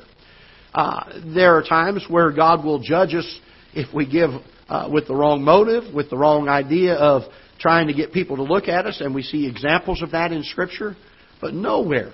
Uh, 0.74 1.22
there 1.34 1.58
are 1.58 1.64
times 1.64 2.06
where 2.08 2.32
God 2.32 2.64
will 2.64 2.80
judge 2.80 3.14
us 3.16 3.40
if 3.74 3.94
we 3.94 4.10
give 4.10 4.30
uh, 4.72 4.88
with 4.90 5.06
the 5.06 5.14
wrong 5.14 5.44
motive, 5.44 5.94
with 5.94 6.10
the 6.10 6.18
wrong 6.18 6.48
idea 6.48 6.94
of 6.96 7.24
trying 7.60 7.88
to 7.88 7.94
get 7.94 8.14
people 8.14 8.38
to 8.38 8.44
look 8.44 8.70
at 8.70 8.86
us, 8.86 9.02
and 9.02 9.14
we 9.14 9.22
see 9.22 9.46
examples 9.46 10.02
of 10.02 10.12
that 10.12 10.32
in 10.32 10.44
Scripture. 10.44 10.96
But 11.42 11.54
nowhere 11.54 12.14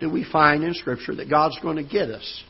do 0.00 0.08
we 0.08 0.24
find 0.24 0.64
in 0.64 0.72
Scripture 0.72 1.14
that 1.16 1.28
God's 1.28 1.58
going 1.60 1.76
to 1.76 1.84
get 1.84 2.08
us 2.08 2.42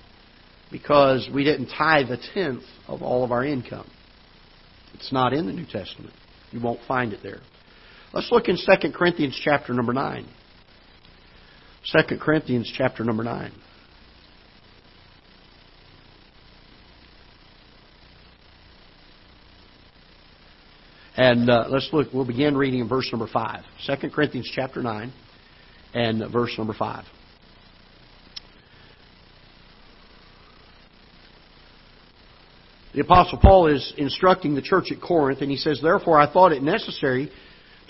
because 0.70 1.28
we 1.34 1.42
didn't 1.42 1.66
tithe 1.66 2.10
a 2.10 2.18
tenth 2.32 2.62
of 2.86 3.02
all 3.02 3.24
of 3.24 3.32
our 3.32 3.44
income. 3.44 3.90
It's 4.94 5.12
not 5.12 5.32
in 5.32 5.46
the 5.46 5.52
New 5.52 5.66
Testament. 5.66 6.14
You 6.52 6.60
won't 6.60 6.80
find 6.86 7.12
it 7.12 7.18
there. 7.20 7.40
Let's 8.12 8.30
look 8.30 8.46
in 8.48 8.56
2 8.56 8.92
Corinthians 8.92 9.40
chapter 9.42 9.74
number 9.74 9.92
9. 9.92 10.28
2 12.08 12.18
Corinthians 12.18 12.72
chapter 12.72 13.02
number 13.02 13.24
9. 13.24 13.52
And 21.16 21.48
uh, 21.48 21.66
let's 21.68 21.88
look, 21.92 22.08
we'll 22.12 22.26
begin 22.26 22.56
reading 22.56 22.80
in 22.80 22.88
verse 22.88 23.08
number 23.12 23.28
5. 23.32 23.62
2 23.86 24.10
Corinthians 24.10 24.50
chapter 24.52 24.82
9 24.82 25.12
and 25.94 26.32
verse 26.32 26.52
number 26.58 26.74
5. 26.74 27.04
The 32.94 33.00
Apostle 33.00 33.38
Paul 33.38 33.68
is 33.68 33.92
instructing 33.96 34.54
the 34.54 34.62
church 34.62 34.92
at 34.92 35.00
Corinth, 35.00 35.40
and 35.40 35.50
he 35.50 35.56
says, 35.56 35.80
Therefore 35.82 36.18
I 36.18 36.32
thought 36.32 36.52
it 36.52 36.62
necessary 36.62 37.30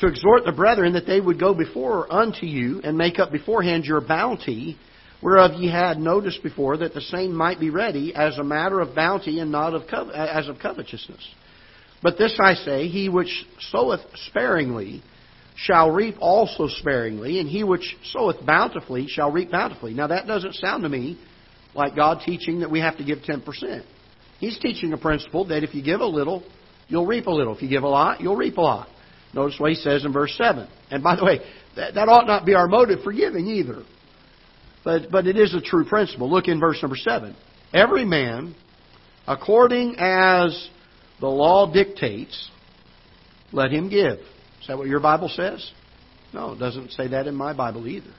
to 0.00 0.06
exhort 0.06 0.44
the 0.44 0.52
brethren 0.52 0.94
that 0.94 1.06
they 1.06 1.20
would 1.20 1.38
go 1.38 1.54
before 1.54 2.12
unto 2.12 2.46
you 2.46 2.80
and 2.82 2.96
make 2.96 3.18
up 3.18 3.30
beforehand 3.30 3.84
your 3.84 4.00
bounty, 4.00 4.76
whereof 5.22 5.52
ye 5.54 5.70
had 5.70 5.98
notice 5.98 6.38
before, 6.42 6.78
that 6.78 6.94
the 6.94 7.00
same 7.00 7.34
might 7.34 7.60
be 7.60 7.70
ready 7.70 8.14
as 8.14 8.38
a 8.38 8.44
matter 8.44 8.80
of 8.80 8.94
bounty 8.94 9.40
and 9.40 9.50
not 9.52 9.74
of 9.74 9.82
co- 9.88 10.08
as 10.10 10.48
of 10.48 10.58
covetousness. 10.58 11.26
But 12.04 12.18
this 12.18 12.38
I 12.38 12.52
say, 12.52 12.88
he 12.88 13.08
which 13.08 13.46
soweth 13.70 14.02
sparingly 14.26 15.02
shall 15.56 15.90
reap 15.90 16.16
also 16.20 16.68
sparingly, 16.68 17.40
and 17.40 17.48
he 17.48 17.64
which 17.64 17.96
soweth 18.12 18.44
bountifully 18.44 19.06
shall 19.08 19.32
reap 19.32 19.50
bountifully. 19.50 19.94
Now 19.94 20.08
that 20.08 20.26
doesn't 20.26 20.54
sound 20.56 20.82
to 20.82 20.90
me 20.90 21.18
like 21.74 21.96
God 21.96 22.20
teaching 22.24 22.60
that 22.60 22.70
we 22.70 22.80
have 22.80 22.98
to 22.98 23.04
give 23.04 23.20
10%. 23.20 23.82
He's 24.38 24.58
teaching 24.58 24.92
a 24.92 24.98
principle 24.98 25.46
that 25.46 25.64
if 25.64 25.74
you 25.74 25.82
give 25.82 26.02
a 26.02 26.06
little, 26.06 26.42
you'll 26.88 27.06
reap 27.06 27.26
a 27.26 27.30
little. 27.30 27.56
If 27.56 27.62
you 27.62 27.70
give 27.70 27.84
a 27.84 27.88
lot, 27.88 28.20
you'll 28.20 28.36
reap 28.36 28.58
a 28.58 28.60
lot. 28.60 28.88
Notice 29.32 29.58
what 29.58 29.70
he 29.70 29.76
says 29.76 30.04
in 30.04 30.12
verse 30.12 30.36
7. 30.36 30.68
And 30.90 31.02
by 31.02 31.16
the 31.16 31.24
way, 31.24 31.40
that, 31.76 31.94
that 31.94 32.08
ought 32.10 32.26
not 32.26 32.44
be 32.44 32.54
our 32.54 32.68
motive 32.68 33.00
for 33.02 33.14
giving 33.14 33.46
either. 33.46 33.82
But, 34.84 35.10
but 35.10 35.26
it 35.26 35.38
is 35.38 35.54
a 35.54 35.62
true 35.62 35.86
principle. 35.86 36.30
Look 36.30 36.48
in 36.48 36.60
verse 36.60 36.82
number 36.82 36.96
7. 36.96 37.34
Every 37.72 38.04
man, 38.04 38.54
according 39.26 39.96
as 39.98 40.68
the 41.20 41.28
law 41.28 41.72
dictates, 41.72 42.50
let 43.52 43.70
him 43.70 43.88
give. 43.88 44.18
Is 44.18 44.68
that 44.68 44.78
what 44.78 44.88
your 44.88 45.00
Bible 45.00 45.28
says? 45.28 45.70
No, 46.32 46.52
it 46.52 46.58
doesn't 46.58 46.92
say 46.92 47.08
that 47.08 47.26
in 47.26 47.34
my 47.34 47.52
Bible 47.52 47.86
either. 47.86 48.12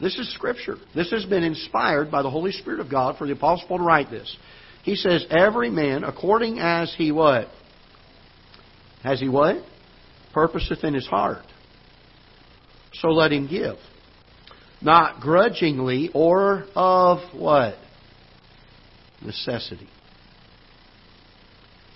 This 0.00 0.18
is 0.18 0.32
Scripture. 0.34 0.76
This 0.94 1.10
has 1.10 1.24
been 1.24 1.42
inspired 1.42 2.10
by 2.10 2.22
the 2.22 2.30
Holy 2.30 2.52
Spirit 2.52 2.80
of 2.80 2.90
God 2.90 3.16
for 3.16 3.26
the 3.26 3.32
Apostle 3.32 3.66
Paul 3.66 3.78
to 3.78 3.84
write 3.84 4.10
this. 4.10 4.36
He 4.82 4.94
says, 4.94 5.26
every 5.30 5.70
man 5.70 6.04
according 6.04 6.60
as 6.60 6.94
he 6.96 7.10
what? 7.10 7.48
Has 9.02 9.20
he 9.20 9.28
what? 9.28 9.56
Purposeth 10.32 10.84
in 10.84 10.94
his 10.94 11.06
heart. 11.06 11.44
So 12.94 13.08
let 13.08 13.32
him 13.32 13.48
give. 13.48 13.76
Not 14.80 15.20
grudgingly 15.20 16.10
or 16.14 16.64
of 16.74 17.18
what? 17.34 17.74
Necessity. 19.22 19.88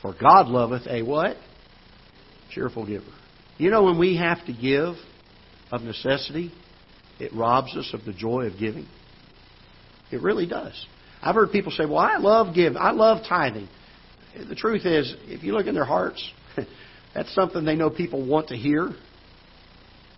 For 0.02 0.14
God 0.20 0.48
loveth 0.48 0.86
a 0.88 1.02
what? 1.02 1.36
Cheerful 2.50 2.86
giver. 2.86 3.06
You 3.56 3.70
know 3.70 3.84
when 3.84 3.98
we 3.98 4.16
have 4.16 4.44
to 4.46 4.52
give 4.52 4.96
of 5.70 5.82
necessity, 5.82 6.52
it 7.18 7.32
robs 7.32 7.74
us 7.76 7.90
of 7.94 8.04
the 8.04 8.12
joy 8.12 8.46
of 8.46 8.58
giving. 8.58 8.86
It 10.10 10.20
really 10.20 10.46
does. 10.46 10.86
I've 11.22 11.36
heard 11.36 11.52
people 11.52 11.72
say, 11.72 11.86
"Well, 11.86 11.98
I 11.98 12.16
love 12.16 12.54
give. 12.54 12.76
I 12.76 12.90
love 12.90 13.24
tithing." 13.26 13.68
The 14.48 14.54
truth 14.54 14.84
is, 14.84 15.14
if 15.26 15.44
you 15.44 15.52
look 15.52 15.66
in 15.66 15.74
their 15.74 15.84
hearts, 15.84 16.30
that's 17.14 17.32
something 17.34 17.64
they 17.64 17.76
know 17.76 17.90
people 17.90 18.26
want 18.26 18.48
to 18.48 18.56
hear. 18.56 18.90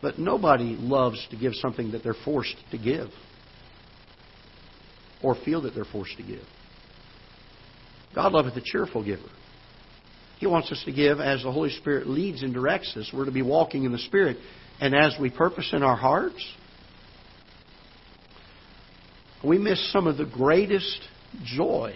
But 0.01 0.18
nobody 0.18 0.76
loves 0.76 1.24
to 1.30 1.37
give 1.37 1.55
something 1.55 1.93
that 1.93 2.03
they're 2.03 2.14
forced 2.24 2.57
to 2.70 2.78
give 2.78 3.09
or 5.22 5.35
feel 5.35 5.62
that 5.62 5.74
they're 5.74 5.85
forced 5.85 6.16
to 6.16 6.22
give. 6.22 6.45
God 8.14 8.32
loveth 8.32 8.57
a 8.57 8.62
cheerful 8.62 9.05
giver. 9.05 9.28
He 10.39 10.47
wants 10.47 10.70
us 10.72 10.82
to 10.85 10.93
give 10.93 11.20
as 11.20 11.43
the 11.43 11.53
Holy 11.53 11.70
Spirit 11.70 12.07
leads 12.07 12.43
and 12.43 12.53
directs 12.53 12.97
us. 12.97 13.11
We're 13.12 13.24
to 13.24 13.30
be 13.30 13.43
walking 13.43 13.85
in 13.85 13.93
the 13.93 13.99
Spirit. 13.99 14.37
And 14.80 14.95
as 14.95 15.14
we 15.20 15.30
purpose 15.30 15.70
in 15.72 15.82
our 15.82 15.97
hearts, 15.97 16.45
we 19.45 19.59
miss 19.59 19.93
some 19.93 20.07
of 20.07 20.16
the 20.16 20.24
greatest 20.24 21.01
joy 21.45 21.95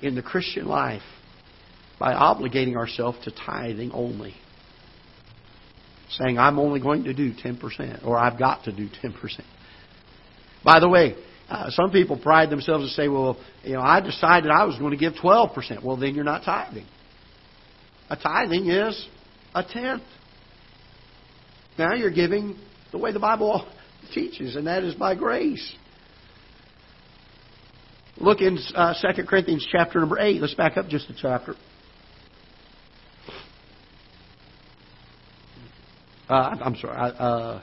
in 0.00 0.14
the 0.14 0.22
Christian 0.22 0.66
life 0.66 1.02
by 1.98 2.12
obligating 2.14 2.76
ourselves 2.76 3.18
to 3.24 3.30
tithing 3.30 3.92
only. 3.92 4.34
Saying, 6.10 6.38
I'm 6.38 6.58
only 6.58 6.80
going 6.80 7.04
to 7.04 7.14
do 7.14 7.32
10%, 7.32 8.04
or 8.04 8.18
I've 8.18 8.38
got 8.38 8.64
to 8.64 8.72
do 8.72 8.88
10%. 8.88 9.14
By 10.64 10.78
the 10.78 10.88
way, 10.88 11.16
uh, 11.48 11.70
some 11.70 11.90
people 11.90 12.18
pride 12.18 12.50
themselves 12.50 12.84
and 12.84 12.92
say, 12.92 13.08
well, 13.08 13.38
you 13.62 13.74
know, 13.74 13.80
I 13.80 14.00
decided 14.00 14.50
I 14.50 14.64
was 14.64 14.78
going 14.78 14.92
to 14.92 14.96
give 14.96 15.14
12%. 15.14 15.82
Well, 15.82 15.96
then 15.96 16.14
you're 16.14 16.24
not 16.24 16.44
tithing. 16.44 16.86
A 18.12 18.16
tithing 18.16 18.68
is 18.68 19.08
a 19.54 19.64
tenth. 19.64 20.02
Now 21.78 21.94
you're 21.94 22.10
giving 22.10 22.58
the 22.90 22.98
way 22.98 23.10
the 23.10 23.18
Bible 23.18 23.66
teaches, 24.14 24.54
and 24.54 24.66
that 24.66 24.84
is 24.84 24.94
by 24.94 25.14
grace. 25.14 25.74
Look 28.18 28.42
in 28.42 28.58
uh, 28.74 28.92
2 29.16 29.22
Corinthians 29.24 29.66
chapter 29.72 29.98
number 29.98 30.18
8. 30.18 30.42
Let's 30.42 30.54
back 30.54 30.76
up 30.76 30.88
just 30.88 31.08
a 31.08 31.14
chapter. 31.14 31.54
Uh, 36.28 36.54
I'm 36.62 36.76
sorry. 36.76 36.94
I, 36.94 37.08
uh, 37.08 37.62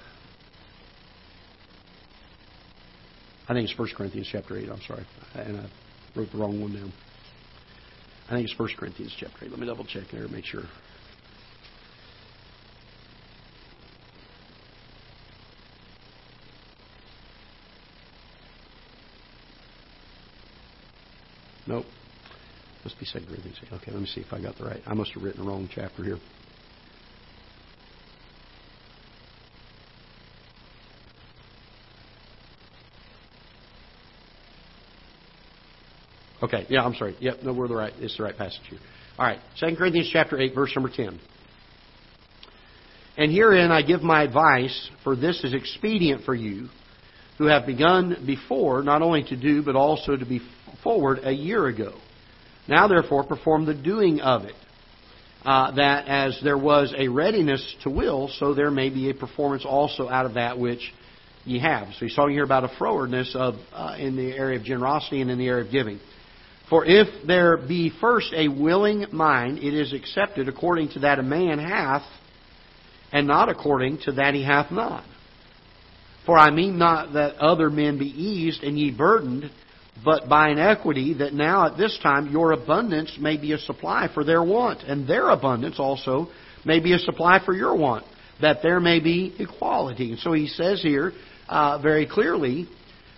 I 3.47 3.54
think 3.54 3.70
it's 3.70 3.78
1 3.78 3.88
Corinthians 3.95 4.30
chapter 4.32 4.58
8. 4.58 4.68
I'm 4.68 4.82
sorry. 4.88 5.06
And 5.36 5.58
I 5.58 5.70
wrote 6.16 6.32
the 6.32 6.39
wrong 6.39 6.60
one 6.60 6.74
down. 6.74 6.91
I 8.30 8.34
think 8.34 8.47
it's 8.47 8.59
1 8.59 8.69
Corinthians 8.77 9.15
chapter 9.17 9.45
8. 9.45 9.49
Let 9.49 9.59
me 9.59 9.65
double 9.65 9.86
check 9.86 10.03
there 10.11 10.21
to 10.21 10.32
make 10.32 10.45
sure. 10.45 10.61
Nope. 21.65 21.86
Must 22.84 22.99
be 22.99 23.07
2 23.11 23.25
Corinthians. 23.25 23.57
Okay, 23.73 23.91
let 23.91 23.99
me 23.99 24.05
see 24.05 24.21
if 24.21 24.32
I 24.32 24.39
got 24.39 24.59
the 24.59 24.65
right. 24.65 24.82
I 24.86 24.93
must 24.93 25.11
have 25.13 25.23
written 25.23 25.43
the 25.43 25.49
wrong 25.49 25.67
chapter 25.73 26.03
here. 26.03 26.19
Okay, 36.41 36.65
yeah, 36.69 36.83
I'm 36.83 36.95
sorry. 36.95 37.15
Yep, 37.19 37.37
no, 37.43 37.53
we're 37.53 37.67
the 37.67 37.75
right. 37.75 37.93
It's 37.97 38.17
the 38.17 38.23
right 38.23 38.37
passage 38.37 38.61
here. 38.69 38.79
All 39.17 39.25
right, 39.25 39.39
2 39.59 39.75
Corinthians 39.75 40.09
chapter 40.11 40.39
8, 40.39 40.55
verse 40.55 40.71
number 40.75 40.89
10. 40.93 41.19
And 43.17 43.31
herein 43.31 43.71
I 43.71 43.81
give 43.81 44.01
my 44.01 44.23
advice, 44.23 44.89
for 45.03 45.17
this 45.17 45.43
is 45.43 45.53
expedient 45.53 46.23
for 46.23 46.33
you, 46.33 46.69
who 47.37 47.47
have 47.47 47.65
begun 47.65 48.23
before, 48.25 48.81
not 48.83 49.01
only 49.01 49.23
to 49.23 49.35
do, 49.35 49.61
but 49.61 49.75
also 49.75 50.15
to 50.15 50.25
be 50.25 50.41
forward 50.83 51.19
a 51.23 51.31
year 51.31 51.67
ago. 51.67 51.93
Now 52.67 52.87
therefore 52.87 53.25
perform 53.25 53.65
the 53.65 53.73
doing 53.73 54.21
of 54.21 54.43
it, 54.43 54.55
uh, 55.43 55.71
that 55.71 56.07
as 56.07 56.39
there 56.43 56.57
was 56.57 56.93
a 56.97 57.09
readiness 57.09 57.75
to 57.83 57.89
will, 57.89 58.29
so 58.39 58.53
there 58.53 58.71
may 58.71 58.89
be 58.89 59.09
a 59.09 59.13
performance 59.13 59.65
also 59.65 60.07
out 60.07 60.25
of 60.25 60.35
that 60.35 60.57
which 60.57 60.93
ye 61.45 61.59
have. 61.59 61.87
So 61.93 62.05
he's 62.05 62.15
talking 62.15 62.33
here 62.33 62.43
about 62.43 62.63
a 62.63 62.71
forwardness 62.77 63.35
of 63.35 63.55
uh, 63.73 63.95
in 63.97 64.15
the 64.15 64.31
area 64.31 64.59
of 64.59 64.65
generosity 64.65 65.21
and 65.21 65.31
in 65.31 65.37
the 65.37 65.47
area 65.47 65.65
of 65.65 65.71
giving. 65.71 65.99
For 66.70 66.86
if 66.86 67.26
there 67.26 67.57
be 67.57 67.91
first 67.99 68.32
a 68.34 68.47
willing 68.47 69.07
mind, 69.11 69.57
it 69.59 69.74
is 69.74 69.91
accepted 69.91 70.47
according 70.47 70.89
to 70.89 70.99
that 70.99 71.20
a 71.20 71.24
man 71.24 71.57
hath, 71.57 72.03
and 73.11 73.28
not 73.28 73.49
according 73.49 73.99
to 74.05 74.13
that 74.13 74.36
he 74.36 74.43
hath 74.43 74.72
not. 74.72 75.03
For 76.26 76.38
I 76.38 76.51
mean 76.51 76.78
not 76.78 77.13
that 77.13 77.38
other 77.38 77.72
men 77.72 77.97
be 77.97 78.05
eased 78.05 78.61
and 78.61 78.78
ye 78.78 78.91
burdened, 78.91 79.49
but 80.05 80.30
by 80.30 80.49
an 80.49 80.59
equity 80.59 81.15
that 81.15 81.34
now 81.34 81.65
at 81.65 81.78
this 81.78 81.97
time 82.03 82.32
your 82.32 82.51
abundance 82.51 83.17
may 83.20 83.38
be 83.38 83.53
a 83.53 83.57
supply 83.57 84.07
for 84.13 84.24
their 84.24 84.43
want, 84.43 84.84
and 84.84 85.07
their 85.07 85.30
abundance 85.30 85.80
also 85.80 86.28
may 86.65 86.80
be 86.80 86.93
a 86.93 86.99
supply 86.99 87.43
for 87.43 87.53
your 87.53 87.76
want, 87.76 88.05
that 88.41 88.59
there 88.61 88.80
may 88.80 88.99
be 88.99 89.36
equality. 89.39 90.11
And 90.11 90.20
so 90.20 90.34
he 90.34 90.47
says 90.47 90.84
here 90.84 91.13
uh, 91.47 91.80
very 91.80 92.05
clearly 92.05 92.67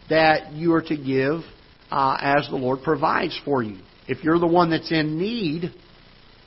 that 0.10 0.54
you 0.54 0.74
are 0.74 0.82
to 0.84 0.96
give 0.96 1.42
uh, 1.92 2.18
as 2.20 2.48
the 2.50 2.56
Lord 2.56 2.82
provides 2.84 3.40
for 3.46 3.62
you. 3.62 3.78
If 4.08 4.24
you're 4.24 4.40
the 4.40 4.48
one 4.48 4.70
that's 4.70 4.92
in 4.92 5.18
need, 5.18 5.72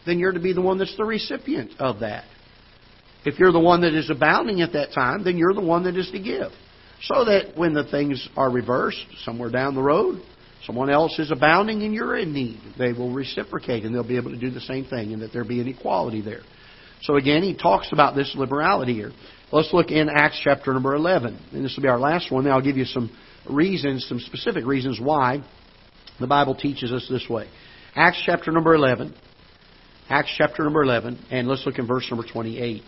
then 0.06 0.18
you're 0.18 0.32
to 0.32 0.40
be 0.40 0.52
the 0.52 0.62
one 0.62 0.78
that's 0.78 0.96
the 0.96 1.04
recipient 1.04 1.72
of 1.78 2.00
that. 2.00 2.24
If 3.24 3.38
you're 3.38 3.52
the 3.52 3.60
one 3.60 3.82
that 3.82 3.94
is 3.94 4.10
abounding 4.10 4.60
at 4.60 4.72
that 4.72 4.92
time, 4.92 5.24
then 5.24 5.38
you're 5.38 5.54
the 5.54 5.60
one 5.60 5.84
that 5.84 5.96
is 5.96 6.10
to 6.10 6.18
give. 6.18 6.50
So 7.02 7.24
that 7.24 7.52
when 7.56 7.74
the 7.74 7.84
things 7.84 8.28
are 8.36 8.50
reversed, 8.50 9.04
somewhere 9.24 9.50
down 9.50 9.74
the 9.74 9.82
road, 9.82 10.22
someone 10.66 10.90
else 10.90 11.18
is 11.18 11.30
abounding 11.30 11.82
and 11.82 11.94
you're 11.94 12.16
in 12.16 12.32
need. 12.32 12.60
They 12.78 12.92
will 12.92 13.12
reciprocate 13.12 13.84
and 13.84 13.94
they'll 13.94 14.06
be 14.06 14.16
able 14.16 14.30
to 14.30 14.38
do 14.38 14.50
the 14.50 14.60
same 14.60 14.84
thing 14.84 15.12
and 15.12 15.22
that 15.22 15.32
there 15.32 15.44
be 15.44 15.60
an 15.60 15.68
equality 15.68 16.22
there. 16.22 16.42
So 17.02 17.16
again, 17.16 17.42
he 17.42 17.54
talks 17.54 17.90
about 17.92 18.14
this 18.14 18.34
liberality 18.36 18.94
here. 18.94 19.12
Let's 19.52 19.72
look 19.72 19.90
in 19.90 20.08
Acts 20.08 20.40
chapter 20.42 20.72
number 20.72 20.94
11. 20.94 21.38
And 21.52 21.64
this 21.64 21.74
will 21.76 21.82
be 21.82 21.88
our 21.88 21.98
last 21.98 22.30
one. 22.30 22.46
I'll 22.46 22.62
give 22.62 22.76
you 22.76 22.86
some 22.86 23.14
reasons, 23.48 24.06
some 24.08 24.20
specific 24.20 24.64
reasons 24.64 25.00
why 25.00 25.42
the 26.20 26.26
Bible 26.26 26.54
teaches 26.54 26.92
us 26.92 27.06
this 27.08 27.28
way. 27.28 27.48
Acts 27.94 28.22
chapter 28.24 28.50
number 28.52 28.74
11. 28.74 29.14
Acts 30.08 30.34
chapter 30.36 30.62
number 30.64 30.82
11. 30.82 31.18
And 31.30 31.48
let's 31.48 31.64
look 31.66 31.78
in 31.78 31.86
verse 31.86 32.06
number 32.10 32.26
28. 32.30 32.82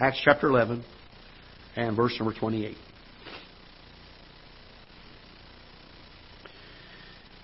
Acts 0.00 0.20
chapter 0.24 0.48
11 0.48 0.84
and 1.76 1.96
verse 1.96 2.16
number 2.18 2.34
28. 2.38 2.76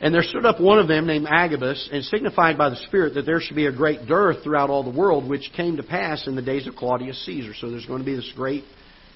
And 0.02 0.14
there 0.14 0.22
stood 0.22 0.46
up 0.46 0.60
one 0.60 0.78
of 0.78 0.88
them 0.88 1.06
named 1.06 1.26
Agabus, 1.28 1.90
and 1.92 2.02
signified 2.04 2.56
by 2.56 2.70
the 2.70 2.76
Spirit 2.76 3.14
that 3.14 3.26
there 3.26 3.38
should 3.38 3.56
be 3.56 3.66
a 3.66 3.72
great 3.72 4.06
dearth 4.06 4.42
throughout 4.42 4.70
all 4.70 4.82
the 4.82 4.98
world, 4.98 5.28
which 5.28 5.52
came 5.54 5.76
to 5.76 5.82
pass 5.82 6.26
in 6.26 6.36
the 6.36 6.42
days 6.42 6.66
of 6.66 6.74
Claudius 6.74 7.22
Caesar. 7.26 7.52
So 7.54 7.70
there's 7.70 7.84
going 7.84 7.98
to 7.98 8.06
be 8.06 8.14
this 8.14 8.32
great 8.34 8.64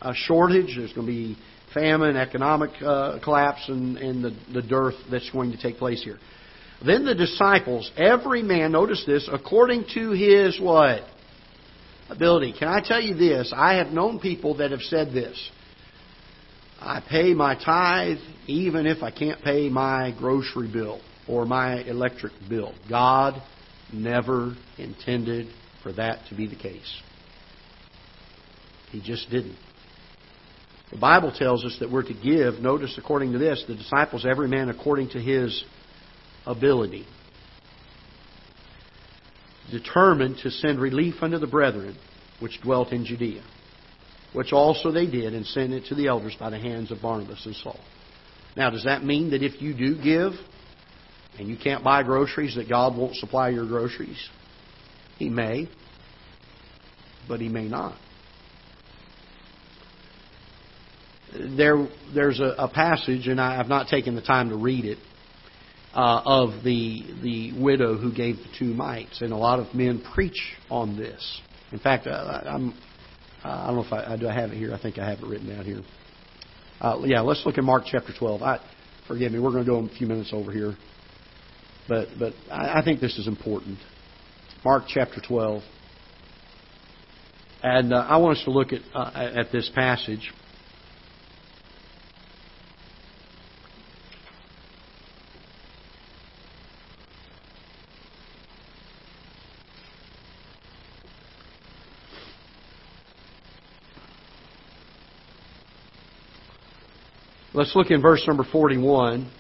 uh, 0.03 0.13
shortage. 0.15 0.77
There's 0.77 0.93
going 0.93 1.07
to 1.07 1.13
be 1.13 1.39
famine, 1.75 2.17
economic 2.17 2.71
uh, 2.83 3.19
collapse, 3.23 3.69
and, 3.69 3.99
and 3.99 4.25
the, 4.25 4.37
the 4.53 4.63
dearth 4.63 4.95
that's 5.11 5.29
going 5.31 5.53
to 5.53 5.61
take 5.61 5.77
place 5.77 6.03
here. 6.03 6.19
Then 6.85 7.05
the 7.05 7.15
disciples, 7.15 7.91
every 7.97 8.43
man, 8.43 8.73
notice 8.73 9.05
this, 9.07 9.29
according 9.31 9.87
to 9.95 10.13
his 10.13 10.61
what? 10.61 11.03
Ability. 12.09 12.55
Can 12.59 12.69
I 12.69 12.81
tell 12.83 13.01
you 13.01 13.15
this? 13.15 13.53
I 13.55 13.75
have 13.75 13.89
known 13.89 14.21
people 14.21 14.59
that 14.59 14.71
have 14.71 14.83
said 14.83 15.09
this. 15.09 15.51
I 16.81 17.03
pay 17.09 17.33
my 17.33 17.55
tithe 17.55 18.19
even 18.47 18.87
if 18.87 19.03
I 19.03 19.11
can't 19.11 19.43
pay 19.43 19.71
my 19.71 20.15
grocery 20.19 20.71
bill 20.71 21.01
or 21.27 21.47
my 21.47 21.83
electric 21.83 22.33
bill. 22.49 22.75
God 22.89 23.43
never 23.93 24.55
intended 24.77 25.47
for 25.83 25.93
that 25.95 26.27
to 26.29 26.35
be 26.35 26.47
the 26.47 26.57
case. 26.57 27.01
He 28.91 29.01
just 29.01 29.31
didn't. 29.31 29.57
The 30.95 31.01
Bible 31.01 31.33
tells 31.37 31.65
us 31.65 31.77
that 31.81 31.91
we're 31.91 32.05
to 32.05 32.15
give, 32.15 32.55
notice 32.63 32.97
according 32.97 33.33
to 33.33 33.39
this, 33.39 33.63
the 33.69 33.75
disciples, 33.75 34.25
every 34.25 34.49
man 34.49 34.71
according 34.71 35.11
to 35.11 35.21
his 35.21 35.63
ability. 36.47 37.07
Determined 39.71 40.39
to 40.45 40.51
send 40.51 40.81
relief 40.81 41.17
unto 41.21 41.39
the 41.39 41.47
brethren 41.47 41.97
which 42.41 42.61
dwelt 42.63 42.93
in 42.93 43.05
Judea 43.05 43.43
which 44.35 44.53
also 44.53 44.91
they 44.91 45.07
did, 45.07 45.33
and 45.33 45.47
sent 45.47 45.73
it 45.73 45.87
to 45.87 45.95
the 45.95 46.09
elders 46.09 46.37
by 46.39 46.51
the 46.51 46.59
hands 46.59 46.91
of 46.91 47.01
Barnabas 47.01 47.47
and 47.47 47.55
Saul. 47.55 47.79
Now, 48.57 48.69
does 48.69 48.85
that 48.85 49.05
mean 49.05 49.31
that 49.31 49.43
if 49.43 49.63
you 49.63 49.73
do 49.75 49.95
give 49.97 50.33
and 51.39 51.49
you 51.49 51.57
can't 51.57 51.85
buy 51.85 52.03
groceries, 52.03 52.57
that 52.57 52.69
God 52.69 52.97
won't 52.97 53.15
supply 53.15 53.51
your 53.51 53.67
groceries? 53.67 54.29
He 55.19 55.31
may, 55.31 55.69
but 57.29 57.41
He 57.41 57.49
may 57.49 57.69
not. 57.69 57.97
There, 61.57 61.89
there's 62.15 62.41
a, 62.41 62.55
a 62.59 62.69
passage, 62.69 63.27
and 63.27 63.41
I 63.41 63.57
have 63.57 63.67
not 63.67 63.89
taken 63.89 64.15
the 64.15 64.23
time 64.23 64.51
to 64.51 64.57
read 64.57 64.85
it, 64.85 64.99
uh, 65.95 66.23
of 66.25 66.65
the 66.65 67.05
the 67.23 67.53
widow 67.61 67.97
who 67.97 68.13
gave 68.13 68.37
the 68.37 68.49
two 68.59 68.75
mites, 68.75 69.21
and 69.21 69.33
a 69.33 69.37
lot 69.37 69.61
of 69.61 69.75
men 69.75 70.03
preach 70.15 70.55
on 70.71 70.97
this. 70.97 71.41
In 71.73 71.79
fact, 71.79 72.07
uh, 72.07 72.43
I'm 72.47 72.75
I 73.45 73.67
don't 73.67 73.77
know 73.77 73.85
if 73.85 73.93
I, 73.93 74.17
do. 74.17 74.27
I 74.27 74.35
have 74.35 74.51
it 74.51 74.57
here. 74.57 74.73
I 74.73 74.81
think 74.81 74.99
I 74.99 75.09
have 75.09 75.19
it 75.19 75.27
written 75.27 75.55
down 75.55 75.65
here. 75.65 75.83
Uh, 76.81 77.01
yeah, 77.05 77.21
let's 77.21 77.45
look 77.45 77.59
at 77.59 77.65
Mark 77.65 77.85
chapter 77.87 78.13
12. 78.19 78.43
I, 78.43 78.59
forgive 79.07 79.33
me, 79.33 79.39
we're 79.39 79.53
going 79.53 79.65
to 79.65 79.71
go 79.71 79.79
a 79.79 79.89
few 79.97 80.07
minutes 80.07 80.31
over 80.33 80.51
here, 80.51 80.75
but 81.89 82.09
but 82.19 82.33
I, 82.51 82.81
I 82.81 82.85
think 82.85 83.01
this 83.01 83.19
is 83.19 83.29
important. 83.29 83.79
Mark 84.65 84.85
chapter 84.89 85.21
12, 85.21 85.63
and 87.63 87.93
uh, 87.93 87.99
I 87.99 88.17
want 88.17 88.39
us 88.39 88.45
to 88.45 88.51
look 88.51 88.73
at 88.73 88.81
uh, 88.95 89.11
at 89.15 89.53
this 89.53 89.71
passage. 89.75 90.33
Let's 107.57 107.77
look 107.77 107.93
in 107.93 108.03
verse 108.03 108.27
number 108.27 108.43
41. 108.43 109.31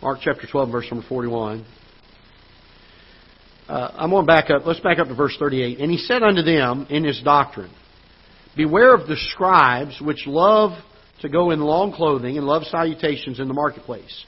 Mark 0.00 0.18
chapter 0.22 0.46
12, 0.46 0.70
verse 0.70 0.86
number 0.88 1.04
41. 1.08 1.66
Uh, 3.66 3.90
I'm 3.92 4.10
going 4.10 4.22
to 4.22 4.26
back 4.26 4.50
up. 4.50 4.64
Let's 4.64 4.78
back 4.78 5.00
up 5.00 5.08
to 5.08 5.16
verse 5.16 5.36
38. 5.36 5.80
And 5.80 5.90
he 5.90 5.98
said 5.98 6.22
unto 6.22 6.42
them 6.42 6.86
in 6.90 7.02
his 7.02 7.20
doctrine, 7.22 7.72
Beware 8.56 8.94
of 8.94 9.08
the 9.08 9.16
scribes 9.16 10.00
which 10.00 10.28
love 10.28 10.78
to 11.22 11.28
go 11.28 11.50
in 11.50 11.58
long 11.58 11.92
clothing 11.92 12.38
and 12.38 12.46
love 12.46 12.62
salutations 12.66 13.40
in 13.40 13.48
the 13.48 13.54
marketplace, 13.54 14.26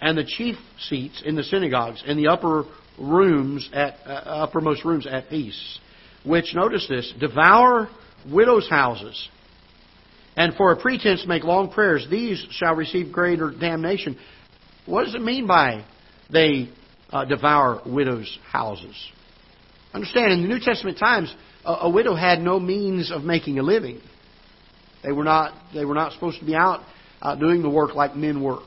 and 0.00 0.16
the 0.16 0.24
chief 0.24 0.56
seats 0.78 1.22
in 1.22 1.36
the 1.36 1.42
synagogues, 1.42 2.02
and 2.06 2.18
the 2.18 2.28
upper 2.28 2.64
rooms 2.98 3.68
at 3.74 3.96
uh, 4.06 4.10
uppermost 4.10 4.86
rooms 4.86 5.06
at 5.06 5.28
peace, 5.28 5.80
which 6.24 6.54
notice 6.54 6.86
this 6.88 7.12
devour 7.20 7.90
widows' 8.30 8.68
houses, 8.68 9.28
and 10.36 10.54
for 10.54 10.72
a 10.72 10.76
pretense 10.76 11.24
make 11.26 11.44
long 11.44 11.70
prayers, 11.70 12.06
these 12.10 12.44
shall 12.50 12.74
receive 12.74 13.12
greater 13.12 13.50
damnation. 13.50 14.18
What 14.86 15.04
does 15.04 15.14
it 15.14 15.22
mean 15.22 15.46
by 15.46 15.84
they 16.30 16.70
uh, 17.10 17.24
devour 17.24 17.82
widows' 17.86 18.38
houses. 18.50 18.94
Understand, 19.94 20.32
in 20.32 20.42
the 20.42 20.48
New 20.48 20.60
Testament 20.60 20.98
times, 20.98 21.34
a, 21.64 21.72
a 21.82 21.90
widow 21.90 22.14
had 22.14 22.40
no 22.40 22.60
means 22.60 23.10
of 23.10 23.22
making 23.22 23.58
a 23.58 23.62
living. 23.62 24.00
They 25.02 25.12
were 25.12 25.24
not, 25.24 25.54
they 25.72 25.84
were 25.84 25.94
not 25.94 26.12
supposed 26.12 26.40
to 26.40 26.44
be 26.44 26.54
out 26.54 26.82
uh, 27.22 27.34
doing 27.36 27.62
the 27.62 27.70
work 27.70 27.94
like 27.94 28.14
men 28.14 28.42
were. 28.42 28.60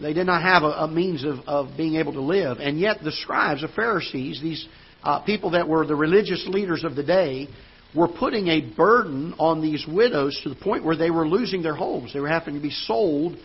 They 0.00 0.12
did 0.12 0.26
not 0.26 0.42
have 0.42 0.62
a, 0.62 0.84
a 0.84 0.88
means 0.88 1.24
of, 1.24 1.38
of 1.46 1.76
being 1.76 1.96
able 1.96 2.12
to 2.12 2.20
live. 2.20 2.58
And 2.60 2.78
yet, 2.78 2.98
the 3.02 3.12
scribes, 3.12 3.62
the 3.62 3.68
Pharisees, 3.68 4.40
these 4.42 4.66
uh, 5.02 5.20
people 5.20 5.52
that 5.52 5.66
were 5.66 5.86
the 5.86 5.96
religious 5.96 6.46
leaders 6.46 6.84
of 6.84 6.96
the 6.96 7.02
day, 7.02 7.48
were 7.96 8.08
putting 8.08 8.48
a 8.48 8.60
burden 8.60 9.34
on 9.38 9.62
these 9.62 9.84
widows 9.88 10.38
to 10.42 10.50
the 10.50 10.54
point 10.54 10.84
where 10.84 10.96
they 10.96 11.10
were 11.10 11.26
losing 11.26 11.62
their 11.62 11.74
homes. 11.74 12.12
They 12.12 12.20
were 12.20 12.28
having 12.28 12.54
to 12.54 12.60
be 12.60 12.70
sold 12.70 13.36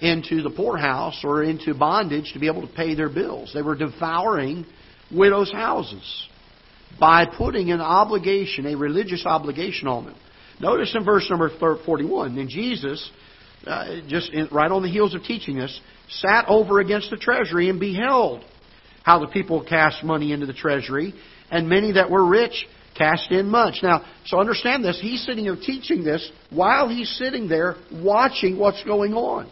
into 0.00 0.42
the 0.42 0.50
poorhouse 0.50 1.20
or 1.22 1.44
into 1.44 1.74
bondage 1.74 2.32
to 2.32 2.40
be 2.40 2.48
able 2.48 2.66
to 2.66 2.74
pay 2.74 2.94
their 2.94 3.08
bills. 3.08 3.52
They 3.54 3.62
were 3.62 3.76
devouring 3.76 4.66
widows' 5.12 5.52
houses 5.52 6.28
by 6.98 7.26
putting 7.26 7.70
an 7.70 7.80
obligation, 7.80 8.66
a 8.66 8.76
religious 8.76 9.24
obligation 9.24 9.86
on 9.86 10.06
them. 10.06 10.16
Notice 10.60 10.94
in 10.94 11.04
verse 11.04 11.28
number 11.30 11.50
41, 11.84 12.36
then 12.36 12.48
Jesus, 12.48 13.10
uh, 13.66 14.00
just 14.08 14.32
in, 14.32 14.48
right 14.50 14.70
on 14.70 14.82
the 14.82 14.90
heels 14.90 15.14
of 15.14 15.22
teaching 15.22 15.60
us, 15.60 15.80
sat 16.08 16.46
over 16.48 16.80
against 16.80 17.10
the 17.10 17.16
treasury 17.16 17.68
and 17.68 17.78
beheld 17.78 18.44
how 19.04 19.20
the 19.20 19.28
people 19.28 19.64
cast 19.64 20.04
money 20.04 20.32
into 20.32 20.46
the 20.46 20.52
treasury, 20.52 21.14
and 21.50 21.68
many 21.68 21.92
that 21.92 22.10
were 22.10 22.24
rich 22.24 22.66
cast 23.02 23.30
in 23.30 23.48
much. 23.48 23.80
Now, 23.82 24.04
so 24.26 24.38
understand 24.38 24.84
this. 24.84 25.00
He's 25.00 25.24
sitting 25.24 25.44
here 25.44 25.56
teaching 25.56 26.04
this 26.04 26.30
while 26.50 26.88
he's 26.88 27.10
sitting 27.18 27.48
there 27.48 27.76
watching 27.92 28.58
what's 28.58 28.82
going 28.84 29.14
on. 29.14 29.50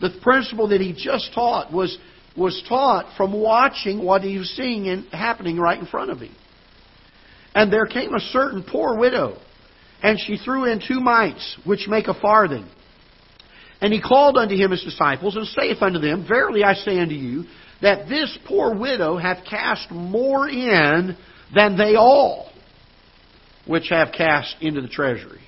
The 0.00 0.18
principle 0.22 0.68
that 0.68 0.80
he 0.80 0.92
just 0.92 1.32
taught 1.34 1.72
was, 1.72 1.96
was 2.36 2.62
taught 2.68 3.16
from 3.16 3.32
watching 3.32 4.02
what 4.02 4.22
he 4.22 4.38
was 4.38 4.50
seeing 4.56 4.86
in, 4.86 5.04
happening 5.12 5.58
right 5.58 5.78
in 5.78 5.86
front 5.86 6.10
of 6.10 6.20
him. 6.20 6.34
And 7.54 7.72
there 7.72 7.86
came 7.86 8.14
a 8.14 8.20
certain 8.20 8.64
poor 8.64 8.98
widow, 8.98 9.38
and 10.02 10.18
she 10.18 10.36
threw 10.36 10.64
in 10.64 10.82
two 10.86 11.00
mites, 11.00 11.56
which 11.64 11.86
make 11.86 12.08
a 12.08 12.14
farthing. 12.14 12.66
And 13.80 13.92
he 13.92 14.00
called 14.00 14.36
unto 14.36 14.56
him 14.56 14.70
his 14.70 14.82
disciples, 14.82 15.36
and 15.36 15.46
saith 15.46 15.80
unto 15.80 16.00
them, 16.00 16.26
Verily 16.26 16.64
I 16.64 16.74
say 16.74 16.98
unto 16.98 17.14
you, 17.14 17.44
that 17.82 18.08
this 18.08 18.36
poor 18.46 18.74
widow 18.74 19.16
hath 19.16 19.44
cast 19.48 19.90
more 19.90 20.48
in 20.48 21.16
than 21.52 21.76
they 21.76 21.96
all 21.96 22.50
which 23.66 23.88
have 23.90 24.12
cast 24.12 24.56
into 24.60 24.80
the 24.80 24.88
treasury. 24.88 25.40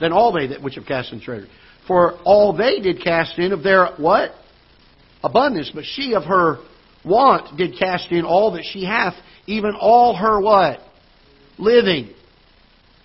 Than 0.00 0.12
all 0.12 0.32
they 0.32 0.48
that 0.48 0.62
which 0.62 0.74
have 0.74 0.84
cast 0.86 1.12
in 1.12 1.18
the 1.18 1.24
treasury. 1.24 1.48
For 1.86 2.18
all 2.24 2.56
they 2.56 2.80
did 2.80 3.02
cast 3.02 3.38
in 3.38 3.52
of 3.52 3.62
their 3.62 3.88
what? 3.96 4.32
Abundance. 5.22 5.70
But 5.74 5.84
she 5.84 6.14
of 6.14 6.24
her 6.24 6.58
want 7.04 7.56
did 7.56 7.78
cast 7.78 8.10
in 8.10 8.24
all 8.24 8.52
that 8.52 8.64
she 8.70 8.84
hath, 8.84 9.14
even 9.46 9.74
all 9.78 10.16
her 10.16 10.40
what? 10.40 10.80
Living. 11.58 12.10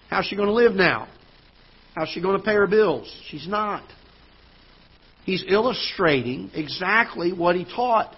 How's 0.10 0.26
she 0.26 0.36
going 0.36 0.50
to 0.50 0.54
live 0.54 0.74
now? 0.74 1.08
How's 1.96 2.10
she 2.10 2.22
going 2.22 2.38
to 2.38 2.44
pay 2.44 2.54
her 2.54 2.68
bills? 2.68 3.14
She's 3.28 3.48
not. 3.48 3.84
He's 5.24 5.46
illustrating 5.48 6.52
exactly 6.54 7.32
what 7.32 7.56
he 7.56 7.64
taught 7.64 8.16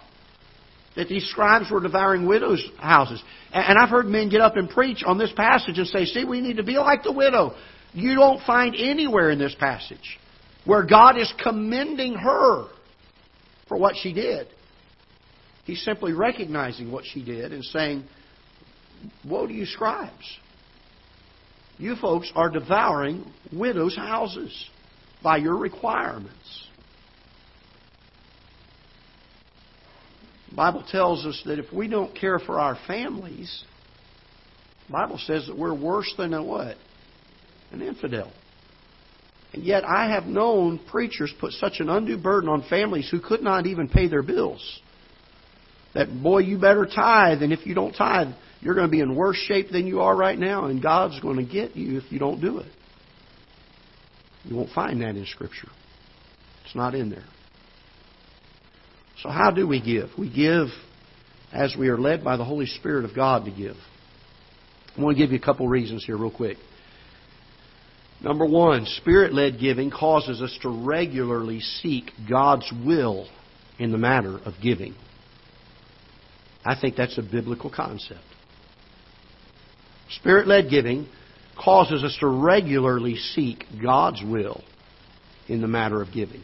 that 0.96 1.10
these 1.10 1.26
scribes 1.30 1.72
were 1.72 1.82
devouring 1.82 2.28
widows' 2.28 2.64
houses. 2.78 3.22
And 3.52 3.78
I've 3.78 3.90
heard 3.90 4.06
men 4.06 4.30
get 4.30 4.42
up 4.42 4.58
and 4.58 4.70
preach 4.70 5.04
on 5.06 5.18
this 5.18 5.32
passage 5.36 5.78
and 5.78 5.88
say, 5.88 6.06
see, 6.06 6.24
we 6.24 6.42
need 6.42 6.58
to 6.58 6.64
be 6.64 6.78
like 6.78 7.04
the 7.04 7.12
widow. 7.12 7.56
You 7.94 8.16
don't 8.16 8.44
find 8.46 8.76
anywhere 8.76 9.32
in 9.32 9.40
this 9.40 9.56
passage 9.60 10.20
where 10.66 10.86
God 10.86 11.18
is 11.18 11.32
commending 11.42 12.14
her 12.14 12.68
for 13.68 13.78
what 13.78 13.96
she 13.96 14.14
did. 14.14 14.48
He's 15.66 15.84
simply 15.84 16.14
recognizing 16.14 16.92
what 16.92 17.06
she 17.06 17.24
did 17.24 17.54
and 17.54 17.64
saying, 17.64 18.04
Woe 19.26 19.48
to 19.48 19.54
you, 19.54 19.66
scribes! 19.66 20.38
You 21.78 21.96
folks 21.96 22.32
are 22.36 22.50
devouring 22.50 23.26
widows' 23.52 23.96
houses 23.96 24.70
by 25.22 25.38
your 25.38 25.58
requirements. 25.58 26.68
The 30.54 30.58
Bible 30.58 30.84
tells 30.88 31.26
us 31.26 31.42
that 31.48 31.58
if 31.58 31.74
we 31.74 31.88
don't 31.88 32.16
care 32.16 32.38
for 32.38 32.60
our 32.60 32.78
families, 32.86 33.64
the 34.86 34.94
Bible 34.94 35.18
says 35.18 35.48
that 35.48 35.58
we're 35.58 35.74
worse 35.74 36.14
than 36.16 36.32
a 36.32 36.44
what? 36.44 36.78
An 37.72 37.82
infidel. 37.82 38.32
And 39.52 39.64
yet 39.64 39.84
I 39.84 40.12
have 40.12 40.26
known 40.26 40.80
preachers 40.92 41.34
put 41.40 41.54
such 41.54 41.80
an 41.80 41.90
undue 41.90 42.20
burden 42.20 42.50
on 42.50 42.64
families 42.70 43.10
who 43.10 43.20
could 43.20 43.42
not 43.42 43.66
even 43.66 43.88
pay 43.88 44.08
their 44.08 44.22
bills. 44.22 44.80
That, 45.96 46.22
boy, 46.22 46.42
you 46.42 46.60
better 46.60 46.86
tithe, 46.86 47.42
and 47.42 47.52
if 47.52 47.66
you 47.66 47.74
don't 47.74 47.94
tithe, 47.94 48.36
you're 48.62 48.76
going 48.76 48.86
to 48.88 48.92
be 48.92 49.02
in 49.02 49.16
worse 49.16 49.38
shape 49.38 49.72
than 49.72 49.88
you 49.88 50.02
are 50.02 50.16
right 50.16 50.38
now, 50.38 50.66
and 50.66 50.84
God's 50.84 51.20
going 51.20 51.38
to 51.38 51.52
get 51.52 51.76
you 51.76 51.98
if 51.98 52.12
you 52.12 52.20
don't 52.20 52.40
do 52.40 52.60
it. 52.60 52.72
You 54.44 54.56
won't 54.56 54.70
find 54.70 55.02
that 55.02 55.16
in 55.16 55.26
Scripture. 55.26 55.70
It's 56.64 56.76
not 56.76 56.94
in 56.94 57.10
there. 57.10 57.26
So, 59.22 59.30
how 59.30 59.52
do 59.52 59.68
we 59.68 59.82
give? 59.82 60.10
We 60.18 60.34
give 60.34 60.68
as 61.52 61.76
we 61.78 61.90
are 61.90 61.98
led 61.98 62.24
by 62.24 62.36
the 62.38 62.44
Holy 62.44 62.66
Spirit 62.66 63.06
of 63.06 63.16
God 63.16 63.46
to 63.46 63.52
give. 63.52 63.76
I 64.98 65.02
want 65.02 65.18
to 65.18 65.24
give 65.24 65.32
you 65.32 65.38
a 65.38 65.42
couple 65.42 65.68
reasons 65.68 66.04
here, 66.06 66.18
real 66.18 66.32
quick. 66.32 66.58
Number 68.22 68.46
one, 68.46 68.86
Spirit 68.86 69.34
led 69.34 69.60
giving 69.60 69.92
causes 69.92 70.42
us 70.42 70.58
to 70.62 70.70
regularly 70.70 71.60
seek 71.60 72.12
God's 72.30 72.72
will 72.86 73.28
in 73.80 73.92
the 73.92 73.98
matter 73.98 74.38
of 74.38 74.54
giving. 74.62 74.96
I 76.66 76.80
think 76.80 76.96
that's 76.96 77.18
a 77.18 77.22
biblical 77.22 77.70
concept. 77.70 78.22
Spirit 80.10 80.48
led 80.48 80.70
giving 80.70 81.08
causes 81.62 82.04
us 82.04 82.16
to 82.20 82.28
regularly 82.28 83.16
seek 83.16 83.66
God's 83.82 84.22
will 84.24 84.64
in 85.48 85.62
the 85.62 85.68
matter 85.68 86.02
of 86.02 86.14
giving. 86.14 86.44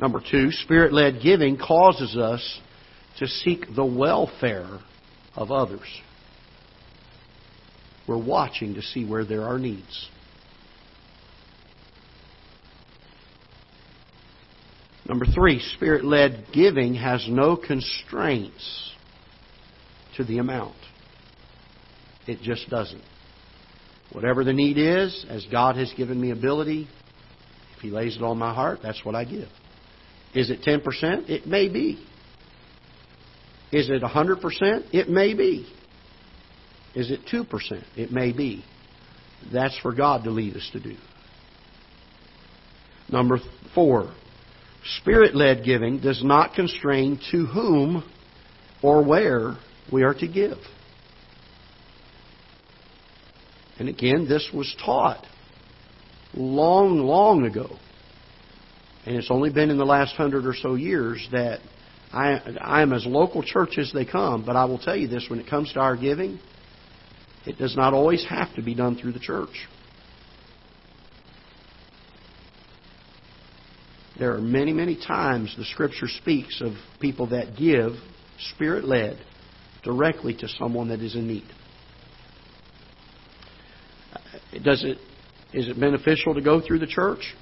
Number 0.00 0.22
two, 0.30 0.50
Spirit 0.50 0.94
led 0.94 1.20
giving 1.22 1.58
causes 1.58 2.16
us 2.16 2.60
to 3.18 3.26
seek 3.26 3.66
the 3.76 3.84
welfare 3.84 4.80
of 5.36 5.50
others. 5.50 5.86
We're 8.08 8.16
watching 8.16 8.74
to 8.74 8.82
see 8.82 9.04
where 9.04 9.26
there 9.26 9.42
are 9.42 9.58
needs. 9.58 10.08
Number 15.06 15.26
three, 15.26 15.60
Spirit 15.74 16.02
led 16.02 16.46
giving 16.54 16.94
has 16.94 17.26
no 17.28 17.56
constraints 17.56 18.92
to 20.16 20.24
the 20.24 20.38
amount. 20.38 20.76
It 22.26 22.40
just 22.40 22.70
doesn't. 22.70 23.02
Whatever 24.12 24.44
the 24.44 24.52
need 24.54 24.78
is, 24.78 25.26
as 25.28 25.46
God 25.52 25.76
has 25.76 25.92
given 25.94 26.18
me 26.18 26.30
ability, 26.30 26.88
if 27.76 27.82
He 27.82 27.90
lays 27.90 28.16
it 28.16 28.22
on 28.22 28.38
my 28.38 28.54
heart, 28.54 28.78
that's 28.82 29.04
what 29.04 29.14
I 29.14 29.24
give. 29.24 29.48
Is 30.34 30.50
it 30.50 30.62
10%? 30.62 31.28
It 31.28 31.46
may 31.46 31.68
be. 31.68 32.04
Is 33.72 33.88
it 33.88 34.02
100%? 34.02 34.94
It 34.94 35.08
may 35.08 35.34
be. 35.34 35.66
Is 36.94 37.10
it 37.10 37.20
2%? 37.32 37.84
It 37.96 38.12
may 38.12 38.32
be. 38.32 38.64
That's 39.52 39.78
for 39.78 39.92
God 39.92 40.24
to 40.24 40.30
lead 40.30 40.56
us 40.56 40.68
to 40.72 40.80
do. 40.80 40.96
Number 43.08 43.38
four, 43.74 44.12
spirit 44.98 45.34
led 45.34 45.64
giving 45.64 46.00
does 46.00 46.22
not 46.24 46.54
constrain 46.54 47.20
to 47.32 47.46
whom 47.46 48.04
or 48.82 49.04
where 49.04 49.56
we 49.92 50.02
are 50.02 50.14
to 50.14 50.28
give. 50.28 50.58
And 53.78 53.88
again, 53.88 54.28
this 54.28 54.48
was 54.52 54.74
taught 54.84 55.26
long, 56.34 56.98
long 56.98 57.46
ago 57.46 57.78
and 59.10 59.18
it's 59.18 59.30
only 59.32 59.50
been 59.50 59.70
in 59.70 59.76
the 59.76 59.84
last 59.84 60.14
hundred 60.14 60.46
or 60.46 60.54
so 60.54 60.76
years 60.76 61.26
that 61.32 61.58
I, 62.12 62.34
I 62.60 62.82
am 62.82 62.92
as 62.92 63.04
local 63.04 63.42
church 63.42 63.70
as 63.76 63.90
they 63.92 64.04
come, 64.04 64.46
but 64.46 64.54
I 64.54 64.66
will 64.66 64.78
tell 64.78 64.94
you 64.94 65.08
this 65.08 65.26
when 65.28 65.40
it 65.40 65.50
comes 65.50 65.72
to 65.72 65.80
our 65.80 65.96
giving, 65.96 66.38
it 67.44 67.58
does 67.58 67.74
not 67.76 67.92
always 67.92 68.24
have 68.28 68.54
to 68.54 68.62
be 68.62 68.72
done 68.72 68.94
through 68.94 69.10
the 69.10 69.18
church. 69.18 69.66
There 74.16 74.32
are 74.32 74.40
many, 74.40 74.72
many 74.72 74.94
times 74.94 75.56
the 75.58 75.64
Scripture 75.64 76.06
speaks 76.06 76.60
of 76.60 76.74
people 77.00 77.30
that 77.30 77.56
give, 77.58 77.94
Spirit 78.54 78.84
led, 78.84 79.18
directly 79.82 80.36
to 80.36 80.46
someone 80.46 80.90
that 80.90 81.00
is 81.00 81.16
in 81.16 81.26
need. 81.26 81.48
Does 84.62 84.84
it, 84.84 84.98
is 85.52 85.66
it 85.66 85.80
beneficial 85.80 86.34
to 86.34 86.40
go 86.40 86.60
through 86.60 86.78
the 86.78 86.86
church? 86.86 87.34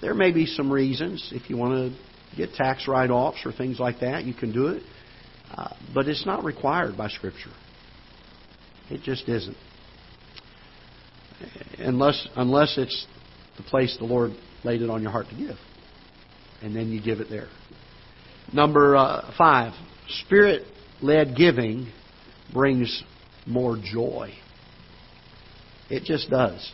There 0.00 0.14
may 0.14 0.32
be 0.32 0.46
some 0.46 0.72
reasons. 0.72 1.30
If 1.32 1.48
you 1.48 1.56
want 1.56 1.92
to 1.92 2.36
get 2.36 2.54
tax 2.54 2.88
write 2.88 3.10
offs 3.10 3.38
or 3.44 3.52
things 3.52 3.78
like 3.78 4.00
that, 4.00 4.24
you 4.24 4.34
can 4.34 4.52
do 4.52 4.68
it. 4.68 4.82
Uh, 5.50 5.74
but 5.94 6.08
it's 6.08 6.26
not 6.26 6.44
required 6.44 6.96
by 6.96 7.08
Scripture. 7.08 7.52
It 8.90 9.02
just 9.02 9.28
isn't. 9.28 9.56
Unless, 11.78 12.28
unless 12.36 12.76
it's 12.78 13.06
the 13.56 13.62
place 13.62 13.96
the 13.98 14.04
Lord 14.04 14.32
laid 14.62 14.82
it 14.82 14.90
on 14.90 15.02
your 15.02 15.10
heart 15.10 15.26
to 15.30 15.36
give. 15.36 15.56
And 16.62 16.74
then 16.74 16.90
you 16.90 17.00
give 17.02 17.20
it 17.20 17.28
there. 17.30 17.48
Number 18.52 18.96
uh, 18.96 19.32
five, 19.36 19.72
spirit 20.24 20.62
led 21.02 21.36
giving 21.36 21.92
brings 22.52 23.02
more 23.46 23.78
joy. 23.82 24.32
It 25.90 26.04
just 26.04 26.30
does. 26.30 26.72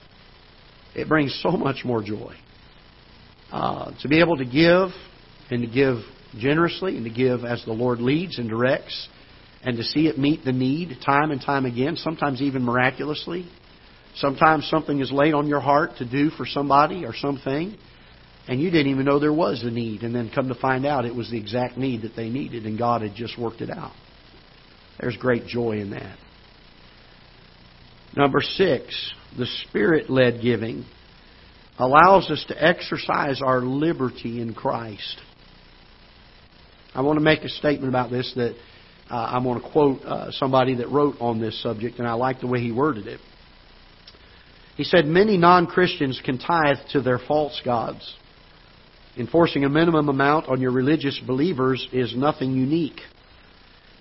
It 0.95 1.09
brings 1.09 1.39
so 1.43 1.51
much 1.51 1.85
more 1.85 2.03
joy. 2.03 2.35
Uh, 3.53 3.93
to 4.01 4.09
be 4.09 4.21
able 4.21 4.37
to 4.37 4.45
give 4.45 4.91
and 5.51 5.63
to 5.63 5.67
give 5.67 5.97
generously 6.39 6.97
and 6.97 7.05
to 7.05 7.11
give 7.11 7.45
as 7.45 7.65
the 7.65 7.73
Lord 7.73 8.01
leads 8.01 8.39
and 8.39 8.49
directs 8.49 9.09
and 9.63 9.77
to 9.77 9.83
see 9.83 10.07
it 10.07 10.19
meet 10.19 10.45
the 10.45 10.53
need 10.53 10.97
time 11.05 11.31
and 11.31 11.41
time 11.41 11.67
again, 11.67 11.97
sometimes 11.97 12.41
even 12.41 12.63
miraculously. 12.63 13.49
Sometimes 14.15 14.69
something 14.69 15.01
is 15.01 15.13
laid 15.13 15.35
on 15.35 15.47
your 15.47 15.61
heart 15.61 15.97
to 15.99 16.09
do 16.09 16.31
for 16.31 16.47
somebody 16.47 17.05
or 17.05 17.15
something, 17.15 17.77
and 18.49 18.61
you 18.61 18.71
didn't 18.71 18.91
even 18.91 19.05
know 19.05 19.19
there 19.19 19.33
was 19.33 19.63
a 19.63 19.71
need, 19.71 20.03
and 20.03 20.15
then 20.15 20.31
come 20.35 20.49
to 20.49 20.55
find 20.55 20.87
out 20.87 21.05
it 21.05 21.15
was 21.15 21.31
the 21.31 21.39
exact 21.39 21.77
need 21.77 22.03
that 22.03 22.17
they 22.17 22.29
needed, 22.29 22.67
and 22.67 22.79
God 22.79 23.03
had 23.03 23.15
just 23.15 23.39
worked 23.39 23.61
it 23.61 23.71
out. 23.71 23.93
There's 24.99 25.17
great 25.17 25.47
joy 25.47 25.79
in 25.79 25.91
that. 25.91 26.19
Number 28.17 28.41
six, 28.41 29.15
the 29.39 29.47
Spirit 29.69 30.11
led 30.11 30.43
giving 30.43 30.85
allows 31.81 32.31
us 32.31 32.45
to 32.49 32.63
exercise 32.63 33.41
our 33.43 33.61
liberty 33.61 34.41
in 34.41 34.53
Christ. 34.53 35.19
I 36.95 37.01
want 37.01 37.19
to 37.19 37.25
make 37.25 37.41
a 37.41 37.49
statement 37.49 37.89
about 37.89 38.11
this 38.11 38.33
that 38.37 38.55
uh, 39.11 39.15
I'm 39.15 39.45
going 39.45 39.61
to 39.61 39.69
quote 39.71 40.03
uh, 40.03 40.31
somebody 40.33 40.77
that 40.77 40.91
wrote 40.91 41.17
on 41.21 41.41
this 41.41 41.61
subject, 41.63 41.99
and 41.99 42.07
I 42.07 42.13
like 42.13 42.41
the 42.41 42.47
way 42.47 42.61
he 42.61 42.71
worded 42.71 43.07
it. 43.07 43.19
He 44.77 44.85
said, 44.85 45.07
Many 45.07 45.39
non 45.39 45.67
Christians 45.67 46.21
can 46.23 46.39
tithe 46.39 46.77
to 46.93 47.01
their 47.01 47.19
false 47.19 47.61
gods. 47.65 48.15
Enforcing 49.17 49.65
a 49.65 49.69
minimum 49.69 50.09
amount 50.09 50.49
on 50.49 50.61
your 50.61 50.73
religious 50.73 51.19
believers 51.27 51.87
is 51.93 52.15
nothing 52.15 52.53
unique. 52.53 53.01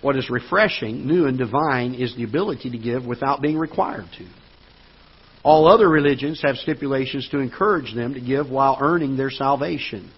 What 0.01 0.17
is 0.17 0.29
refreshing, 0.29 1.07
new, 1.07 1.27
and 1.27 1.37
divine 1.37 1.93
is 1.93 2.15
the 2.15 2.23
ability 2.23 2.71
to 2.71 2.77
give 2.77 3.05
without 3.05 3.41
being 3.41 3.57
required 3.57 4.05
to. 4.17 4.25
All 5.43 5.67
other 5.67 5.87
religions 5.87 6.41
have 6.43 6.57
stipulations 6.57 7.29
to 7.29 7.39
encourage 7.39 7.93
them 7.95 8.13
to 8.13 8.21
give 8.21 8.49
while 8.49 8.77
earning 8.81 9.15
their 9.15 9.29
salvation. 9.29 10.11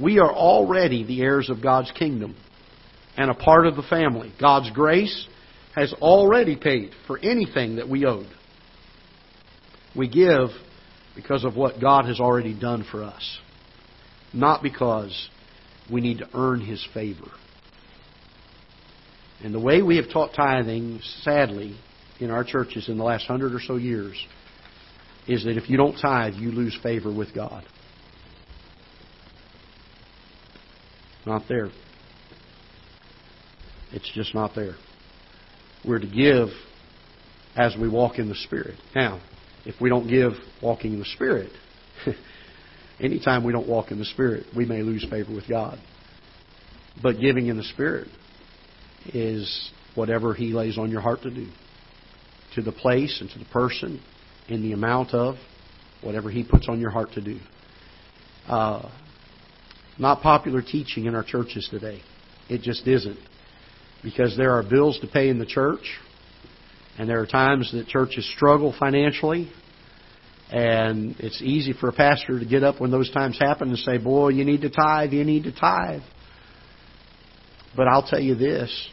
We 0.00 0.20
are 0.20 0.32
already 0.32 1.04
the 1.04 1.20
heirs 1.22 1.50
of 1.50 1.62
God's 1.62 1.90
kingdom 1.90 2.36
and 3.16 3.30
a 3.30 3.34
part 3.34 3.66
of 3.66 3.74
the 3.74 3.82
family. 3.82 4.32
God's 4.40 4.70
grace 4.70 5.26
has 5.74 5.92
already 5.94 6.56
paid 6.56 6.92
for 7.06 7.18
anything 7.18 7.76
that 7.76 7.88
we 7.88 8.06
owed. 8.06 8.28
We 9.96 10.08
give 10.08 10.50
because 11.16 11.44
of 11.44 11.56
what 11.56 11.80
God 11.80 12.04
has 12.04 12.20
already 12.20 12.58
done 12.58 12.86
for 12.88 13.02
us, 13.02 13.40
not 14.32 14.62
because 14.62 15.28
we 15.90 16.00
need 16.00 16.18
to 16.18 16.28
earn 16.32 16.60
His 16.60 16.86
favor. 16.94 17.30
And 19.42 19.52
the 19.52 19.60
way 19.60 19.82
we 19.82 19.96
have 19.96 20.10
taught 20.12 20.32
tithing, 20.34 21.00
sadly, 21.22 21.76
in 22.20 22.30
our 22.30 22.44
churches 22.44 22.88
in 22.88 22.98
the 22.98 23.04
last 23.04 23.26
hundred 23.26 23.54
or 23.54 23.60
so 23.60 23.76
years, 23.76 24.16
is 25.26 25.44
that 25.44 25.56
if 25.56 25.68
you 25.68 25.76
don't 25.76 25.96
tithe, 26.00 26.34
you 26.34 26.50
lose 26.50 26.76
favor 26.82 27.12
with 27.12 27.34
God. 27.34 27.64
Not 31.26 31.42
there. 31.48 31.70
It's 33.92 34.10
just 34.14 34.34
not 34.34 34.52
there. 34.54 34.74
We're 35.84 35.98
to 35.98 36.06
give 36.06 36.48
as 37.56 37.76
we 37.78 37.88
walk 37.88 38.18
in 38.18 38.28
the 38.28 38.34
Spirit. 38.34 38.76
Now, 38.94 39.20
if 39.64 39.80
we 39.80 39.88
don't 39.88 40.08
give 40.08 40.32
walking 40.62 40.94
in 40.94 40.98
the 40.98 41.04
Spirit, 41.04 41.50
anytime 43.00 43.44
we 43.44 43.52
don't 43.52 43.68
walk 43.68 43.90
in 43.90 43.98
the 43.98 44.04
Spirit, 44.04 44.46
we 44.56 44.64
may 44.64 44.82
lose 44.82 45.06
favor 45.08 45.34
with 45.34 45.48
God. 45.48 45.78
But 47.02 47.20
giving 47.20 47.46
in 47.46 47.56
the 47.56 47.64
Spirit 47.64 48.08
is 49.06 49.70
whatever 49.94 50.34
He 50.34 50.52
lays 50.52 50.78
on 50.78 50.90
your 50.90 51.00
heart 51.00 51.22
to 51.22 51.30
do, 51.30 51.48
to 52.58 52.62
the 52.62 52.72
place 52.72 53.18
and 53.20 53.30
to 53.30 53.38
the 53.38 53.44
person, 53.46 54.00
in 54.48 54.62
the 54.62 54.72
amount 54.72 55.14
of 55.14 55.36
whatever 56.02 56.30
He 56.30 56.42
puts 56.42 56.68
on 56.68 56.80
your 56.80 56.90
heart 56.90 57.12
to 57.12 57.20
do. 57.20 57.38
Uh, 58.48 58.90
not 59.98 60.22
popular 60.22 60.62
teaching 60.62 61.06
in 61.06 61.14
our 61.14 61.22
churches 61.22 61.68
today. 61.70 62.00
It 62.48 62.62
just 62.62 62.86
isn't 62.86 63.18
because 64.02 64.36
there 64.36 64.52
are 64.52 64.62
bills 64.62 64.98
to 65.00 65.06
pay 65.06 65.28
in 65.28 65.38
the 65.38 65.46
church, 65.46 65.98
and 66.98 67.08
there 67.08 67.20
are 67.20 67.26
times 67.26 67.70
that 67.72 67.86
churches 67.86 68.28
struggle 68.34 68.74
financially, 68.78 69.50
and 70.50 71.14
it's 71.18 71.42
easy 71.42 71.72
for 71.72 71.88
a 71.88 71.92
pastor 71.92 72.40
to 72.40 72.46
get 72.46 72.64
up 72.64 72.80
when 72.80 72.90
those 72.90 73.10
times 73.10 73.38
happen 73.38 73.68
and 73.68 73.78
say, 73.78 73.98
Boy, 73.98 74.30
you 74.30 74.44
need 74.44 74.62
to 74.62 74.70
tithe, 74.70 75.12
you 75.12 75.24
need 75.24 75.44
to 75.44 75.52
tithe. 75.52 76.02
But 77.76 77.86
I'll 77.86 78.06
tell 78.06 78.20
you 78.20 78.34
this 78.34 78.90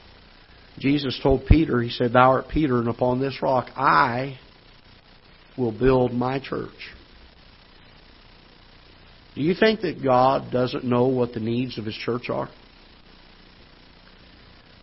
Jesus 0.79 1.19
told 1.21 1.45
Peter, 1.45 1.81
He 1.81 1.89
said, 1.89 2.13
Thou 2.13 2.31
art 2.31 2.49
Peter, 2.49 2.79
and 2.79 2.89
upon 2.89 3.19
this 3.19 3.41
rock 3.41 3.69
I 3.75 4.39
will 5.57 5.71
build 5.71 6.13
my 6.13 6.39
church. 6.39 6.71
Do 9.35 9.41
you 9.41 9.53
think 9.53 9.81
that 9.81 10.03
God 10.03 10.51
doesn't 10.51 10.83
know 10.83 11.07
what 11.07 11.33
the 11.33 11.39
needs 11.39 11.77
of 11.77 11.85
His 11.85 11.95
church 11.95 12.29
are? 12.29 12.49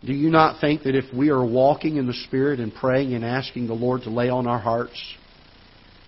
Do 0.05 0.13
you 0.13 0.29
not 0.29 0.59
think 0.59 0.83
that 0.83 0.95
if 0.95 1.13
we 1.13 1.29
are 1.29 1.45
walking 1.45 1.97
in 1.97 2.07
the 2.07 2.13
Spirit 2.13 2.59
and 2.59 2.73
praying 2.73 3.13
and 3.13 3.23
asking 3.23 3.67
the 3.67 3.73
Lord 3.73 4.01
to 4.01 4.09
lay 4.09 4.29
on 4.29 4.47
our 4.47 4.59
hearts 4.59 5.15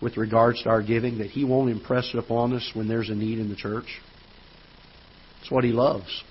with 0.02 0.18
regards 0.18 0.62
to 0.64 0.70
our 0.70 0.84
giving, 0.84 1.20
that 1.20 1.30
He 1.30 1.46
won't 1.46 1.72
impress 1.72 2.10
it 2.14 2.18
upon 2.18 2.54
us 2.54 2.70
when 2.74 2.88
there's 2.88 3.10
a 3.10 3.16
need 3.16 3.40
in 3.40 3.50
the 3.50 3.56
church? 3.56 4.02
It's 5.42 5.50
what 5.50 5.64
He 5.64 5.72
loves. 5.72 6.24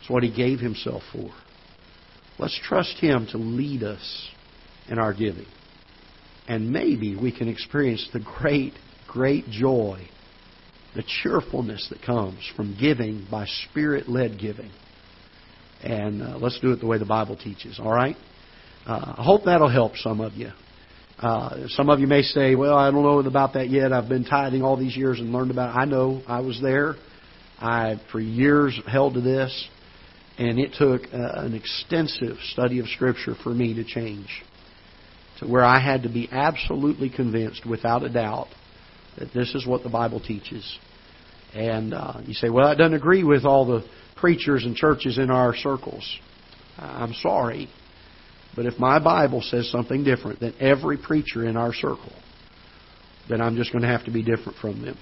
It's 0.00 0.08
what 0.08 0.22
He 0.22 0.34
gave 0.34 0.60
Himself 0.60 1.02
for. 1.12 1.30
Let's 2.42 2.60
trust 2.64 2.98
Him 2.98 3.26
to 3.30 3.38
lead 3.38 3.82
us 3.82 4.28
in 4.88 4.98
our 4.98 5.14
giving. 5.14 5.46
And 6.48 6.70
maybe 6.72 7.16
we 7.16 7.36
can 7.36 7.48
experience 7.48 8.06
the 8.12 8.20
great, 8.20 8.74
great 9.08 9.46
joy, 9.48 10.06
the 10.94 11.04
cheerfulness 11.22 11.88
that 11.90 12.02
comes 12.02 12.38
from 12.56 12.76
giving 12.78 13.26
by 13.30 13.46
Spirit 13.70 14.08
led 14.08 14.38
giving 14.38 14.70
and 15.82 16.22
uh, 16.22 16.38
let's 16.38 16.58
do 16.60 16.72
it 16.72 16.80
the 16.80 16.86
way 16.86 16.98
the 16.98 17.04
Bible 17.04 17.36
teaches. 17.36 17.78
All 17.80 17.92
right? 17.92 18.16
Uh, 18.86 19.14
I 19.18 19.22
hope 19.22 19.44
that'll 19.44 19.70
help 19.70 19.96
some 19.96 20.20
of 20.20 20.34
you. 20.34 20.50
Uh, 21.18 21.68
some 21.68 21.88
of 21.88 22.00
you 22.00 22.06
may 22.06 22.22
say, 22.22 22.54
"Well, 22.54 22.74
I 22.74 22.90
don't 22.90 23.02
know 23.02 23.20
about 23.20 23.52
that 23.52 23.70
yet. 23.70 23.92
I've 23.92 24.08
been 24.08 24.24
tithing 24.24 24.62
all 24.62 24.76
these 24.76 24.96
years 24.96 25.20
and 25.20 25.32
learned 25.32 25.52
about 25.52 25.70
it." 25.70 25.78
I 25.78 25.84
know. 25.84 26.22
I 26.26 26.40
was 26.40 26.60
there. 26.60 26.96
I 27.60 28.00
for 28.10 28.18
years 28.18 28.78
held 28.88 29.14
to 29.14 29.20
this, 29.20 29.68
and 30.48 30.58
it 30.58 30.74
took 30.78 31.02
uh, 31.12 31.40
an 31.40 31.54
extensive 31.54 32.36
study 32.52 32.78
of 32.80 32.86
Scripture 32.88 33.34
for 33.42 33.50
me 33.50 33.74
to 33.74 33.84
change, 33.84 34.42
to 35.40 35.46
where 35.46 35.64
I 35.64 35.80
had 35.80 36.02
to 36.04 36.08
be 36.08 36.28
absolutely 36.30 37.10
convinced, 37.10 37.66
without 37.66 38.02
a 38.02 38.08
doubt, 38.08 38.48
that 39.18 39.32
this 39.34 39.54
is 39.54 39.66
what 39.66 39.82
the 39.82 39.90
Bible 39.90 40.20
teaches. 40.20 40.78
And 41.54 41.92
uh, 41.92 42.20
you 42.24 42.34
say, 42.34 42.48
"Well, 42.48 42.66
I 42.66 42.74
don't 42.74 42.94
agree 42.94 43.24
with 43.24 43.44
all 43.44 43.66
the." 43.66 43.84
preachers 44.22 44.64
and 44.64 44.76
churches 44.76 45.18
in 45.18 45.30
our 45.30 45.52
circles. 45.52 46.18
I'm 46.78 47.12
sorry, 47.14 47.68
but 48.54 48.66
if 48.66 48.78
my 48.78 49.00
Bible 49.00 49.42
says 49.42 49.68
something 49.68 50.04
different 50.04 50.38
than 50.38 50.54
every 50.60 50.96
preacher 50.96 51.44
in 51.44 51.56
our 51.56 51.74
circle, 51.74 52.12
then 53.28 53.40
I'm 53.40 53.56
just 53.56 53.72
going 53.72 53.82
to 53.82 53.88
have 53.88 54.04
to 54.04 54.12
be 54.12 54.22
different 54.22 54.58
from 54.58 54.80
them. 54.80 54.96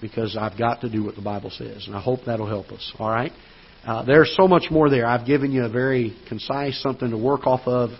Because 0.00 0.36
I've 0.36 0.58
got 0.58 0.80
to 0.80 0.90
do 0.90 1.04
what 1.04 1.14
the 1.14 1.22
Bible 1.22 1.50
says. 1.50 1.84
And 1.86 1.94
I 1.94 2.00
hope 2.00 2.20
that'll 2.26 2.48
help 2.48 2.72
us. 2.72 2.92
All 2.98 3.08
right? 3.08 3.30
Uh, 3.86 4.04
there's 4.04 4.34
so 4.36 4.48
much 4.48 4.64
more 4.70 4.88
there. 4.88 5.06
I've 5.06 5.26
given 5.26 5.52
you 5.52 5.64
a 5.64 5.68
very 5.68 6.16
concise 6.28 6.80
something 6.82 7.10
to 7.10 7.18
work 7.18 7.46
off 7.46 7.66
of, 7.66 7.90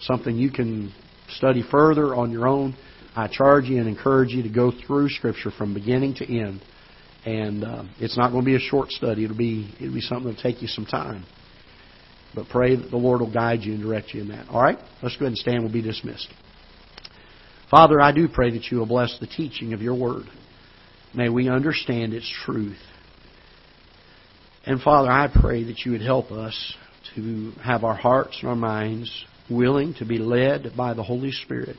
something 0.00 0.36
you 0.36 0.50
can 0.50 0.92
study 1.28 1.62
further 1.70 2.14
on 2.14 2.30
your 2.30 2.46
own. 2.46 2.76
I 3.14 3.28
charge 3.28 3.64
you 3.64 3.78
and 3.78 3.88
encourage 3.88 4.30
you 4.30 4.42
to 4.42 4.48
go 4.48 4.72
through 4.86 5.10
Scripture 5.10 5.50
from 5.50 5.74
beginning 5.74 6.14
to 6.16 6.24
end 6.24 6.62
and 7.26 7.64
uh, 7.64 7.82
it's 7.98 8.16
not 8.16 8.30
going 8.30 8.44
to 8.44 8.46
be 8.46 8.54
a 8.54 8.60
short 8.60 8.90
study. 8.90 9.24
It'll 9.24 9.36
be 9.36 9.74
it'll 9.80 9.92
be 9.92 10.00
something 10.00 10.28
that'll 10.32 10.42
take 10.42 10.62
you 10.62 10.68
some 10.68 10.86
time. 10.86 11.26
But 12.34 12.48
pray 12.48 12.76
that 12.76 12.90
the 12.90 12.96
Lord 12.96 13.20
will 13.20 13.32
guide 13.32 13.62
you 13.62 13.74
and 13.74 13.82
direct 13.82 14.14
you 14.14 14.20
in 14.22 14.28
that. 14.28 14.48
All 14.48 14.62
right? 14.62 14.78
Let's 15.02 15.16
go 15.16 15.24
ahead 15.24 15.32
and 15.32 15.36
stand. 15.36 15.62
We'll 15.62 15.72
be 15.72 15.82
dismissed. 15.82 16.28
Father, 17.70 18.00
I 18.00 18.12
do 18.12 18.28
pray 18.28 18.50
that 18.52 18.70
you 18.70 18.78
will 18.78 18.86
bless 18.86 19.18
the 19.18 19.26
teaching 19.26 19.72
of 19.72 19.82
your 19.82 19.98
word. 19.98 20.26
May 21.14 21.28
we 21.28 21.48
understand 21.48 22.12
its 22.12 22.30
truth. 22.44 22.78
And 24.66 24.80
Father, 24.82 25.10
I 25.10 25.28
pray 25.32 25.62
that 25.64 25.84
you 25.84 25.92
would 25.92 26.02
help 26.02 26.32
us 26.32 26.74
to 27.14 27.52
have 27.62 27.84
our 27.84 27.94
hearts 27.94 28.38
and 28.40 28.48
our 28.50 28.56
minds 28.56 29.24
willing 29.48 29.94
to 29.94 30.04
be 30.04 30.18
led 30.18 30.72
by 30.76 30.92
the 30.92 31.04
Holy 31.04 31.30
Spirit 31.30 31.76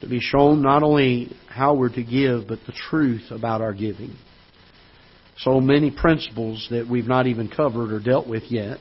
to 0.00 0.08
be 0.08 0.20
shown 0.20 0.60
not 0.60 0.82
only 0.82 1.34
how 1.48 1.74
we're 1.74 1.94
to 1.94 2.02
give, 2.02 2.48
but 2.48 2.58
the 2.66 2.72
truth 2.72 3.30
about 3.30 3.60
our 3.60 3.72
giving. 3.72 4.14
So 5.38 5.60
many 5.60 5.90
principles 5.90 6.66
that 6.70 6.88
we've 6.88 7.06
not 7.06 7.26
even 7.26 7.48
covered 7.48 7.92
or 7.92 8.00
dealt 8.00 8.26
with 8.26 8.44
yet. 8.50 8.78